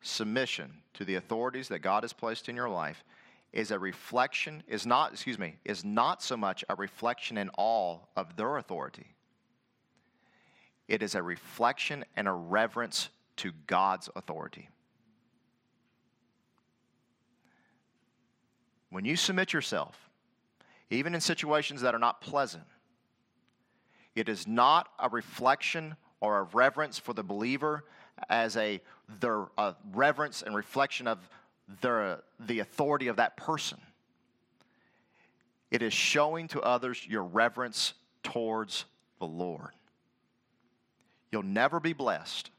submission 0.00 0.82
to 0.94 1.04
the 1.04 1.16
authorities 1.16 1.68
that 1.68 1.80
God 1.80 2.04
has 2.04 2.12
placed 2.12 2.48
in 2.48 2.56
your 2.56 2.68
life 2.68 3.04
is 3.52 3.70
a 3.70 3.78
reflection, 3.78 4.62
is 4.68 4.86
not, 4.86 5.12
excuse 5.12 5.38
me, 5.38 5.56
is 5.64 5.84
not 5.84 6.22
so 6.22 6.36
much 6.36 6.64
a 6.68 6.74
reflection 6.74 7.38
in 7.38 7.48
all 7.50 8.08
of 8.16 8.36
their 8.36 8.58
authority. 8.58 9.14
It 10.88 11.02
is 11.02 11.14
a 11.14 11.22
reflection 11.22 12.04
and 12.16 12.28
a 12.28 12.32
reverence 12.32 13.08
to 13.36 13.52
God's 13.66 14.08
authority. 14.14 14.68
When 18.90 19.04
you 19.04 19.16
submit 19.16 19.52
yourself, 19.52 20.10
even 20.90 21.14
in 21.14 21.20
situations 21.20 21.80
that 21.80 21.94
are 21.94 21.98
not 21.98 22.20
pleasant, 22.20 22.64
it 24.14 24.28
is 24.28 24.46
not 24.46 24.88
a 24.98 25.08
reflection 25.08 25.96
or 26.20 26.38
a 26.38 26.42
reverence 26.44 26.98
for 26.98 27.12
the 27.12 27.22
believer 27.22 27.84
as 28.28 28.56
a, 28.56 28.80
their, 29.20 29.46
reverence 29.92 30.42
and 30.42 30.54
reflection 30.54 31.06
of 31.06 31.18
their, 31.80 32.22
the 32.40 32.60
authority 32.60 33.08
of 33.08 33.16
that 33.16 33.36
person. 33.36 33.78
It 35.70 35.82
is 35.82 35.92
showing 35.92 36.48
to 36.48 36.60
others 36.60 37.04
your 37.06 37.24
reverence 37.24 37.94
towards 38.22 38.84
the 39.18 39.26
Lord. 39.26 39.70
You'll 41.32 41.42
never 41.42 41.80
be 41.80 41.92
blessed 41.92 42.50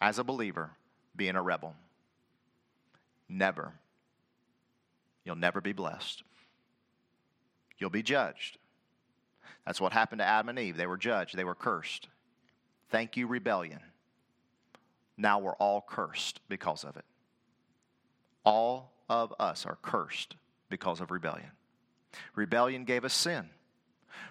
as 0.00 0.18
a 0.18 0.24
believer 0.24 0.70
being 1.16 1.34
a 1.34 1.42
rebel. 1.42 1.74
Never. 3.28 3.72
You'll 5.24 5.36
never 5.36 5.60
be 5.60 5.72
blessed. 5.72 6.22
You'll 7.78 7.90
be 7.90 8.02
judged. 8.02 8.58
That's 9.66 9.80
what 9.80 9.92
happened 9.92 10.20
to 10.20 10.24
Adam 10.24 10.48
and 10.48 10.58
Eve. 10.58 10.76
They 10.76 10.86
were 10.86 10.96
judged, 10.96 11.36
they 11.36 11.44
were 11.44 11.54
cursed. 11.54 12.08
Thank 12.90 13.16
you, 13.16 13.26
rebellion. 13.26 13.80
Now 15.18 15.40
we're 15.40 15.56
all 15.56 15.84
cursed 15.86 16.40
because 16.48 16.84
of 16.84 16.96
it. 16.96 17.04
All 18.44 18.92
of 19.10 19.34
us 19.38 19.66
are 19.66 19.76
cursed 19.82 20.36
because 20.70 21.00
of 21.00 21.10
rebellion. 21.10 21.50
Rebellion 22.34 22.84
gave 22.84 23.04
us 23.04 23.12
sin, 23.12 23.50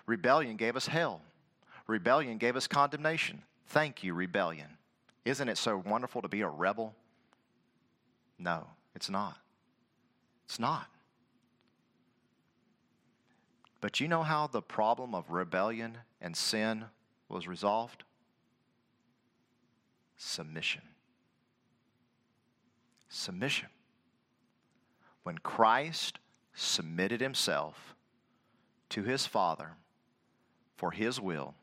rebellion 0.07 0.55
gave 0.55 0.75
us 0.75 0.87
hell, 0.87 1.21
rebellion 1.85 2.37
gave 2.37 2.55
us 2.55 2.67
condemnation. 2.67 3.43
Thank 3.67 4.03
you, 4.03 4.13
rebellion. 4.13 4.77
Isn't 5.25 5.49
it 5.49 5.57
so 5.57 5.83
wonderful 5.85 6.21
to 6.21 6.29
be 6.29 6.41
a 6.41 6.47
rebel? 6.47 6.95
No, 8.39 8.67
it's 8.95 9.09
not. 9.09 9.37
It's 10.45 10.57
not. 10.57 10.87
But 13.81 13.99
you 13.99 14.07
know 14.07 14.23
how 14.23 14.47
the 14.47 14.61
problem 14.61 15.13
of 15.13 15.29
rebellion 15.29 15.97
and 16.21 16.35
sin 16.35 16.85
was 17.27 17.47
resolved? 17.47 18.03
Submission. 20.17 20.81
Submission. 23.09 23.69
When 25.23 25.37
Christ 25.37 26.19
submitted 26.53 27.21
himself 27.21 27.95
to 28.89 29.03
his 29.03 29.25
Father 29.25 29.71
for 30.75 30.91
his 30.91 31.19
will, 31.19 31.55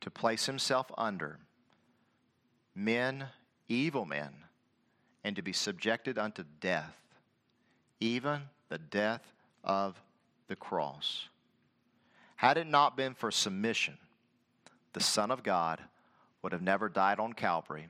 to 0.00 0.10
place 0.10 0.46
himself 0.46 0.90
under 0.96 1.38
men, 2.74 3.26
evil 3.68 4.04
men, 4.04 4.30
and 5.24 5.34
to 5.34 5.42
be 5.42 5.52
subjected 5.52 6.18
unto 6.18 6.44
death 6.60 6.98
even 8.00 8.42
the 8.68 8.78
death 8.78 9.32
of 9.64 10.00
the 10.48 10.56
cross. 10.56 11.28
Had 12.36 12.56
it 12.56 12.66
not 12.66 12.96
been 12.96 13.14
for 13.14 13.30
submission, 13.30 13.98
the 14.92 15.00
Son 15.00 15.30
of 15.30 15.42
God 15.42 15.80
would 16.48 16.54
have 16.54 16.62
never 16.62 16.88
died 16.88 17.20
on 17.20 17.34
Calvary. 17.34 17.88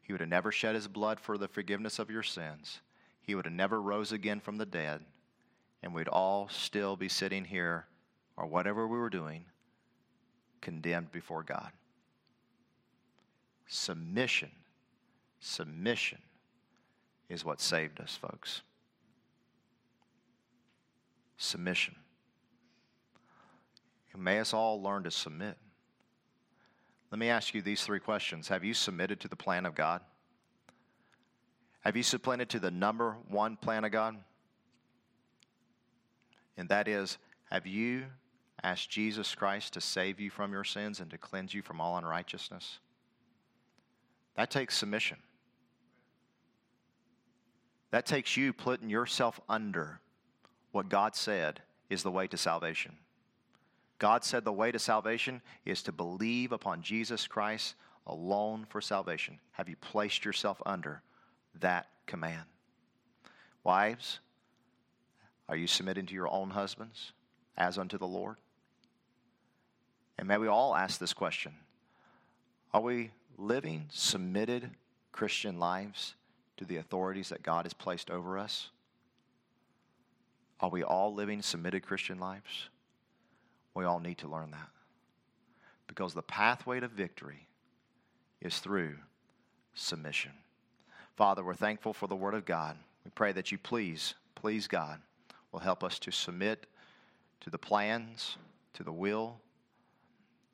He 0.00 0.12
would 0.12 0.20
have 0.20 0.28
never 0.28 0.52
shed 0.52 0.76
his 0.76 0.86
blood 0.86 1.18
for 1.18 1.36
the 1.36 1.48
forgiveness 1.48 1.98
of 1.98 2.08
your 2.08 2.22
sins. 2.22 2.80
He 3.20 3.34
would 3.34 3.46
have 3.46 3.52
never 3.52 3.82
rose 3.82 4.12
again 4.12 4.38
from 4.38 4.58
the 4.58 4.64
dead. 4.64 5.00
And 5.82 5.92
we'd 5.92 6.06
all 6.06 6.48
still 6.48 6.96
be 6.96 7.08
sitting 7.08 7.44
here, 7.44 7.86
or 8.36 8.46
whatever 8.46 8.86
we 8.86 8.96
were 8.96 9.10
doing, 9.10 9.44
condemned 10.60 11.10
before 11.10 11.42
God. 11.42 11.72
Submission, 13.66 14.52
submission 15.40 16.20
is 17.28 17.44
what 17.44 17.60
saved 17.60 18.00
us, 18.00 18.14
folks 18.16 18.62
submission. 21.38 21.94
And 24.12 24.22
may 24.22 24.40
us 24.40 24.52
all 24.52 24.82
learn 24.82 25.04
to 25.04 25.10
submit. 25.10 25.56
Let 27.10 27.18
me 27.18 27.28
ask 27.30 27.54
you 27.54 27.62
these 27.62 27.82
three 27.82 28.00
questions 28.00 28.48
Have 28.48 28.64
you 28.64 28.74
submitted 28.74 29.20
to 29.20 29.28
the 29.28 29.36
plan 29.36 29.66
of 29.66 29.74
God? 29.74 30.02
Have 31.80 31.96
you 31.96 32.02
submitted 32.02 32.48
to 32.50 32.60
the 32.60 32.70
number 32.70 33.16
one 33.28 33.56
plan 33.56 33.84
of 33.84 33.92
God? 33.92 34.16
And 36.56 36.68
that 36.68 36.88
is, 36.88 37.18
have 37.50 37.66
you 37.66 38.06
asked 38.62 38.90
Jesus 38.90 39.34
Christ 39.34 39.74
to 39.74 39.80
save 39.80 40.18
you 40.18 40.28
from 40.28 40.52
your 40.52 40.64
sins 40.64 41.00
and 41.00 41.08
to 41.10 41.18
cleanse 41.18 41.54
you 41.54 41.62
from 41.62 41.80
all 41.80 41.96
unrighteousness? 41.96 42.80
That 44.36 44.50
takes 44.50 44.76
submission. 44.76 45.18
That 47.90 48.06
takes 48.06 48.36
you 48.36 48.52
putting 48.52 48.90
yourself 48.90 49.40
under 49.48 50.00
what 50.72 50.88
God 50.88 51.16
said 51.16 51.62
is 51.88 52.02
the 52.02 52.10
way 52.10 52.26
to 52.26 52.36
salvation. 52.36 52.96
God 53.98 54.24
said 54.24 54.44
the 54.44 54.52
way 54.52 54.70
to 54.70 54.78
salvation 54.78 55.42
is 55.64 55.82
to 55.82 55.92
believe 55.92 56.52
upon 56.52 56.82
Jesus 56.82 57.26
Christ 57.26 57.74
alone 58.06 58.64
for 58.68 58.80
salvation. 58.80 59.38
Have 59.52 59.68
you 59.68 59.76
placed 59.76 60.24
yourself 60.24 60.62
under 60.64 61.02
that 61.60 61.88
command? 62.06 62.44
Wives, 63.64 64.20
are 65.48 65.56
you 65.56 65.66
submitting 65.66 66.06
to 66.06 66.14
your 66.14 66.32
own 66.32 66.50
husbands 66.50 67.12
as 67.56 67.76
unto 67.76 67.98
the 67.98 68.06
Lord? 68.06 68.36
And 70.18 70.26
may 70.28 70.38
we 70.38 70.48
all 70.48 70.74
ask 70.74 70.98
this 70.98 71.12
question 71.12 71.52
Are 72.72 72.80
we 72.80 73.10
living 73.36 73.86
submitted 73.90 74.70
Christian 75.12 75.58
lives 75.58 76.14
to 76.56 76.64
the 76.64 76.76
authorities 76.76 77.30
that 77.30 77.42
God 77.42 77.64
has 77.64 77.72
placed 77.72 78.10
over 78.10 78.38
us? 78.38 78.70
Are 80.60 80.70
we 80.70 80.82
all 80.82 81.14
living 81.14 81.42
submitted 81.42 81.82
Christian 81.82 82.18
lives? 82.18 82.68
We 83.78 83.84
all 83.84 84.00
need 84.00 84.18
to 84.18 84.28
learn 84.28 84.50
that. 84.50 84.70
Because 85.86 86.12
the 86.12 86.20
pathway 86.20 86.80
to 86.80 86.88
victory 86.88 87.46
is 88.40 88.58
through 88.58 88.96
submission. 89.72 90.32
Father, 91.14 91.44
we're 91.44 91.54
thankful 91.54 91.92
for 91.92 92.08
the 92.08 92.16
Word 92.16 92.34
of 92.34 92.44
God. 92.44 92.76
We 93.04 93.12
pray 93.14 93.30
that 93.30 93.52
you 93.52 93.58
please, 93.58 94.14
please, 94.34 94.66
God, 94.66 95.00
will 95.52 95.60
help 95.60 95.84
us 95.84 96.00
to 96.00 96.10
submit 96.10 96.66
to 97.38 97.50
the 97.50 97.58
plans, 97.58 98.36
to 98.74 98.82
the 98.82 98.90
will, 98.90 99.36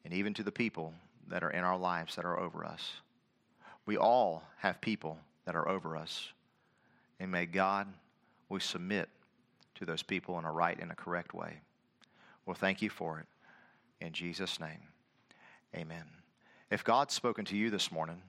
and 0.04 0.12
even 0.12 0.34
to 0.34 0.42
the 0.42 0.52
people 0.52 0.92
that 1.28 1.42
are 1.42 1.50
in 1.50 1.64
our 1.64 1.78
lives 1.78 2.16
that 2.16 2.26
are 2.26 2.38
over 2.38 2.62
us. 2.62 2.92
We 3.86 3.96
all 3.96 4.42
have 4.58 4.82
people 4.82 5.18
that 5.46 5.56
are 5.56 5.66
over 5.66 5.96
us. 5.96 6.28
And 7.18 7.32
may 7.32 7.46
God, 7.46 7.86
we 8.50 8.60
submit 8.60 9.08
to 9.76 9.86
those 9.86 10.02
people 10.02 10.38
in 10.38 10.44
a 10.44 10.52
right 10.52 10.78
and 10.78 10.92
a 10.92 10.94
correct 10.94 11.32
way. 11.32 11.60
Well, 12.46 12.54
thank 12.54 12.82
you 12.82 12.90
for 12.90 13.18
it. 13.20 13.26
In 14.04 14.12
Jesus' 14.12 14.60
name, 14.60 14.88
amen. 15.74 16.04
If 16.70 16.84
God's 16.84 17.14
spoken 17.14 17.44
to 17.46 17.56
you 17.56 17.70
this 17.70 17.90
morning, 17.90 18.22